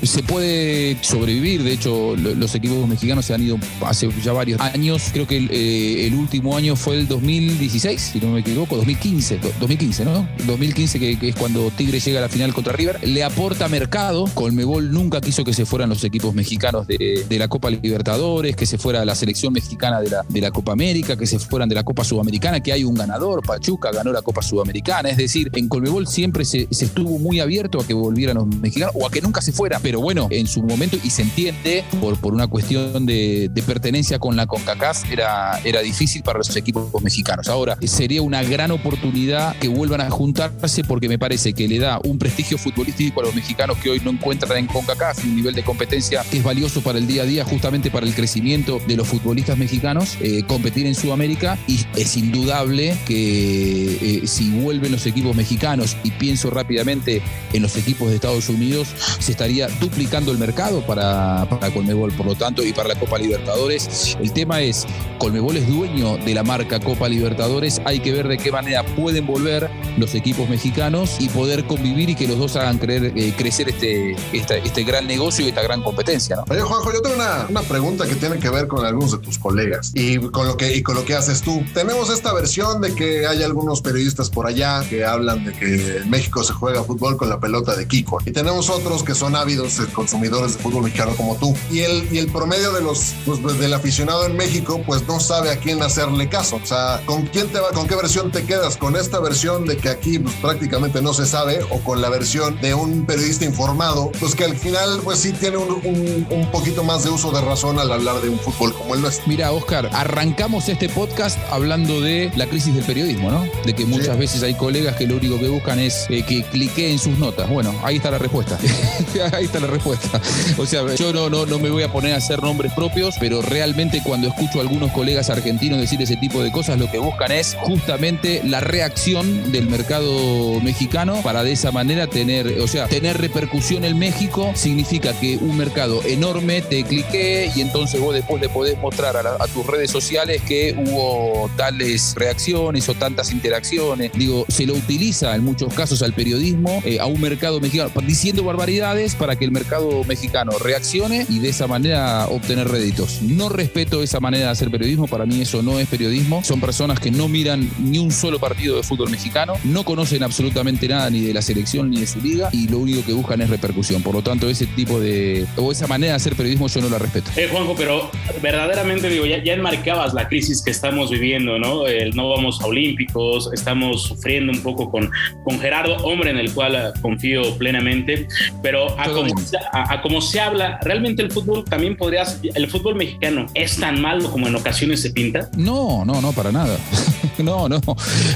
Se 0.02 0.22
puede 0.22 0.96
sobrevivir. 1.02 1.62
De 1.62 1.72
hecho, 1.72 2.16
los 2.16 2.54
equipos 2.54 2.86
mexicanos 2.88 3.26
se 3.26 3.34
han 3.34 3.42
ido 3.42 3.58
hace 3.84 4.08
ya 4.22 4.32
varios 4.32 4.60
años. 4.60 5.10
Creo 5.12 5.26
que 5.26 5.36
el, 5.36 5.48
eh, 5.50 6.12
último 6.12 6.56
año 6.56 6.76
fue 6.76 6.98
el 6.98 7.08
2016, 7.08 8.00
si 8.12 8.20
no 8.20 8.32
me 8.32 8.40
equivoco, 8.40 8.76
2015, 8.76 9.40
2015, 9.58 10.04
¿no? 10.04 10.28
2015 10.46 10.98
que, 10.98 11.28
es 11.28 11.36
cuando 11.36 11.70
Tigre 11.70 12.00
llega 12.00 12.18
a 12.18 12.22
la 12.22 12.28
final 12.28 12.52
contra 12.54 12.72
River. 12.72 13.06
Le 13.06 13.24
aporta 13.24 13.68
mercado. 13.68 14.26
Colmebol 14.34 14.92
nunca 14.92 15.20
quiso 15.20 15.44
que 15.44 15.52
se 15.52 15.66
fueran 15.66 15.88
los 15.88 16.04
equipos 16.04 16.34
mexicanos 16.34 16.86
de, 16.86 17.24
de 17.28 17.38
la 17.38 17.48
Copa 17.48 17.70
Libertadores, 17.70 18.56
que 18.56 18.66
se 18.66 18.78
fuera 18.78 19.04
la 19.04 19.14
selección 19.14 19.52
mexicana 19.52 20.00
de 20.00 20.10
la, 20.10 20.24
de 20.28 20.40
la 20.40 20.50
Copa 20.50 20.72
América, 20.72 21.16
que 21.16 21.26
se 21.26 21.38
fueran 21.38 21.68
de 21.68 21.74
la 21.74 21.84
Copa 21.84 22.04
Sudamericana, 22.04 22.60
que 22.60 22.72
hay 22.72 22.84
un 22.84 22.94
ganador, 22.94 23.42
Pachuca 23.52 23.90
ganó 23.92 24.12
la 24.12 24.22
Copa 24.22 24.40
Sudamericana. 24.40 25.10
Es 25.10 25.18
decir, 25.18 25.50
en 25.52 25.68
Colmebol 25.68 26.06
siempre 26.06 26.46
se, 26.46 26.66
estuvo 26.70 27.18
muy 27.18 27.40
abierto 27.40 27.80
a 27.80 27.86
que 27.86 27.92
volvieran 27.92 28.36
los 28.36 28.46
mexicanos 28.46 28.94
o 28.98 29.06
a 29.06 29.10
que 29.10 29.20
nunca 29.20 29.42
se 29.42 29.52
fueran, 29.52 29.82
pero 29.82 30.00
bueno, 30.00 30.28
en 30.30 30.46
su 30.46 30.62
momento, 30.62 30.96
y 31.02 31.10
se 31.10 31.20
entiende 31.20 31.84
por, 32.00 32.18
por 32.18 32.32
una 32.32 32.46
cuestión 32.46 33.04
de, 33.04 33.50
pertenencia 33.66 34.18
con 34.18 34.36
la 34.36 34.46
CONCACAF, 34.46 35.12
era, 35.12 35.60
era 35.64 35.80
difícil 35.80 36.22
para 36.22 36.38
los 36.38 36.56
equipos 36.56 36.90
mexicanos. 37.02 37.48
Ahora, 37.48 37.76
sería 37.82 38.22
una 38.22 38.42
gran 38.42 38.70
oportunidad 38.70 39.54
que 39.56 39.68
vuelvan 39.68 40.00
a 40.00 40.10
juntarse 40.10 40.82
porque 40.82 41.08
me 41.08 41.18
parece 41.18 41.52
que 41.52 41.68
le 41.68 41.78
da 41.78 42.00
un 42.02 42.18
prestigio 42.18 42.56
futbolístico 42.56 43.20
a 43.20 43.24
los 43.24 43.34
mexicanos 43.34 43.76
que 43.78 43.90
hoy 43.90 44.00
no 44.00 44.10
encuentran 44.10 44.58
en 44.58 44.66
CONCACAF, 44.66 45.24
un 45.24 45.36
nivel 45.36 45.54
de 45.54 45.62
competencia 45.62 46.24
que 46.30 46.38
es 46.38 46.44
valioso 46.44 46.80
para 46.80 46.98
el 46.98 47.06
día 47.06 47.22
a 47.22 47.26
día, 47.26 47.44
justamente 47.44 47.90
para 47.90 48.06
el 48.06 48.14
crecimiento 48.14 48.80
de 48.88 48.96
los 48.96 49.06
futbolistas 49.06 49.58
mexicanos, 49.58 50.16
eh, 50.20 50.42
competir 50.46 50.86
en 50.86 50.94
Sudamérica 50.94 51.58
y 51.68 51.80
es 51.96 52.16
indudable 52.16 52.96
que 53.06 53.41
eh, 53.42 54.26
si 54.26 54.50
vuelven 54.50 54.92
los 54.92 55.06
equipos 55.06 55.34
mexicanos 55.34 55.96
y 56.04 56.10
pienso 56.12 56.50
rápidamente 56.50 57.22
en 57.52 57.62
los 57.62 57.76
equipos 57.76 58.08
de 58.08 58.16
Estados 58.16 58.48
Unidos, 58.48 58.88
se 59.18 59.32
estaría 59.32 59.68
duplicando 59.80 60.32
el 60.32 60.38
mercado 60.38 60.84
para, 60.86 61.46
para 61.48 61.72
Colmebol, 61.72 62.12
por 62.12 62.26
lo 62.26 62.34
tanto, 62.34 62.64
y 62.64 62.72
para 62.72 62.88
la 62.88 62.94
Copa 62.96 63.18
Libertadores. 63.18 64.16
El 64.20 64.32
tema 64.32 64.60
es, 64.60 64.86
Colmebol 65.18 65.56
es 65.56 65.68
dueño 65.68 66.16
de 66.18 66.34
la 66.34 66.42
marca 66.42 66.80
Copa 66.80 67.08
Libertadores, 67.08 67.80
hay 67.84 68.00
que 68.00 68.12
ver 68.12 68.28
de 68.28 68.38
qué 68.38 68.50
manera 68.50 68.84
pueden 68.96 69.26
volver 69.26 69.70
los 69.98 70.14
equipos 70.14 70.48
mexicanos 70.48 71.16
y 71.18 71.28
poder 71.28 71.64
convivir 71.64 72.10
y 72.10 72.14
que 72.14 72.26
los 72.26 72.38
dos 72.38 72.56
hagan 72.56 72.78
creer, 72.78 73.12
eh, 73.16 73.34
crecer 73.36 73.68
este, 73.68 74.16
este, 74.32 74.84
gran 74.84 75.06
negocio 75.06 75.44
y 75.44 75.48
esta 75.48 75.62
gran 75.62 75.82
competencia. 75.82 76.36
¿no? 76.36 76.44
Oye, 76.48 76.60
Juanjo, 76.60 76.92
yo 76.92 77.02
tengo 77.02 77.16
una, 77.16 77.46
una 77.48 77.62
pregunta 77.62 78.06
que 78.06 78.14
tiene 78.14 78.38
que 78.38 78.50
ver 78.50 78.66
con 78.66 78.84
algunos 78.84 79.12
de 79.12 79.18
tus 79.18 79.38
colegas 79.38 79.92
y 79.94 80.18
con 80.18 80.46
lo 80.46 80.56
que, 80.56 80.74
y 80.76 80.82
con 80.82 80.94
lo 80.94 81.04
que 81.04 81.14
haces 81.14 81.42
tú. 81.42 81.62
Tenemos 81.74 82.10
esta 82.10 82.32
versión 82.32 82.80
de 82.80 82.94
que 82.94 83.26
hay 83.32 83.42
algunos 83.42 83.80
periodistas 83.80 84.30
por 84.30 84.46
allá 84.46 84.82
que 84.88 85.04
hablan 85.04 85.44
de 85.44 85.52
que 85.52 85.96
en 85.98 86.10
México 86.10 86.44
se 86.44 86.52
juega 86.52 86.84
fútbol 86.84 87.16
con 87.16 87.28
la 87.28 87.40
pelota 87.40 87.74
de 87.74 87.88
Kiko. 87.88 88.18
Y 88.24 88.30
tenemos 88.30 88.70
otros 88.70 89.02
que 89.02 89.14
son 89.14 89.34
ávidos 89.34 89.80
consumidores 89.92 90.56
de 90.56 90.62
fútbol 90.62 90.84
mexicano 90.84 91.12
como 91.16 91.36
tú. 91.36 91.54
Y 91.70 91.80
el, 91.80 92.08
y 92.12 92.18
el 92.18 92.30
promedio 92.30 92.72
de 92.72 92.82
los, 92.82 93.14
pues, 93.24 93.58
del 93.58 93.72
aficionado 93.72 94.26
en 94.26 94.36
México, 94.36 94.82
pues 94.86 95.06
no 95.06 95.18
sabe 95.20 95.50
a 95.50 95.56
quién 95.58 95.82
hacerle 95.82 96.28
caso. 96.28 96.60
O 96.62 96.66
sea, 96.66 97.02
¿con 97.06 97.26
quién 97.26 97.48
te 97.48 97.58
va, 97.58 97.70
con 97.70 97.86
qué 97.86 97.96
versión 97.96 98.30
te 98.30 98.44
quedas? 98.44 98.76
¿Con 98.76 98.96
esta 98.96 99.18
versión 99.20 99.66
de 99.66 99.76
que 99.76 99.88
aquí 99.88 100.18
pues, 100.18 100.34
prácticamente 100.36 101.00
no 101.00 101.14
se 101.14 101.26
sabe 101.26 101.60
o 101.70 101.80
con 101.80 102.00
la 102.00 102.10
versión 102.10 102.60
de 102.60 102.74
un 102.74 103.06
periodista 103.06 103.44
informado? 103.44 104.12
Pues 104.20 104.34
que 104.34 104.44
al 104.44 104.56
final, 104.56 105.00
pues 105.02 105.18
sí 105.18 105.32
tiene 105.32 105.56
un, 105.56 105.70
un, 105.84 106.26
un 106.30 106.50
poquito 106.50 106.84
más 106.84 107.04
de 107.04 107.10
uso 107.10 107.30
de 107.32 107.40
razón 107.40 107.78
al 107.78 107.90
hablar 107.90 108.20
de 108.20 108.28
un 108.28 108.38
fútbol 108.38 108.74
como 108.74 108.94
el 108.94 109.00
nuestro. 109.00 109.24
Mira, 109.26 109.52
Oscar, 109.52 109.88
arrancamos 109.92 110.68
este 110.68 110.88
podcast 110.88 111.38
hablando 111.50 112.00
de 112.00 112.30
la 112.36 112.46
crisis 112.46 112.74
del 112.74 112.84
periodismo, 112.84 113.21
¿no? 113.30 113.46
De 113.64 113.74
que 113.74 113.84
muchas 113.84 114.18
veces 114.18 114.42
hay 114.42 114.54
colegas 114.54 114.96
que 114.96 115.06
lo 115.06 115.16
único 115.16 115.38
que 115.38 115.48
buscan 115.48 115.78
es 115.78 116.06
eh, 116.08 116.22
que 116.22 116.42
clique 116.42 116.90
en 116.90 116.98
sus 116.98 117.18
notas. 117.18 117.48
Bueno, 117.48 117.74
ahí 117.82 117.96
está 117.96 118.10
la 118.10 118.18
respuesta. 118.18 118.58
ahí 119.32 119.44
está 119.44 119.60
la 119.60 119.66
respuesta. 119.66 120.20
O 120.56 120.66
sea, 120.66 120.94
yo 120.94 121.12
no, 121.12 121.28
no, 121.28 121.46
no 121.46 121.58
me 121.58 121.70
voy 121.70 121.82
a 121.82 121.92
poner 121.92 122.14
a 122.14 122.16
hacer 122.16 122.42
nombres 122.42 122.72
propios, 122.72 123.16
pero 123.18 123.42
realmente 123.42 124.02
cuando 124.04 124.28
escucho 124.28 124.58
a 124.58 124.62
algunos 124.62 124.92
colegas 124.92 125.30
argentinos 125.30 125.80
decir 125.80 126.00
ese 126.02 126.16
tipo 126.16 126.42
de 126.42 126.50
cosas, 126.50 126.78
lo 126.78 126.90
que 126.90 126.98
buscan 126.98 127.32
es 127.32 127.56
justamente 127.60 128.42
la 128.44 128.60
reacción 128.60 129.52
del 129.52 129.68
mercado 129.68 130.60
mexicano 130.60 131.20
para 131.22 131.42
de 131.42 131.52
esa 131.52 131.72
manera 131.72 132.06
tener, 132.06 132.60
o 132.60 132.66
sea, 132.66 132.86
tener 132.88 133.18
repercusión 133.18 133.84
en 133.84 133.98
México 133.98 134.52
significa 134.54 135.12
que 135.18 135.36
un 135.36 135.56
mercado 135.56 136.02
enorme 136.04 136.62
te 136.62 136.84
clique 136.84 137.50
y 137.54 137.60
entonces 137.60 138.00
vos 138.00 138.14
después 138.14 138.40
le 138.40 138.48
podés 138.48 138.78
mostrar 138.78 139.16
a, 139.16 139.36
a 139.38 139.46
tus 139.48 139.66
redes 139.66 139.90
sociales 139.90 140.42
que 140.42 140.74
hubo 140.76 141.50
tales 141.56 142.14
reacciones 142.16 142.88
o 142.88 142.94
interacciones. 143.32 144.12
Digo, 144.12 144.44
se 144.48 144.66
lo 144.66 144.74
utiliza 144.74 145.34
en 145.34 145.44
muchos 145.44 145.72
casos 145.74 146.02
al 146.02 146.12
periodismo, 146.12 146.82
eh, 146.84 146.98
a 147.00 147.06
un 147.06 147.20
mercado 147.20 147.60
mexicano, 147.60 147.90
diciendo 148.06 148.44
barbaridades 148.44 149.14
para 149.14 149.36
que 149.36 149.44
el 149.44 149.50
mercado 149.50 150.04
mexicano 150.04 150.52
reaccione 150.58 151.26
y 151.28 151.38
de 151.38 151.48
esa 151.50 151.66
manera 151.66 152.26
obtener 152.28 152.68
réditos. 152.68 153.22
No 153.22 153.48
respeto 153.48 154.02
esa 154.02 154.20
manera 154.20 154.46
de 154.46 154.50
hacer 154.52 154.70
periodismo, 154.70 155.06
para 155.06 155.26
mí 155.26 155.40
eso 155.40 155.62
no 155.62 155.78
es 155.78 155.88
periodismo. 155.88 156.42
Son 156.44 156.60
personas 156.60 157.00
que 157.00 157.10
no 157.10 157.28
miran 157.28 157.68
ni 157.78 157.98
un 157.98 158.10
solo 158.10 158.38
partido 158.38 158.76
de 158.76 158.82
fútbol 158.82 159.10
mexicano, 159.10 159.54
no 159.64 159.84
conocen 159.84 160.22
absolutamente 160.22 160.88
nada 160.88 161.10
ni 161.10 161.20
de 161.20 161.34
la 161.34 161.42
selección 161.42 161.90
ni 161.90 162.00
de 162.00 162.06
su 162.06 162.20
liga 162.20 162.48
y 162.52 162.68
lo 162.68 162.78
único 162.78 163.04
que 163.04 163.12
buscan 163.12 163.40
es 163.40 163.50
repercusión. 163.50 164.02
Por 164.02 164.14
lo 164.14 164.22
tanto, 164.22 164.48
ese 164.48 164.66
tipo 164.66 165.00
de, 165.00 165.46
o 165.56 165.72
esa 165.72 165.86
manera 165.86 166.12
de 166.12 166.16
hacer 166.16 166.34
periodismo 166.34 166.68
yo 166.68 166.80
no 166.80 166.88
la 166.88 166.98
respeto. 166.98 167.30
Eh, 167.36 167.48
Juanjo, 167.50 167.74
pero 167.76 168.10
verdaderamente 168.40 169.08
digo, 169.08 169.26
ya, 169.26 169.42
ya 169.42 169.54
enmarcabas 169.54 170.14
la 170.14 170.28
crisis 170.28 170.62
que 170.62 170.70
estamos 170.70 171.10
viviendo, 171.10 171.58
¿no? 171.58 171.86
El 171.86 172.14
no 172.14 172.30
vamos 172.30 172.60
a 172.60 172.66
Olímpicos, 173.02 173.50
estamos 173.52 174.02
sufriendo 174.02 174.52
un 174.52 174.62
poco 174.62 174.90
con, 174.90 175.10
con 175.44 175.58
Gerardo, 175.58 175.96
hombre 176.04 176.30
en 176.30 176.38
el 176.38 176.52
cual 176.52 176.76
ah, 176.76 176.92
confío 177.00 177.56
plenamente, 177.58 178.28
pero 178.62 178.98
a 178.98 179.04
como, 179.08 179.34
a, 179.72 180.02
como, 180.02 180.20
se 180.20 180.40
habla, 180.40 180.78
¿realmente 180.82 181.22
el 181.22 181.30
fútbol 181.30 181.64
también 181.64 181.96
podría, 181.96 182.24
el 182.54 182.68
fútbol 182.68 182.94
mexicano 182.94 183.46
es 183.54 183.78
tan 183.78 184.00
malo 184.00 184.30
como 184.30 184.46
en 184.46 184.54
ocasiones 184.54 185.02
se 185.02 185.10
pinta? 185.10 185.48
No, 185.56 186.04
no, 186.04 186.20
no, 186.20 186.32
para 186.32 186.52
nada. 186.52 186.76
No, 187.42 187.68
no. 187.68 187.80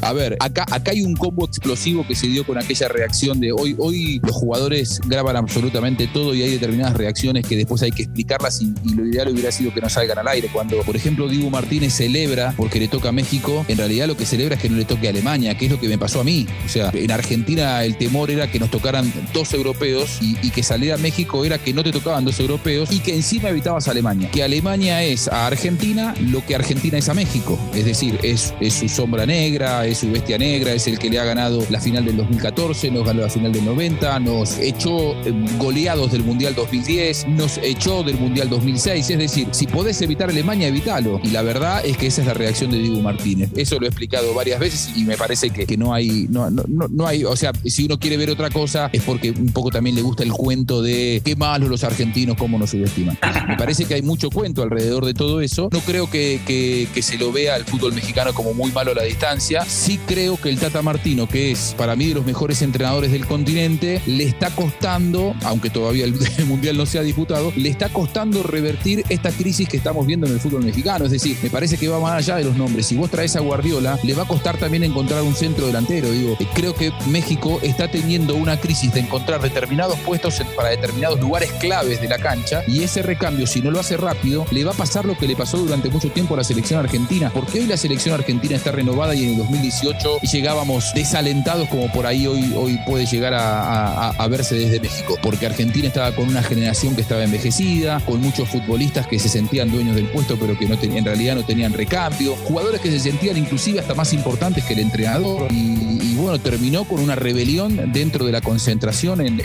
A 0.03 0.12
ver, 0.12 0.36
acá, 0.40 0.66
acá 0.70 0.90
hay 0.90 1.03
un 1.03 1.14
combo 1.14 1.47
explosivo 1.47 2.05
que 2.07 2.14
se 2.14 2.26
dio 2.26 2.44
con 2.44 2.59
aquella 2.59 2.88
reacción 2.88 3.38
de 3.40 3.53
hoy. 3.53 3.74
Hoy 3.78 4.20
los 4.22 4.34
jugadores 4.34 5.01
graban 5.07 5.36
absolutamente 5.36 6.09
todo 6.09 6.34
y 6.34 6.42
hay 6.42 6.51
determinadas 6.51 6.97
reacciones 6.97 7.47
que 7.47 7.57
después 7.57 7.82
hay 7.82 7.92
que 7.92 8.03
explicarlas 8.03 8.61
y, 8.62 8.74
lo 8.97 9.07
ideal 9.07 9.28
hubiera 9.28 9.53
sido 9.53 9.72
que 9.72 9.80
no 9.80 9.88
salgan 9.88 10.18
al 10.18 10.28
aire. 10.28 10.49
Cuando, 10.53 10.80
por 10.80 10.97
ejemplo, 10.97 11.28
Dibu 11.28 11.51
Martínez 11.51 11.92
celebra 11.92 12.55
porque 12.57 12.80
le 12.80 12.88
toca 12.88 13.11
a 13.11 13.12
México, 13.12 13.64
en 13.68 13.78
realidad 13.78 14.07
lo 14.07 14.16
que 14.16 14.26
celebra 14.26 14.57
es 14.57 14.62
que 14.62 14.68
no 14.68 14.76
le 14.76 14.84
toque 14.84 15.07
a 15.07 15.11
Alemania, 15.11 15.57
que 15.57 15.66
es 15.66 15.70
lo 15.70 15.78
que 15.78 15.88
me 15.88 15.99
pasó 15.99 16.20
a 16.20 16.24
mí. 16.24 16.47
O 16.64 16.68
sea, 16.68 16.90
en 16.92 17.11
Argentina 17.11 17.84
el 17.84 17.97
temor 17.97 18.30
era 18.30 18.51
que 18.51 18.59
nos 18.59 18.70
tocaran 18.70 19.12
dos 19.32 19.53
europeos 19.53 20.18
y, 20.20 20.36
y 20.42 20.51
que 20.51 20.62
saliera 20.62 20.97
México 20.97 21.44
era 21.44 21.59
que 21.59 21.72
no 21.72 21.82
te 21.82 21.92
tocaban 21.92 22.24
dos 22.24 22.40
europeos 22.40 22.90
y 22.90 23.01
que 23.01 23.14
encima 23.14 23.51
evitabas 23.51 23.88
a 23.88 23.90
Alemania. 23.90 24.30
Que 24.30 24.42
Alemania 24.42 25.03
es 25.03 25.28
a 25.28 25.47
Argentina 25.47 26.14
lo 26.20 26.44
que 26.44 26.55
Argentina 26.55 26.99
es 26.99 27.09
a 27.09 27.14
México. 27.14 27.59
Es 27.74 27.84
decir, 27.84 28.18
es, 28.22 28.55
es 28.61 28.82
su 28.89 28.97
sombra 29.07 29.26
negra, 29.26 29.87
es 29.87 29.99
su 29.99 30.11
bestia 30.11 30.39
negra, 30.39 30.72
es 30.72 30.87
el 30.87 30.99
que 30.99 31.09
le 31.11 31.18
ha 31.18 31.24
ganado 31.24 31.64
la 31.70 31.80
final 31.80 32.05
del 32.05 32.16
2014, 32.16 32.91
nos 32.91 33.05
ganó 33.05 33.22
la 33.22 33.28
final 33.28 33.53
del 33.53 33.64
90, 33.64 34.18
nos 34.20 34.59
echó 34.59 35.12
eh, 35.24 35.32
goleados 35.59 36.12
del 36.12 36.24
Mundial 36.24 36.55
2010, 36.55 37.28
nos 37.28 37.59
echó 37.59 38.03
del 38.03 38.18
Mundial 38.18 38.49
2006. 38.49 39.11
Es 39.11 39.18
decir, 39.18 39.49
si 39.53 39.66
podés 39.66 40.01
evitar 40.03 40.30
Alemania, 40.30 40.68
evitalo. 40.68 41.20
Y 41.22 41.28
la 41.28 41.43
verdad 41.43 41.84
es 41.84 41.97
que 41.97 42.07
esa 42.07 42.22
es 42.22 42.26
la 42.26 42.34
reacción 42.34 42.70
de 42.70 42.78
Dibu 42.78 43.01
Martínez. 43.01 43.51
Eso 43.57 43.78
lo 43.78 43.87
he 43.87 43.89
explicado 43.89 44.34
varias 44.34 44.59
veces 44.59 44.91
y 44.97 45.05
me 45.05 45.16
parece 45.16 45.51
que, 45.51 45.66
que 45.66 45.76
no 45.76 45.95
hay, 45.95 46.26
no, 46.28 46.51
no, 46.51 46.64
no, 46.66 47.07
hay, 47.07 47.24
o 47.24 47.37
sea, 47.37 47.53
si 47.64 47.84
uno 47.84 47.99
quiere 47.99 48.16
ver 48.16 48.30
otra 48.30 48.51
cosa 48.51 48.91
es 48.93 49.03
porque 49.03 49.30
un 49.30 49.53
poco 49.53 49.70
también 49.70 49.97
le 49.97 50.03
gusta 50.03 50.22
el 50.22 50.32
cuento 50.32 50.82
de 50.82 51.22
qué 51.24 51.37
malos 51.37 51.68
los 51.68 51.84
argentinos, 51.84 52.37
cómo 52.37 52.59
nos 52.59 52.70
subestiman. 52.70 53.18
Me 53.49 53.57
parece 53.57 53.84
que 53.84 53.95
hay 53.95 54.03
mucho 54.03 54.30
cuento 54.30 54.62
alrededor 54.62 55.05
de 55.05 55.14
todo 55.14 55.41
eso. 55.41 55.68
No 55.72 55.80
creo 55.80 56.11
que, 56.11 56.41
que, 56.47 56.89
que 56.93 57.03
se 57.03 57.18
lo 57.18 57.32
vea 57.32 57.55
al 57.55 57.64
fútbol 57.64 57.93
mexicano 57.93 58.32
como 58.34 58.55
muy 58.55 58.70
malo 58.76 58.92
a 58.92 58.94
la 58.94 59.04
distancia. 59.04 59.64
Sí 59.64 59.98
creo 60.06 60.36
que 60.36 60.50
el 60.50 60.58
Tata 60.58 60.82
Martino, 60.82 61.26
que 61.26 61.50
es 61.50 61.74
para 61.78 61.96
mí 61.96 62.08
de 62.08 62.14
los 62.14 62.26
mejores 62.26 62.60
entrenadores 62.60 63.10
del 63.10 63.24
continente, 63.24 64.02
le 64.04 64.24
está 64.24 64.50
costando, 64.50 65.34
aunque 65.44 65.70
todavía 65.70 66.04
el, 66.04 66.14
Mundial 66.44 66.76
no 66.76 66.84
se 66.84 66.98
ha 66.98 67.02
disputado, 67.02 67.54
le 67.56 67.70
está 67.70 67.88
costando 67.88 68.42
revertir 68.42 69.02
esta 69.08 69.30
crisis 69.30 69.66
que 69.66 69.78
estamos 69.78 70.06
viendo 70.06 70.26
en 70.26 70.34
el 70.34 70.40
fútbol 70.40 70.62
mexicano. 70.62 71.06
Es 71.06 71.10
decir, 71.10 71.38
me 71.42 71.48
parece 71.48 71.78
que 71.78 71.88
va 71.88 71.98
más 72.00 72.18
allá 72.18 72.36
de 72.36 72.44
los 72.44 72.54
nombres. 72.54 72.84
Si 72.84 72.96
vos 72.96 73.10
traes 73.10 73.34
a 73.36 73.40
Guardiola, 73.40 73.98
le 74.02 74.12
va 74.12 74.24
a 74.24 74.28
costar 74.28 74.58
también 74.58 74.84
encontrar 74.84 75.22
un 75.22 75.34
centro 75.34 75.66
delantero. 75.66 76.10
Digo, 76.10 76.36
creo 76.52 76.74
que 76.74 76.92
México 77.08 77.58
está 77.62 77.90
teniendo 77.90 78.34
una 78.34 78.60
crisis 78.60 78.92
de 78.92 79.00
encontrar 79.00 79.40
determinados 79.40 79.98
puestos 80.00 80.42
para 80.54 80.68
determinados 80.68 81.18
lugares 81.18 81.50
claves 81.52 82.02
de 82.02 82.08
la 82.08 82.18
cancha 82.18 82.62
y 82.68 82.82
ese 82.82 83.00
recambio, 83.00 83.46
si 83.46 83.62
no 83.62 83.70
lo 83.70 83.80
hace 83.80 83.96
rápido, 83.96 84.44
le 84.50 84.64
va 84.64 84.72
a 84.72 84.76
pasar 84.76 85.06
lo 85.06 85.16
que 85.16 85.26
le 85.26 85.34
pasó 85.34 85.56
durante 85.56 85.88
mucho 85.88 86.10
tiempo 86.10 86.34
a 86.34 86.36
la 86.36 86.44
selección 86.44 86.78
argentina. 86.78 87.30
Porque 87.32 87.60
hoy 87.60 87.66
la 87.66 87.78
selección 87.78 88.14
argentina 88.14 88.56
está 88.56 88.65
renovada 88.72 89.14
y 89.14 89.24
en 89.24 89.30
el 89.30 89.36
2018 89.38 90.20
llegábamos 90.20 90.92
desalentados 90.94 91.68
como 91.68 91.90
por 91.92 92.06
ahí 92.06 92.26
hoy, 92.26 92.52
hoy 92.56 92.78
puede 92.86 93.06
llegar 93.06 93.34
a, 93.36 94.26
verse 94.28 94.54
desde 94.56 94.80
México. 94.80 95.16
Porque 95.22 95.46
Argentina 95.46 95.86
estaba 95.88 96.14
con 96.14 96.28
una 96.28 96.42
generación 96.42 96.94
que 96.96 97.02
estaba 97.02 97.22
envejecida, 97.24 98.00
con 98.00 98.20
muchos 98.20 98.48
futbolistas 98.48 99.06
que 99.06 99.18
se 99.18 99.28
sentían 99.28 99.70
dueños 99.70 99.94
del 99.94 100.06
puesto 100.08 100.36
pero 100.38 100.58
que 100.58 100.66
no 100.66 100.76
ten- 100.78 100.96
en 100.96 101.04
realidad 101.04 101.36
no 101.36 101.44
tenían 101.44 101.72
recambio, 101.72 102.34
jugadores 102.36 102.80
que 102.80 102.90
se 102.90 102.98
sentían 103.00 103.36
inclusive 103.36 103.80
hasta 103.80 103.94
más 103.94 104.12
importantes 104.12 104.64
que 104.64 104.72
el 104.74 104.80
entrenador 104.80 105.46
y, 105.52 106.14
bueno, 106.16 106.38
terminó 106.38 106.84
con 106.84 107.00
una 107.00 107.14
rebelión 107.14 107.92
dentro 107.92 108.24
de 108.26 108.32
la 108.32 108.40
concentración 108.40 109.20
en, 109.20 109.40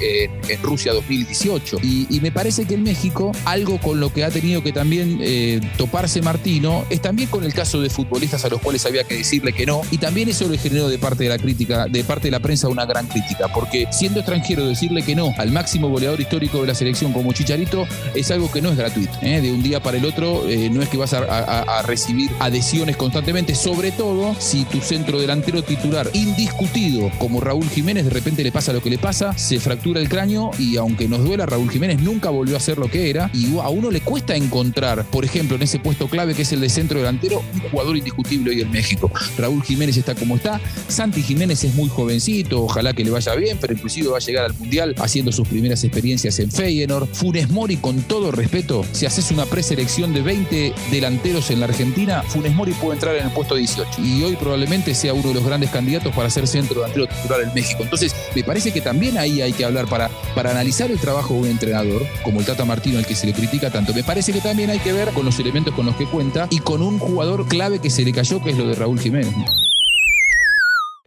Rusia 0.61 0.93
2018. 0.93 1.77
Y, 1.83 2.07
y 2.09 2.19
me 2.19 2.31
parece 2.31 2.65
que 2.65 2.75
en 2.75 2.83
México 2.83 3.31
algo 3.45 3.79
con 3.79 3.99
lo 3.99 4.11
que 4.13 4.23
ha 4.23 4.29
tenido 4.29 4.63
que 4.63 4.71
también 4.71 5.19
eh, 5.21 5.59
toparse 5.77 6.21
Martino 6.21 6.85
es 6.89 7.01
también 7.01 7.29
con 7.29 7.43
el 7.43 7.53
caso 7.53 7.81
de 7.81 7.89
futbolistas 7.89 8.43
a 8.45 8.49
los 8.49 8.61
cuales 8.61 8.85
había 8.85 9.03
que 9.03 9.10
decirle 9.17 9.53
que 9.53 9.65
no 9.65 9.81
y 9.91 9.97
también 9.97 10.29
eso 10.29 10.47
le 10.47 10.57
generó 10.57 10.89
de 10.89 10.97
parte 10.97 11.23
de 11.23 11.29
la 11.29 11.37
crítica, 11.37 11.85
de 11.87 12.03
parte 12.03 12.27
de 12.27 12.31
la 12.31 12.39
prensa 12.39 12.67
una 12.67 12.85
gran 12.85 13.07
crítica, 13.07 13.47
porque 13.53 13.87
siendo 13.91 14.19
extranjero 14.19 14.67
decirle 14.67 15.03
que 15.03 15.15
no 15.15 15.33
al 15.37 15.51
máximo 15.51 15.89
goleador 15.89 16.19
histórico 16.21 16.61
de 16.61 16.67
la 16.67 16.75
selección 16.75 17.13
como 17.13 17.33
Chicharito 17.33 17.85
es 18.15 18.29
algo 18.31 18.51
que 18.51 18.61
no 18.61 18.69
es 18.71 18.77
gratuito. 18.77 19.11
¿eh? 19.21 19.41
De 19.41 19.51
un 19.51 19.61
día 19.63 19.81
para 19.81 19.97
el 19.97 20.05
otro 20.05 20.47
eh, 20.47 20.69
no 20.69 20.81
es 20.81 20.89
que 20.89 20.97
vas 20.97 21.13
a, 21.13 21.19
a- 21.19 21.81
recibir 21.81 22.29
adhesiones 22.39 22.95
constantemente, 22.97 23.55
sobre 23.55 23.91
todo 23.91 24.35
si 24.39 24.65
tu 24.65 24.79
centro 24.81 25.19
delantero 25.19 25.63
titular 25.63 26.09
indiscutido 26.13 27.11
como 27.17 27.39
Raúl 27.39 27.67
Jiménez 27.69 28.03
de 28.05 28.09
repente 28.11 28.43
le 28.43 28.51
pasa 28.51 28.73
lo 28.73 28.81
que 28.81 28.89
le 28.89 28.97
pasa, 28.97 29.37
se 29.37 29.59
fractura 29.59 29.99
el 29.99 30.09
cráneo 30.09 30.51
y 30.59 30.77
aunque 30.77 31.07
nos 31.07 31.23
duela, 31.23 31.45
Raúl 31.45 31.69
Jiménez 31.71 31.99
nunca 32.01 32.29
volvió 32.29 32.57
a 32.57 32.59
ser 32.59 32.77
lo 32.77 32.87
que 32.89 33.09
era 33.09 33.29
y 33.33 33.57
a 33.57 33.69
uno 33.69 33.89
le 33.91 34.01
cuesta 34.01 34.35
encontrar, 34.35 35.05
por 35.05 35.25
ejemplo, 35.25 35.55
en 35.55 35.63
ese 35.63 35.79
puesto 35.79 36.07
clave 36.07 36.33
que 36.35 36.41
es 36.43 36.51
el 36.51 36.61
de 36.61 36.69
centro 36.69 36.99
delantero, 36.99 37.43
un 37.53 37.59
jugador 37.69 37.97
indiscutible 37.97 38.51
hoy 38.51 38.61
en 38.61 38.71
México. 38.71 39.00
Raúl 39.37 39.63
Jiménez 39.63 39.97
está 39.97 40.15
como 40.15 40.35
está, 40.35 40.59
Santi 40.87 41.21
Jiménez 41.21 41.63
es 41.63 41.73
muy 41.73 41.89
jovencito, 41.89 42.63
ojalá 42.63 42.93
que 42.93 43.03
le 43.03 43.11
vaya 43.11 43.35
bien, 43.35 43.57
pero 43.59 43.73
inclusive 43.73 44.09
va 44.09 44.17
a 44.17 44.19
llegar 44.19 44.45
al 44.45 44.53
Mundial 44.53 44.95
haciendo 44.99 45.31
sus 45.31 45.47
primeras 45.47 45.83
experiencias 45.83 46.39
en 46.39 46.51
Feyenoord. 46.51 47.07
Funes 47.13 47.49
Mori, 47.49 47.77
con 47.77 48.01
todo 48.03 48.31
respeto, 48.31 48.85
si 48.91 49.05
haces 49.05 49.31
una 49.31 49.45
preselección 49.45 50.13
de 50.13 50.21
20 50.21 50.73
delanteros 50.91 51.49
en 51.51 51.59
la 51.59 51.65
Argentina, 51.65 52.23
Funes 52.23 52.53
Mori 52.53 52.73
puede 52.73 52.93
entrar 52.93 53.15
en 53.15 53.25
el 53.27 53.31
puesto 53.31 53.55
18 53.55 54.01
y 54.01 54.23
hoy 54.23 54.35
probablemente 54.35 54.93
sea 54.95 55.13
uno 55.13 55.29
de 55.29 55.35
los 55.35 55.45
grandes 55.45 55.69
candidatos 55.69 56.13
para 56.13 56.29
ser 56.29 56.47
centro 56.47 56.81
delantero 56.81 57.07
titular 57.07 57.41
en 57.41 57.53
México. 57.53 57.83
Entonces, 57.83 58.15
me 58.35 58.43
parece 58.43 58.71
que 58.71 58.81
también 58.81 59.17
ahí 59.17 59.41
hay 59.41 59.53
que 59.53 59.65
hablar 59.65 59.87
para, 59.87 60.09
para 60.35 60.51
analizar 60.51 60.91
el 60.91 60.99
trabajo 60.99 61.33
de 61.33 61.41
un 61.41 61.47
entrenador, 61.47 62.05
como 62.23 62.39
el 62.39 62.45
Tata 62.45 62.65
Martino, 62.65 62.97
al 62.97 63.05
que 63.05 63.15
se 63.15 63.27
le 63.27 63.33
critica 63.33 63.69
tanto. 63.69 63.93
Me 63.93 64.03
parece 64.03 64.33
que 64.33 64.41
también 64.41 64.69
hay 64.69 64.79
que 64.79 64.93
ver 64.93 65.09
con 65.09 65.25
los 65.25 65.39
elementos 65.39 65.73
con 65.73 65.85
los 65.85 65.95
que 65.95 66.05
cuenta 66.05 66.47
y 66.49 66.59
con 66.59 66.81
un 66.81 66.99
jugador 66.99 67.47
clave 67.47 67.79
que 67.79 67.89
se 67.89 68.03
le 68.03 68.11
cayó, 68.11 68.41
que 68.41 68.51
es 68.51 68.57
lo 68.57 68.67
de 68.67 68.75
Raúl 68.75 68.90
Jiménez. 68.97 69.33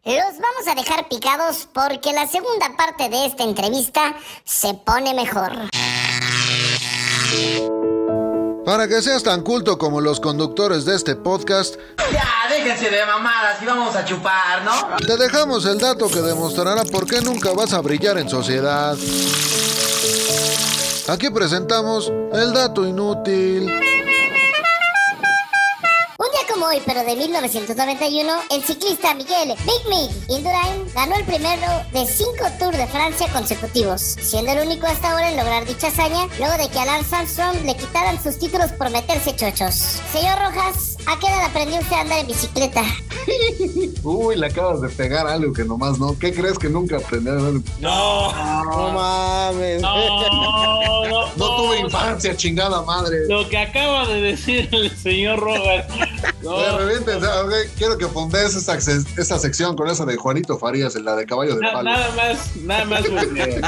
Los 0.05 0.39
vamos 0.39 0.69
a 0.71 0.75
dejar 0.75 1.09
picados 1.09 1.67
porque 1.73 2.13
la 2.13 2.27
segunda 2.27 2.77
parte 2.77 3.09
de 3.09 3.27
esta 3.27 3.43
entrevista 3.45 4.15
se 4.45 4.75
pone 4.75 5.15
mejor. 5.15 5.53
Para 8.67 8.89
que 8.89 9.03
seas 9.03 9.23
tan 9.23 9.43
culto 9.43 9.77
como 9.79 10.01
los 10.01 10.21
conductores 10.21 10.85
de 10.85 10.95
este 10.97 11.17
podcast, 11.17 11.77
Ya, 12.13 12.25
déjense 12.49 12.91
de 12.91 13.05
mamadas 13.05 13.61
y 13.63 13.67
vamos 13.67 13.95
a 13.95 14.05
chupar, 14.05 14.63
¿no? 14.65 14.97
te 15.07 15.17
dejamos 15.17 15.65
el 15.67 15.79
dato 15.79 16.09
que 16.09 16.21
demostrará 16.21 16.85
por 16.85 17.07
qué 17.07 17.21
nunca 17.21 17.53
vas 17.53 17.73
a 17.75 17.81
brillar 17.81 18.19
en 18.19 18.29
sociedad. 18.29 18.97
Aquí 21.09 21.29
presentamos 21.29 22.11
el 22.33 22.53
dato 22.55 22.87
inútil. 22.87 23.71
Como 26.55 26.67
hoy, 26.67 26.81
pero 26.87 27.03
de 27.03 27.17
1991, 27.17 28.33
el 28.53 28.63
ciclista 28.63 29.13
Miguel 29.15 29.57
Big 29.65 29.89
Mig 29.89 30.09
Indurain 30.29 30.87
ganó 30.95 31.17
el 31.17 31.25
primero 31.25 31.67
de 31.93 32.07
cinco 32.07 32.47
Tours 32.61 32.79
de 32.79 32.87
Francia 32.87 33.27
consecutivos, 33.33 34.01
siendo 34.01 34.53
el 34.53 34.65
único 34.65 34.87
hasta 34.87 35.11
ahora 35.11 35.31
en 35.31 35.37
lograr 35.37 35.67
dicha 35.67 35.89
hazaña, 35.89 36.29
luego 36.39 36.57
de 36.57 36.69
que 36.69 36.79
a 36.79 36.85
Lance 36.85 37.17
Armstrong 37.17 37.65
le 37.65 37.77
quitaran 37.77 38.23
sus 38.23 38.39
títulos 38.39 38.71
por 38.71 38.89
meterse 38.91 39.35
chochos. 39.35 39.75
Señor 40.13 40.39
Rojas, 40.39 40.97
¿a 41.07 41.19
qué 41.19 41.27
edad 41.27 41.45
aprendió 41.47 41.81
usted 41.81 41.97
a 41.97 42.01
andar 42.03 42.19
en 42.21 42.27
bicicleta? 42.29 42.85
Uy, 44.05 44.37
le 44.37 44.47
acabas 44.47 44.81
de 44.81 44.91
pegar 44.91 45.27
algo 45.27 45.53
que 45.53 45.65
nomás 45.65 45.99
no. 45.99 46.17
¿Qué 46.17 46.33
crees 46.33 46.57
que 46.57 46.69
nunca 46.69 46.99
aprendí 46.99 47.31
a 47.31 47.35
ver? 47.35 47.55
No, 47.81 48.65
no 48.65 48.91
mames. 48.93 49.83
No, 49.83 51.09
no, 51.09 51.27
No 51.37 51.57
tuve 51.57 51.81
infancia, 51.81 52.37
chingada 52.37 52.83
madre. 52.83 53.27
Lo 53.29 53.49
que 53.49 53.59
acaba 53.59 54.07
de 54.07 54.21
decir 54.21 54.69
el 54.71 54.97
señor 54.97 55.41
Rojas. 55.41 55.87
No, 56.45 56.59
De 56.79 56.85
repente, 56.87 57.13
o 57.15 57.21
sea, 57.21 57.43
ok, 57.43 57.53
quiero 57.77 57.99
que 57.99 58.07
fundes 58.07 58.55
esa, 58.55 58.77
esa 58.77 59.39
sección 59.39 59.77
con 59.77 59.89
esa 59.89 60.05
de 60.05 60.17
Juanito 60.17 60.59
Farías, 60.59 60.95
en 60.97 61.05
la 61.05 61.17
de 61.17 61.27
caballo 61.27 61.55
de 61.55 61.61
na- 61.61 61.73
palo. 61.73 61.91
nada 61.91 62.15
más, 62.15 62.57
nada 62.65 62.85
más 62.85 63.03
porque, 63.07 63.61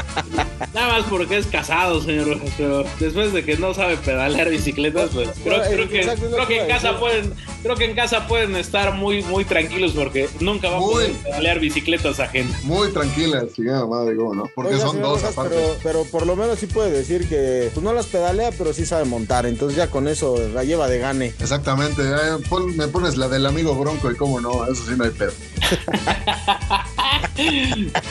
nada 0.73 0.87
más 0.99 1.03
porque 1.09 1.37
es 1.37 1.47
casado, 1.47 2.01
señor 2.01 2.37
pero 2.57 2.83
después 2.99 3.33
de 3.33 3.43
que 3.43 3.57
no 3.57 3.73
sabe 3.73 3.97
pedalear 3.97 4.49
bicicletas, 4.49 5.09
pues 5.13 5.29
creo, 5.43 5.61
creo 5.63 5.89
que, 5.89 6.01
creo 6.31 6.47
que 6.47 6.57
en 6.59 6.65
a 6.65 6.67
casa 6.75 6.99
pueden, 6.99 7.33
creo 7.63 7.75
que 7.75 7.85
en 7.85 7.95
casa 7.95 8.27
pueden 8.27 8.55
estar 8.55 8.93
muy, 8.93 9.23
muy 9.23 9.45
tranquilos 9.45 9.93
porque 9.93 10.29
nunca 10.39 10.69
va 10.69 10.77
a 10.77 10.79
poder 10.81 11.11
pedalear 11.23 11.59
bicicletas 11.59 12.19
ajenas. 12.19 12.63
Muy 12.63 12.91
tranquila, 12.91 13.43
chingada 13.55 13.85
madre, 13.85 14.15
¿cómo 14.15 14.33
no? 14.35 14.49
Porque 14.55 14.75
Oiga, 14.75 14.85
son 14.85 15.01
dos 15.01 15.21
Rojas, 15.21 15.31
aparte. 15.37 15.55
pero, 15.55 15.75
pero 15.83 16.03
por 16.05 16.25
lo 16.27 16.35
menos 16.35 16.59
sí 16.59 16.67
puede 16.67 16.91
decir 16.91 17.27
que 17.27 17.69
pues 17.73 17.83
no 17.83 17.93
las 17.93 18.05
pedalea, 18.07 18.51
pero 18.57 18.73
sí 18.73 18.85
sabe 18.85 19.05
montar. 19.05 19.45
Entonces 19.45 19.77
ya 19.77 19.89
con 19.89 20.07
eso 20.07 20.37
la 20.53 20.63
lleva 20.63 20.87
de 20.87 20.99
gane. 20.99 21.33
Exactamente, 21.39 22.01
eh, 22.03 22.37
pon- 22.49 22.66
me 22.75 22.87
pones 22.87 23.17
la 23.17 23.27
del 23.27 23.45
amigo 23.45 23.75
Bronco 23.75 24.11
y 24.11 24.15
cómo 24.15 24.39
no, 24.39 24.65
eso 24.65 24.85
sí 24.85 24.93
no 24.97 25.03
hay 25.03 25.11
pedo. 25.11 25.31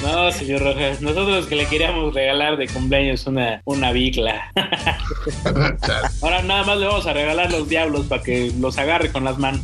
No, 0.03 0.31
señor 0.33 0.63
Rojas, 0.63 1.01
nosotros 1.01 1.47
que 1.47 1.57
le 1.57 1.67
queríamos 1.67 2.15
regalar 2.15 2.57
de 2.57 2.69
cumpleaños 2.69 3.27
una, 3.27 3.61
una 3.65 3.93
bicla. 3.93 4.53
Ahora 6.23 6.43
nada 6.43 6.65
más 6.65 6.79
le 6.79 6.87
vamos 6.87 7.07
a 7.07 7.13
regalar 7.13 7.51
los 7.51 7.69
diablos 7.69 8.07
para 8.07 8.23
que 8.23 8.53
los 8.59 8.79
agarre 8.79 9.11
con 9.11 9.25
las 9.25 9.39
manos. 9.39 9.63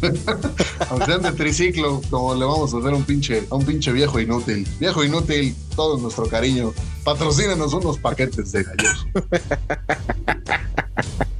Aunque 0.90 1.06
sean 1.06 1.22
de 1.22 1.32
triciclo, 1.32 2.02
como 2.10 2.34
le 2.34 2.44
vamos 2.44 2.74
a 2.74 2.78
hacer 2.78 2.92
un 2.92 3.04
pinche, 3.04 3.44
a 3.50 3.54
un 3.54 3.64
pinche 3.64 3.92
viejo 3.92 4.18
inútil. 4.20 4.66
Viejo 4.80 5.04
inútil, 5.04 5.54
todo 5.76 5.98
nuestro 5.98 6.26
cariño. 6.26 6.72
Patrocínanos 7.04 7.72
unos 7.74 7.98
paquetes 7.98 8.52
de 8.52 8.62
gallos. 8.62 9.06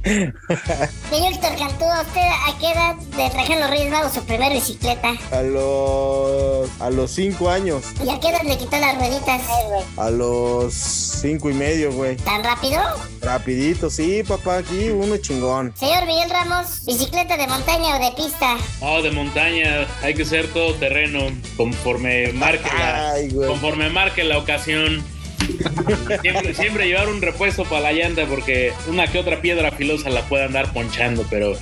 Señor 0.03 1.31
Héctor 1.33 1.55
Cantú, 1.57 1.85
¿a 1.85 2.01
¿usted 2.01 2.19
a 2.21 2.59
qué 2.59 2.71
edad 2.71 2.95
le 3.15 3.29
trajeron 3.29 3.61
los 3.61 3.69
Reyes 3.69 3.89
Magos 3.89 4.13
su 4.13 4.21
primera 4.25 4.53
bicicleta? 4.53 5.13
A 5.31 5.41
los. 5.41 6.69
A 6.81 6.89
los 6.89 7.09
cinco 7.11 7.49
años. 7.49 7.83
¿Y 8.05 8.09
a 8.09 8.19
qué 8.19 8.27
edad 8.27 8.41
le 8.43 8.57
quitó 8.57 8.77
las 8.79 8.97
rueditas? 8.97 9.41
A 9.95 10.09
los 10.09 10.73
cinco 10.73 11.49
y 11.49 11.53
medio, 11.53 11.93
güey. 11.93 12.17
¿Tan 12.17 12.43
rápido? 12.43 12.81
Rapidito, 13.21 13.89
sí, 13.89 14.23
papá, 14.27 14.57
aquí 14.57 14.89
uno 14.89 15.15
chingón. 15.17 15.73
Señor 15.77 16.05
Miguel 16.05 16.29
Ramos, 16.29 16.85
¿bicicleta 16.85 17.37
de 17.37 17.47
montaña 17.47 17.95
o 17.95 18.03
de 18.03 18.11
pista? 18.11 18.57
Oh, 18.81 19.01
de 19.01 19.11
montaña, 19.11 19.87
hay 20.01 20.13
que 20.15 20.25
ser 20.25 20.51
todo 20.51 20.73
terreno, 20.75 21.19
conforme 21.55 22.33
marque 22.33 22.69
la, 22.77 23.11
Ay, 23.11 23.29
güey. 23.29 23.47
conforme 23.47 23.89
marque 23.89 24.25
la 24.25 24.37
ocasión. 24.37 25.01
Siempre, 26.21 26.53
siempre 26.53 26.87
llevar 26.87 27.09
un 27.09 27.21
repuesto 27.21 27.63
para 27.65 27.81
la 27.81 27.93
llanta 27.93 28.25
porque 28.25 28.73
una 28.87 29.07
que 29.07 29.19
otra 29.19 29.41
piedra 29.41 29.71
filosa 29.71 30.09
la 30.09 30.21
puede 30.27 30.45
andar 30.45 30.71
ponchando, 30.73 31.25
pero 31.29 31.55
sí, 31.55 31.61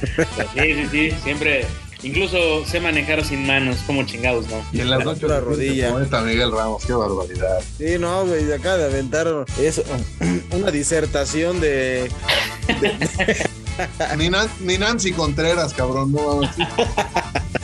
sí, 0.55 0.87
sí, 0.91 1.11
siempre, 1.23 1.65
incluso 2.03 2.65
sé 2.65 2.79
manejar 2.79 3.23
sin 3.25 3.45
manos, 3.45 3.77
como 3.87 4.03
chingados, 4.03 4.47
¿no? 4.47 4.63
Y 4.71 4.81
en 4.81 4.89
las 4.89 5.03
noches 5.03 5.23
La 5.23 5.35
la 5.35 5.39
rodilla. 5.41 5.91
Miguel 6.23 6.51
Ramos, 6.51 6.85
qué 6.85 6.93
barbaridad. 6.93 7.59
Sí, 7.77 7.97
no, 7.99 8.25
güey, 8.25 8.43
de 8.45 8.55
acá 8.55 8.77
de 8.77 8.85
aventar 8.85 9.27
eso, 9.61 9.83
una 10.51 10.71
disertación 10.71 11.59
de. 11.61 12.09
Ni, 14.17 14.29
Nan- 14.29 14.49
ni 14.59 14.77
Nancy 14.77 15.11
Contreras, 15.11 15.73
cabrón, 15.73 16.11
no 16.11 16.35
mames. 16.35 16.49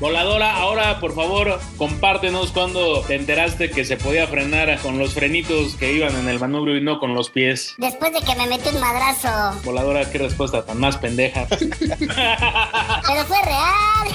Voladora, 0.00 0.56
ahora 0.56 1.00
por 1.00 1.14
favor, 1.14 1.60
compártenos 1.76 2.52
cuando 2.52 3.00
te 3.02 3.14
enteraste 3.14 3.70
que 3.70 3.84
se 3.84 3.96
podía 3.96 4.26
frenar 4.26 4.78
con 4.80 4.98
los 4.98 5.14
frenitos 5.14 5.74
que 5.76 5.92
iban 5.92 6.14
en 6.16 6.28
el 6.28 6.38
manubrio 6.38 6.76
y 6.76 6.80
no 6.80 6.98
con 6.98 7.14
los 7.14 7.30
pies. 7.30 7.74
Después 7.78 8.12
de 8.12 8.20
que 8.20 8.34
me 8.36 8.46
metí 8.46 8.68
un 8.68 8.80
madrazo. 8.80 9.60
Voladora, 9.64 10.10
qué 10.10 10.18
respuesta 10.18 10.64
tan 10.64 10.78
más 10.78 10.96
pendeja. 10.98 11.46
Pero 11.50 13.24
fue 13.26 13.42
real. 13.44 14.08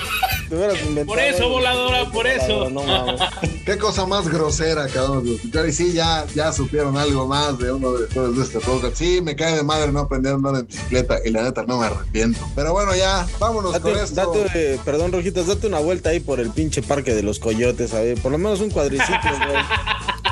Te 0.53 0.57
hubieras 0.57 0.81
inventado 0.81 1.07
Por 1.07 1.19
eso, 1.19 1.49
voladora, 1.49 2.11
por 2.11 2.27
eso. 2.27 2.69
No 2.69 2.83
mames. 2.83 3.19
Qué 3.65 3.75
cosa 3.79 4.05
más 4.05 4.27
grosera, 4.27 4.87
cabrón, 4.87 5.25
de 5.25 5.33
escuchar. 5.33 5.67
Y 5.67 5.73
sí, 5.73 5.93
ya, 5.93 6.27
ya 6.35 6.51
supieron 6.51 6.95
algo 6.95 7.25
más 7.25 7.57
de 7.57 7.71
uno 7.71 7.93
de 7.93 8.05
todos 8.05 8.37
de 8.37 8.43
este 8.43 8.59
podcast. 8.59 8.95
Sí, 8.95 9.19
me 9.19 9.35
cae 9.35 9.55
de 9.55 9.63
madre 9.63 9.91
no 9.91 10.01
aprender 10.01 10.33
a 10.33 10.35
andar 10.35 10.53
en 10.57 10.67
bicicleta 10.67 11.17
y 11.25 11.31
la 11.31 11.41
neta 11.41 11.63
no 11.63 11.79
me 11.79 11.87
arrepiento. 11.87 12.39
Pero 12.53 12.71
bueno, 12.71 12.95
ya, 12.95 13.25
vámonos 13.39 13.79
con 13.79 13.97
esto. 13.97 14.13
date, 14.13 14.75
eh, 14.75 14.79
perdón, 14.85 15.11
Rojitas, 15.11 15.47
date 15.47 15.65
una 15.65 15.79
vuelta 15.79 16.11
ahí 16.11 16.19
por 16.19 16.39
el 16.39 16.51
pinche 16.51 16.83
parque 16.83 17.15
de 17.15 17.23
los 17.23 17.39
coyotes, 17.39 17.91
a 17.95 18.01
ver, 18.01 18.21
por 18.21 18.31
lo 18.31 18.37
menos 18.37 18.61
un 18.61 18.69
cuadriciclo, 18.69 19.31
güey. 19.47 20.22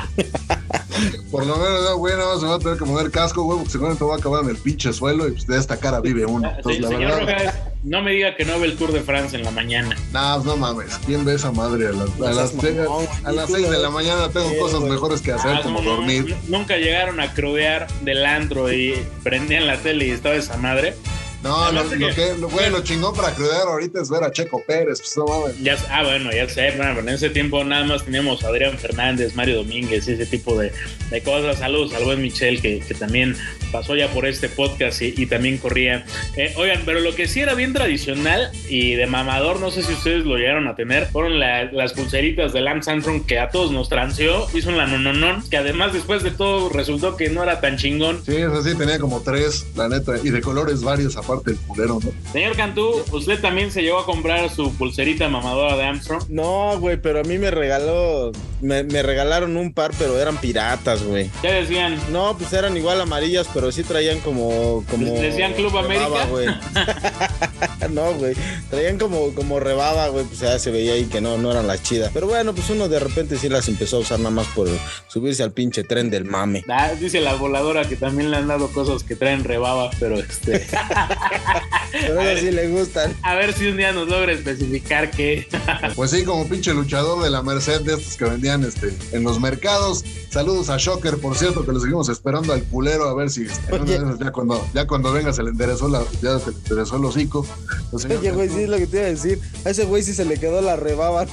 Por 1.30 1.46
lo 1.46 1.56
menos, 1.56 1.82
no, 1.82 1.96
güey, 1.96 2.14
nada 2.14 2.32
más 2.34 2.40
se 2.40 2.46
va 2.46 2.54
a 2.56 2.58
tener 2.58 2.76
que 2.78 2.84
mover 2.84 3.10
casco, 3.10 3.42
güey, 3.42 3.56
porque 3.58 3.72
seguramente 3.72 4.04
va 4.04 4.14
a 4.14 4.18
acabar 4.18 4.44
en 4.44 4.50
el 4.50 4.56
pinche 4.56 4.92
suelo 4.92 5.26
y 5.26 5.32
pues 5.32 5.46
de 5.46 5.58
esta 5.58 5.78
cara 5.78 6.00
vive 6.00 6.26
uno. 6.26 6.48
Sí, 6.50 6.54
Entonces, 6.58 6.80
la 6.82 6.88
señor 6.88 7.10
verdad, 7.26 7.38
Rojas, 7.44 7.54
no 7.82 8.02
me 8.02 8.10
diga 8.12 8.36
que 8.36 8.44
no 8.44 8.60
ve 8.60 8.66
el 8.66 8.76
Tour 8.76 8.92
de 8.92 9.00
France 9.00 9.36
en 9.36 9.42
la 9.44 9.50
mañana. 9.50 9.96
nah, 10.12 10.34
pues, 10.34 10.44
no 10.46 10.56
mames. 10.58 10.98
¿Quién 11.06 11.24
ve 11.24 11.34
esa 11.34 11.50
madre? 11.50 11.88
A 11.88 11.92
las, 11.92 12.08
a 12.20 12.32
las, 12.32 12.54
mamón, 12.54 13.06
a 13.24 13.32
las 13.32 13.48
güey. 13.48 13.62
seis 13.62 13.72
de 13.72 13.78
la 13.82 13.90
mañana 13.90 14.28
tengo 14.28 14.50
Sí, 14.50 14.56
cosas 14.58 14.80
güey. 14.80 14.92
mejores 14.92 15.22
que 15.22 15.32
hacer, 15.32 15.56
Ah, 15.56 15.60
como 15.62 15.80
no, 15.80 15.90
dormir. 15.96 16.36
Nunca 16.48 16.76
llegaron 16.76 17.18
a 17.20 17.32
crudear 17.32 17.88
del 18.02 18.24
antro 18.26 18.70
y 18.72 18.94
prendían 19.24 19.66
la 19.66 19.78
tele 19.78 20.06
y 20.08 20.10
estaba 20.10 20.34
esa 20.34 20.56
madre. 20.58 20.94
No, 21.42 21.72
lo, 21.72 21.82
lo 21.84 22.14
que- 22.14 22.34
lo, 22.38 22.48
güey, 22.48 22.70
lo 22.70 22.82
chingón 22.82 23.14
para 23.16 23.34
crudar 23.34 23.62
ahorita 23.66 24.00
es 24.00 24.08
ver 24.08 24.22
a 24.22 24.30
Checo 24.30 24.62
Pérez, 24.64 25.00
pues 25.00 25.16
no 25.16 25.24
mames. 25.26 25.58
Ya, 25.60 25.76
ah, 25.90 26.04
bueno, 26.04 26.30
ya 26.32 26.48
sé, 26.48 26.72
pero 26.76 27.00
en 27.00 27.08
ese 27.08 27.30
tiempo 27.30 27.64
nada 27.64 27.84
más 27.84 28.04
teníamos 28.04 28.44
a 28.44 28.48
Adrián 28.48 28.78
Fernández, 28.78 29.34
Mario 29.34 29.56
Domínguez, 29.56 30.06
ese 30.06 30.24
tipo 30.26 30.56
de, 30.56 30.70
de 31.10 31.22
cosas. 31.22 31.58
Saludos 31.58 31.94
al 31.94 32.04
buen 32.04 32.22
Michel, 32.22 32.62
que, 32.62 32.78
que 32.80 32.94
también 32.94 33.36
pasó 33.72 33.96
ya 33.96 34.08
por 34.12 34.24
este 34.26 34.48
podcast 34.48 35.02
y, 35.02 35.14
y 35.16 35.26
también 35.26 35.58
corría. 35.58 36.04
Eh, 36.36 36.52
oigan, 36.56 36.82
pero 36.84 37.00
lo 37.00 37.12
que 37.14 37.26
sí 37.26 37.40
era 37.40 37.54
bien 37.54 37.72
tradicional 37.72 38.52
y 38.68 38.94
de 38.94 39.06
mamador, 39.06 39.58
no 39.58 39.72
sé 39.72 39.82
si 39.82 39.92
ustedes 39.94 40.24
lo 40.24 40.36
llegaron 40.36 40.68
a 40.68 40.76
tener, 40.76 41.06
fueron 41.08 41.40
la- 41.40 41.64
las 41.72 41.92
pulseritas 41.92 42.52
de 42.52 42.60
Lance 42.60 42.88
Armstrong 42.90 43.26
que 43.26 43.40
a 43.40 43.48
todos 43.50 43.72
nos 43.72 43.88
transeó, 43.88 44.46
hizo 44.54 44.70
la 44.70 44.86
nononon, 44.86 45.42
que 45.50 45.56
además 45.56 45.92
después 45.92 46.22
de 46.22 46.30
todo 46.30 46.68
resultó 46.68 47.16
que 47.16 47.30
no 47.30 47.42
era 47.42 47.60
tan 47.60 47.78
chingón. 47.78 48.22
Sí, 48.24 48.36
eso 48.36 48.62
sí, 48.62 48.76
tenía 48.76 49.00
como 49.00 49.22
tres, 49.22 49.66
la 49.74 49.88
neta, 49.88 50.14
y 50.22 50.30
de 50.30 50.40
colores 50.40 50.82
varios 50.82 51.16
aparte 51.16 51.31
del 51.40 51.56
culero, 51.56 51.98
¿no? 52.02 52.32
Señor 52.32 52.56
Cantú, 52.56 53.02
¿usted 53.12 53.40
también 53.40 53.70
se 53.70 53.82
llegó 53.82 53.98
a 53.98 54.04
comprar 54.06 54.50
su 54.50 54.72
pulserita 54.74 55.28
mamadora 55.28 55.76
de 55.76 55.84
Armstrong? 55.84 56.24
No, 56.28 56.78
güey, 56.78 56.96
pero 56.96 57.20
a 57.20 57.22
mí 57.22 57.38
me 57.38 57.50
regaló, 57.50 58.32
me, 58.60 58.84
me 58.84 59.02
regalaron 59.02 59.56
un 59.56 59.72
par, 59.72 59.92
pero 59.98 60.18
eran 60.20 60.36
piratas, 60.36 61.02
güey. 61.02 61.30
¿Qué 61.40 61.52
decían? 61.52 61.98
No, 62.10 62.36
pues 62.36 62.52
eran 62.52 62.76
igual 62.76 63.00
amarillas, 63.00 63.48
pero 63.52 63.72
sí 63.72 63.82
traían 63.82 64.20
como, 64.20 64.84
como. 64.90 65.06
¿Decían 65.12 65.54
Club 65.54 65.72
rebaba, 65.72 66.22
América? 66.22 66.26
güey. 66.26 66.46
no, 67.90 68.12
güey. 68.14 68.34
Traían 68.70 68.98
como, 68.98 69.34
como 69.34 69.60
rebaba, 69.60 70.08
güey. 70.08 70.24
Pues 70.24 70.40
ya 70.40 70.58
se 70.58 70.70
veía 70.70 70.94
ahí 70.94 71.04
que 71.06 71.20
no, 71.20 71.38
no 71.38 71.50
eran 71.50 71.66
las 71.66 71.82
chidas. 71.82 72.10
Pero 72.12 72.26
bueno, 72.26 72.54
pues 72.54 72.68
uno 72.70 72.88
de 72.88 72.98
repente 73.00 73.36
sí 73.36 73.48
las 73.48 73.68
empezó 73.68 73.96
a 73.96 74.00
usar 74.00 74.18
nada 74.18 74.30
más 74.30 74.46
por 74.48 74.68
subirse 75.08 75.42
al 75.42 75.52
pinche 75.52 75.84
tren 75.84 76.10
del 76.10 76.24
mame. 76.24 76.64
Ah, 76.68 76.90
dice 76.98 77.20
la 77.20 77.34
voladora 77.34 77.84
que 77.88 77.96
también 77.96 78.30
le 78.30 78.36
han 78.36 78.48
dado 78.48 78.68
cosas 78.68 79.02
que 79.04 79.16
traen 79.16 79.44
rebaba, 79.44 79.90
pero 79.98 80.18
este. 80.18 80.66
Pero 81.92 82.20
a 82.20 82.36
sí 82.36 82.50
le 82.50 82.68
gustan. 82.68 83.14
A 83.22 83.34
ver 83.34 83.52
si 83.52 83.66
un 83.66 83.76
día 83.76 83.92
nos 83.92 84.08
logra 84.08 84.32
especificar 84.32 85.10
qué. 85.10 85.46
Pues 85.94 86.10
sí, 86.10 86.24
como 86.24 86.48
pinche 86.48 86.72
luchador 86.72 87.22
de 87.22 87.30
la 87.30 87.42
Merced 87.42 87.82
de 87.82 87.94
estos 87.94 88.16
que 88.16 88.24
vendían 88.24 88.64
este, 88.64 88.94
en 89.12 89.22
los 89.22 89.40
mercados. 89.40 90.04
Saludos 90.30 90.70
a 90.70 90.78
Shocker, 90.78 91.18
por 91.18 91.36
cierto, 91.36 91.64
que 91.66 91.72
lo 91.72 91.80
seguimos 91.80 92.08
esperando 92.08 92.52
al 92.52 92.62
culero 92.64 93.08
a 93.08 93.14
ver 93.14 93.30
si 93.30 93.46
ya 93.46 94.32
cuando, 94.32 94.66
ya 94.72 94.86
cuando 94.86 95.12
venga 95.12 95.32
se 95.32 95.42
le 95.42 95.50
enderezó 95.50 95.88
la, 95.88 96.02
ya 96.22 96.38
se 96.38 96.50
le 96.50 96.56
enderezó 96.56 96.96
el 96.96 97.04
hocico. 97.04 97.46
Oye, 97.92 98.30
güey, 98.30 98.48
sí 98.48 98.62
es 98.62 98.68
lo 98.68 98.78
que 98.78 98.86
te 98.86 98.96
iba 98.96 99.06
a 99.06 99.10
decir. 99.10 99.40
A 99.64 99.70
ese 99.70 99.84
güey 99.84 100.02
sí 100.02 100.14
se 100.14 100.24
le 100.24 100.38
quedó 100.38 100.62
la 100.62 100.76
rebaba. 100.76 101.26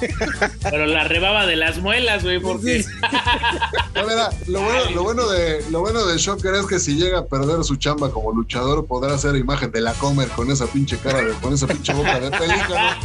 Pero 0.63 0.85
la 0.85 1.05
rebaba 1.05 1.45
de 1.45 1.55
las 1.55 1.77
muelas, 1.79 2.23
güey, 2.23 2.39
porque. 2.39 2.85
Lo 4.47 4.61
bueno, 4.61 4.91
lo 4.91 5.03
bueno 5.03 5.27
de 5.27 5.63
lo 5.69 5.81
bueno 5.81 6.05
de 6.05 6.17
Shocker 6.17 6.53
es 6.55 6.65
que 6.65 6.79
si 6.79 6.95
llega 6.95 7.19
a 7.19 7.25
perder 7.25 7.63
su 7.63 7.75
chamba 7.75 8.11
como 8.11 8.31
luchador 8.31 8.85
podrá 8.85 9.13
hacer 9.13 9.35
imagen 9.35 9.71
de 9.71 9.78
la 9.82 9.93
comer 9.93 10.30
con 10.30 10.49
esa 10.51 10.67
pinche 10.67 10.97
cara 10.97 11.21
de, 11.21 11.34
con 11.34 11.53
esa 11.53 11.67
pinche 11.67 11.93
boca 11.93 12.19
de 12.19 12.32
pelícano. 12.32 12.99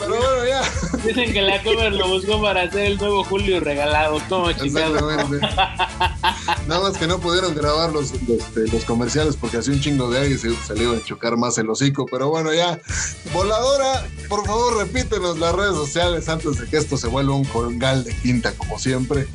Pero 0.00 0.16
bueno, 0.16 0.46
ya. 0.46 0.62
Dicen 1.04 1.32
que 1.32 1.42
la 1.42 1.62
cover 1.62 1.92
lo 1.92 2.08
buscó 2.08 2.40
para 2.40 2.62
hacer 2.62 2.86
el 2.86 2.98
nuevo 2.98 3.24
Julio 3.24 3.60
regalado. 3.60 4.20
Como 4.28 4.52
chingado. 4.52 5.10
Exactamente. 5.10 5.46
Nada 6.66 6.82
más 6.82 6.96
que 6.96 7.06
no 7.06 7.18
pudieron 7.18 7.54
grabar 7.54 7.92
los, 7.92 8.12
los, 8.22 8.38
este, 8.38 8.68
los 8.68 8.84
comerciales 8.84 9.36
porque 9.36 9.58
hacía 9.58 9.74
un 9.74 9.80
chingo 9.80 10.10
de 10.10 10.20
aire 10.20 10.34
y 10.34 10.38
se, 10.38 10.54
se 10.56 10.74
le 10.74 10.84
iba 10.84 10.96
a 10.96 11.04
chocar 11.04 11.36
más 11.36 11.58
el 11.58 11.68
hocico. 11.70 12.06
Pero 12.06 12.30
bueno, 12.30 12.52
ya. 12.52 12.80
Voladora, 13.32 14.06
por 14.28 14.46
favor, 14.46 14.76
repítenos 14.78 15.38
las 15.38 15.54
redes 15.54 15.74
sociales 15.74 16.28
antes 16.28 16.58
de 16.58 16.66
que 16.66 16.76
esto 16.76 16.96
se 16.96 17.08
vuelva 17.08 17.34
un 17.34 17.44
congal 17.44 18.04
de 18.04 18.14
quinta, 18.16 18.52
como 18.52 18.78
siempre. 18.78 19.26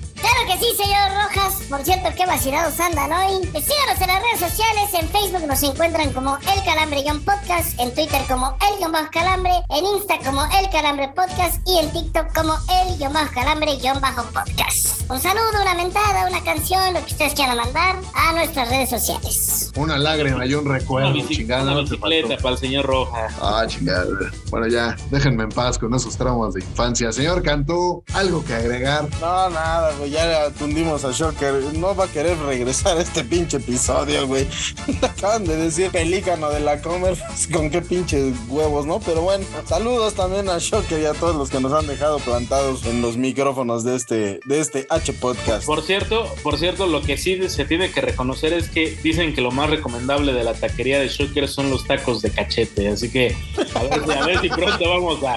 Sí, 0.60 0.66
señor 0.76 1.12
Rojas. 1.14 1.62
Por 1.70 1.84
cierto, 1.86 2.10
qué 2.18 2.26
vacilados 2.26 2.78
andan 2.80 3.12
hoy. 3.14 3.48
Pues 3.52 3.66
Síganos 3.66 4.02
en 4.02 4.08
las 4.08 4.22
redes 4.22 4.40
sociales. 4.52 4.90
En 4.94 5.08
Facebook 5.10 5.48
nos 5.48 5.64
encuentran 5.64 6.12
como 6.12 6.38
El 6.38 6.64
Calambre-Podcast. 6.66 7.80
En 7.80 7.94
Twitter 7.94 8.22
como 8.28 8.58
El-Calambre. 8.70 9.54
En 9.70 9.86
Insta 9.86 10.18
como 10.26 10.44
El 10.60 10.70
Calambre 10.70 11.08
Podcast. 11.16 11.62
Y 11.66 11.78
en 11.80 11.90
TikTok 11.92 12.34
como 12.36 12.56
El-Calambre-Podcast. 12.84 15.00
Un 15.10 15.20
saludo, 15.20 15.60
una 15.62 15.74
mentada, 15.74 16.28
una 16.28 16.44
canción, 16.44 16.94
lo 16.94 17.00
que 17.04 17.14
ustedes 17.14 17.34
quieran 17.34 17.58
mandar 17.58 17.96
a 18.14 18.32
nuestras 18.34 18.70
redes 18.70 18.90
sociales. 18.92 19.72
Una 19.76 19.98
lágrima 19.98 20.46
y 20.46 20.54
un 20.54 20.66
recuerdo, 20.66 21.10
Una, 21.12 21.28
chingada. 21.28 21.64
una 21.72 21.82
bicicleta 21.82 22.38
para 22.38 22.54
el 22.54 22.58
señor 22.60 22.86
Rojas. 22.86 23.34
Ah, 23.42 23.64
chingada. 23.68 24.06
Bueno, 24.52 24.68
ya, 24.68 24.96
déjenme 25.10 25.44
en 25.44 25.50
paz 25.50 25.80
con 25.80 25.96
esos 25.96 26.16
traumas 26.16 26.54
de 26.54 26.62
infancia. 26.62 27.12
Señor 27.12 27.42
Cantú, 27.42 28.04
¿algo 28.14 28.46
que 28.46 28.54
agregar? 28.54 29.08
No, 29.20 29.50
nada, 29.50 29.92
güey. 29.98 30.12
Ya 30.12 30.49
le 30.50 30.56
atundimos 30.56 31.06
a 31.06 31.12
Shocker. 31.12 31.54
No 31.76 31.96
va 31.96 32.06
a 32.06 32.08
querer 32.08 32.38
regresar 32.40 32.98
a 32.98 33.02
este 33.02 33.24
pinche 33.24 33.58
episodio, 33.58 34.28
güey. 34.28 34.48
Acaban 35.02 35.44
de 35.46 35.56
decir 35.56 35.92
pelícano 35.92 36.50
de 36.50 36.60
la 36.60 36.82
comer. 36.82 37.18
pues, 37.28 37.48
Con 37.48 37.70
qué 37.70 37.82
pinches 37.82 38.34
huevos, 38.48 38.86
¿no? 38.86 39.00
Pero 39.00 39.22
bueno, 39.22 39.46
saludos 39.66 40.14
también 40.16 40.50
a 40.50 40.58
Shocker 40.58 41.00
y 41.02 41.06
a 41.06 41.14
todos 41.14 41.36
los 41.36 41.50
que 41.50 41.60
nos 41.60 41.74
han 41.74 41.88
dejado 41.88 42.20
plantados 42.20 42.86
en 42.86 43.02
los 43.02 43.18
micrófonos 43.18 43.84
de 43.84 43.96
este, 43.96 44.40
de 44.46 44.60
este 44.60 44.88
H 44.90 45.14
Podcast. 45.14 45.66
Por 45.66 45.82
cierto, 45.84 46.26
por 46.44 46.58
cierto, 46.58 46.88
lo 46.88 47.02
que 47.02 47.18
sí 47.18 47.40
se 47.50 47.66
tiene 47.66 47.92
que 47.92 48.02
reconocer 48.02 48.54
es 48.54 48.70
que 48.70 48.98
dicen 49.04 49.34
que 49.34 49.42
lo 49.42 49.52
más 49.52 49.70
recomendable 49.70 50.34
de 50.34 50.44
la 50.44 50.54
taquería 50.54 51.00
de 51.00 51.08
Shocker 51.10 51.48
son 51.48 51.70
los 51.70 51.86
tacos 51.86 52.22
de 52.22 52.32
cachete. 52.32 52.90
Así 52.90 53.10
que 53.10 53.36
a 53.76 53.84
ver, 53.84 54.04
si- 54.06 54.12
a 54.12 54.26
ver 54.26 54.42
si 54.42 54.50
pronto 54.50 54.90
vamos 54.90 55.24
a 55.24 55.36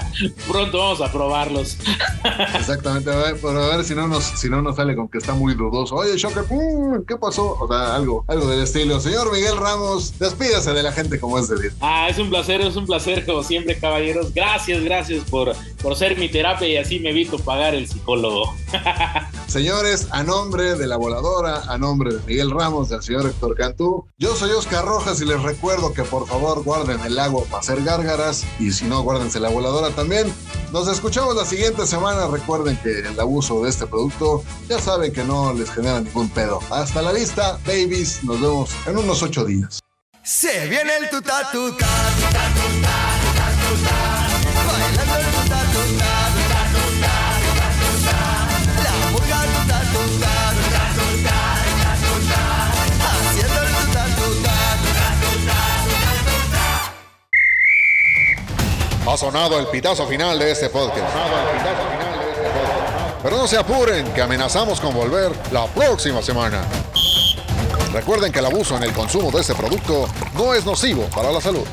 pronto 0.48 0.78
vamos 0.78 1.00
a 1.00 1.12
probarlos. 1.12 1.76
Exactamente, 2.58 3.10
a 3.10 3.16
ver, 3.16 3.36
a 3.44 3.76
ver 3.76 3.84
si 3.84 3.94
no 3.94 4.08
nos, 4.08 4.24
si 4.24 4.48
no 4.48 4.62
nos 4.62 4.76
sale 4.76 4.94
con 4.96 5.01
con 5.02 5.08
que 5.08 5.18
está 5.18 5.34
muy 5.34 5.54
dudoso. 5.54 5.96
Oye, 5.96 6.16
Shocker, 6.16 6.44
mm, 6.44 7.04
¿qué 7.06 7.16
pasó? 7.16 7.56
O 7.58 7.66
sea, 7.66 7.94
algo, 7.96 8.24
algo 8.28 8.46
del 8.46 8.62
estilo. 8.62 9.00
Señor 9.00 9.32
Miguel 9.32 9.56
Ramos, 9.56 10.18
despídase 10.18 10.72
de 10.72 10.82
la 10.82 10.92
gente 10.92 11.18
como 11.18 11.38
es 11.38 11.48
de 11.48 11.72
Ah, 11.80 12.08
es 12.08 12.18
un 12.18 12.30
placer, 12.30 12.60
es 12.60 12.76
un 12.76 12.86
placer, 12.86 13.26
como 13.26 13.42
siempre, 13.42 13.78
caballeros. 13.78 14.32
Gracias, 14.32 14.82
gracias 14.82 15.24
por, 15.28 15.54
por 15.82 15.96
ser 15.96 16.16
mi 16.18 16.28
terapia 16.28 16.68
y 16.68 16.76
así 16.76 17.00
me 17.00 17.10
evito 17.10 17.38
pagar 17.38 17.74
el 17.74 17.88
psicólogo. 17.88 18.54
Señores, 19.46 20.08
a 20.10 20.22
nombre 20.22 20.76
de 20.76 20.86
la 20.86 20.96
voladora, 20.96 21.62
a 21.68 21.78
nombre 21.78 22.14
de 22.14 22.20
Miguel 22.26 22.50
Ramos, 22.50 22.88
del 22.88 23.02
señor 23.02 23.26
Héctor 23.26 23.54
Cantú, 23.54 24.06
yo 24.18 24.34
soy 24.34 24.50
Oscar 24.52 24.84
Rojas 24.84 25.20
y 25.20 25.26
les 25.26 25.42
recuerdo 25.42 25.92
que 25.92 26.04
por 26.04 26.26
favor 26.26 26.62
guarden 26.62 27.00
el 27.00 27.18
agua 27.18 27.44
para 27.44 27.58
hacer 27.58 27.82
gárgaras 27.82 28.46
y 28.58 28.70
si 28.70 28.86
no, 28.86 29.02
guárdense 29.02 29.40
la 29.40 29.50
voladora 29.50 29.90
también. 29.90 30.32
Nos 30.72 30.88
escuchamos 30.88 31.36
la 31.36 31.44
siguiente 31.44 31.86
semana. 31.86 32.28
Recuerden 32.28 32.78
que 32.78 33.00
el 33.00 33.20
abuso 33.20 33.62
de 33.62 33.68
este 33.68 33.86
producto 33.86 34.42
ya 34.70 34.78
saben 34.78 34.91
que 35.00 35.24
no 35.24 35.52
les 35.54 35.70
genera 35.70 36.00
ningún 36.00 36.28
pedo. 36.28 36.60
Hasta 36.70 37.00
la 37.02 37.12
vista, 37.12 37.58
babies. 37.66 38.22
Nos 38.24 38.40
vemos 38.40 38.70
en 38.86 38.98
unos 38.98 39.22
ocho 39.22 39.44
días. 39.44 39.80
Se 40.22 40.68
viene 40.68 40.96
el 40.98 41.08
tuta 41.10 41.50
tuta, 41.50 41.86
tuta 41.86 42.44
tuta, 42.54 42.94
tuta 43.22 43.46
tuta, 43.62 43.96
bailando 44.66 45.16
el 45.16 45.24
tuta 45.32 45.60
tuta, 45.72 46.10
tuta 46.36 46.60
tuta, 46.72 47.12
tuta 47.42 47.66
tuta, 47.80 48.16
la 48.84 48.92
murga 49.10 49.40
tuta 49.54 49.78
tuta, 49.92 50.32
tuta 50.58 50.84
tuta, 50.94 51.36
tuta 51.64 51.92
tuta, 52.04 52.40
haciendo 53.26 53.60
el 53.62 53.70
tuta 53.74 54.02
tuta, 54.14 54.54
tuta 54.82 55.06
tuta, 55.22 55.58
tuta 55.88 56.12
tuta. 59.04 59.10
Ha 59.10 59.16
sonado 59.16 59.58
el 59.58 59.66
pitazo 59.66 60.06
final 60.06 60.38
de 60.38 60.52
este 60.52 60.68
podcast. 60.68 62.01
Pero 63.22 63.36
no 63.36 63.46
se 63.46 63.56
apuren, 63.56 64.12
que 64.14 64.20
amenazamos 64.20 64.80
con 64.80 64.92
volver 64.94 65.30
la 65.52 65.66
próxima 65.66 66.20
semana. 66.22 66.62
Recuerden 67.92 68.32
que 68.32 68.40
el 68.40 68.46
abuso 68.46 68.76
en 68.76 68.82
el 68.82 68.92
consumo 68.92 69.30
de 69.30 69.42
este 69.42 69.54
producto 69.54 70.08
no 70.34 70.54
es 70.54 70.66
nocivo 70.66 71.04
para 71.14 71.30
la 71.30 71.40
salud. 71.40 71.64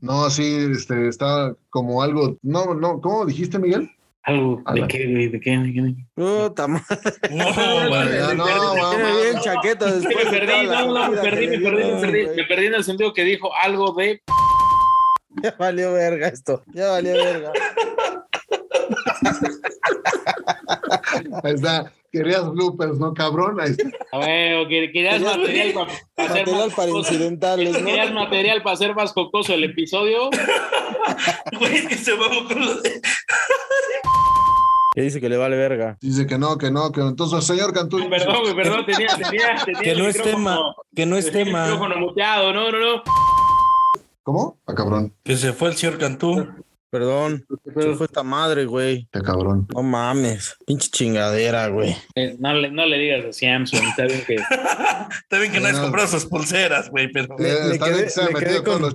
No, 0.00 0.30
sí, 0.30 0.68
este, 0.70 1.08
está 1.08 1.52
como 1.70 2.02
algo. 2.02 2.36
No, 2.42 2.74
no, 2.74 3.00
¿cómo 3.00 3.24
dijiste, 3.26 3.58
Miguel? 3.58 3.90
Algo. 4.22 4.62
¿De 4.72 4.86
qué, 4.86 5.06
güey? 5.10 5.28
¿De 5.28 5.40
qué? 5.40 5.58
¿De 5.58 5.72
qué? 5.72 5.94
Puta 6.14 6.68
madre. 6.68 6.84
No, 7.30 7.44
no, 8.34 8.74
mamá. 8.76 8.96
bien 9.22 9.40
chaqueta 9.40 9.88
Es 9.88 10.02
que 10.02 10.08
después. 10.08 10.24
me 10.30 10.38
perdí, 10.38 10.66
no, 10.66 10.86
no, 10.86 11.10
me 11.10 11.16
perdí, 11.18 11.46
me 11.48 11.58
perdí, 11.58 11.84
me 11.92 12.00
perdí, 12.00 12.26
me 12.36 12.44
perdí 12.44 12.66
en 12.66 12.74
el 12.74 12.84
sentido 12.84 13.12
que 13.12 13.24
dijo 13.24 13.50
algo 13.54 13.92
de. 13.94 14.22
Ya 15.42 15.54
valió 15.58 15.94
verga 15.94 16.28
esto. 16.28 16.62
Ya 16.72 16.90
valió 16.90 17.14
verga. 17.14 17.52
Ahí 21.42 21.54
está. 21.54 21.92
Querías 22.12 22.48
bloopers, 22.48 22.98
¿no, 22.98 23.12
cabrón? 23.12 23.60
Ahí 23.60 23.70
está. 23.72 23.88
A 24.12 24.18
ver, 24.18 24.68
querías 24.68 24.92
Querías- 24.92 25.22
material 25.36 25.72
para, 25.72 25.86
para 26.14 26.28
hacer 26.30 26.46
Material 26.46 26.66
más 26.68 26.74
para 26.76 26.90
incidentales, 26.90 27.72
¿no? 27.72 27.86
Querías 27.86 28.12
material 28.12 28.62
para 28.62 28.74
hacer 28.74 28.94
más 28.94 29.12
jocoso 29.12 29.52
el 29.54 29.64
episodio. 29.64 30.30
Güey, 31.58 31.74
es 31.76 31.88
que 31.88 31.96
se 31.96 32.12
vamos 32.12 32.44
con 32.52 32.60
lo 32.64 32.74
de. 32.80 33.00
Que 34.94 35.00
dice 35.02 35.20
que 35.20 35.28
le 35.28 35.36
vale 35.36 35.56
verga. 35.56 35.98
Dice 36.00 36.24
que 36.24 36.38
no, 36.38 36.56
que 36.56 36.70
no, 36.70 36.92
que 36.92 37.00
no. 37.00 37.08
Entonces, 37.08 37.44
señor 37.44 37.72
Cantú. 37.74 37.98
Perdón, 38.08 38.42
güey, 38.42 38.54
perdón, 38.54 38.86
tenía, 38.86 39.08
tenía, 39.16 39.56
tenía 39.64 39.80
Que 39.80 39.94
no 39.96 40.06
es 40.06 40.22
tema, 40.22 40.60
que 40.94 41.04
no 41.06 41.16
es 41.16 41.32
tema. 41.32 41.64
micrófono 41.64 41.96
muteado, 41.96 42.52
no, 42.52 42.70
no, 42.70 42.78
no. 42.78 43.02
¿Cómo? 44.22 44.56
A 44.66 44.74
cabrón. 44.74 45.12
Que 45.24 45.36
se 45.36 45.52
fue 45.52 45.68
el 45.70 45.74
señor 45.76 45.98
Cantú. 45.98 46.46
Perdón. 46.94 47.44
Se 47.74 47.94
fue 47.96 48.06
esta 48.06 48.22
madre, 48.22 48.66
güey. 48.66 49.08
Qué 49.12 49.20
cabrón. 49.20 49.66
No 49.74 49.82
mames. 49.82 50.54
Pinche 50.64 50.88
chingadera, 50.90 51.66
güey. 51.66 51.96
Eh, 52.14 52.36
No 52.38 52.54
le, 52.54 52.70
no 52.70 52.86
le 52.86 52.96
digas 52.98 53.24
a 53.24 53.32
Samsung, 53.32 53.82
está 53.88 54.04
bien 54.04 54.22
que. 54.24 54.34
Está 55.24 55.38
bien 55.40 55.50
que 55.50 55.58
no 55.58 55.66
has 55.66 55.74
No. 55.74 55.82
comprado 55.82 56.06
sus 56.06 56.24
pulseras, 56.26 56.88
güey, 56.90 57.10
pero. 57.10 57.34
Eh, 57.40 57.42
le 57.68 57.72
está 57.74 57.86
quedé- 57.86 57.92
bien 57.94 58.04
que 58.04 58.10
se 58.10 58.22
ha 58.22 58.28
metido 58.30 58.62
con 58.62 58.72
con- 58.74 58.82
los 58.82 58.94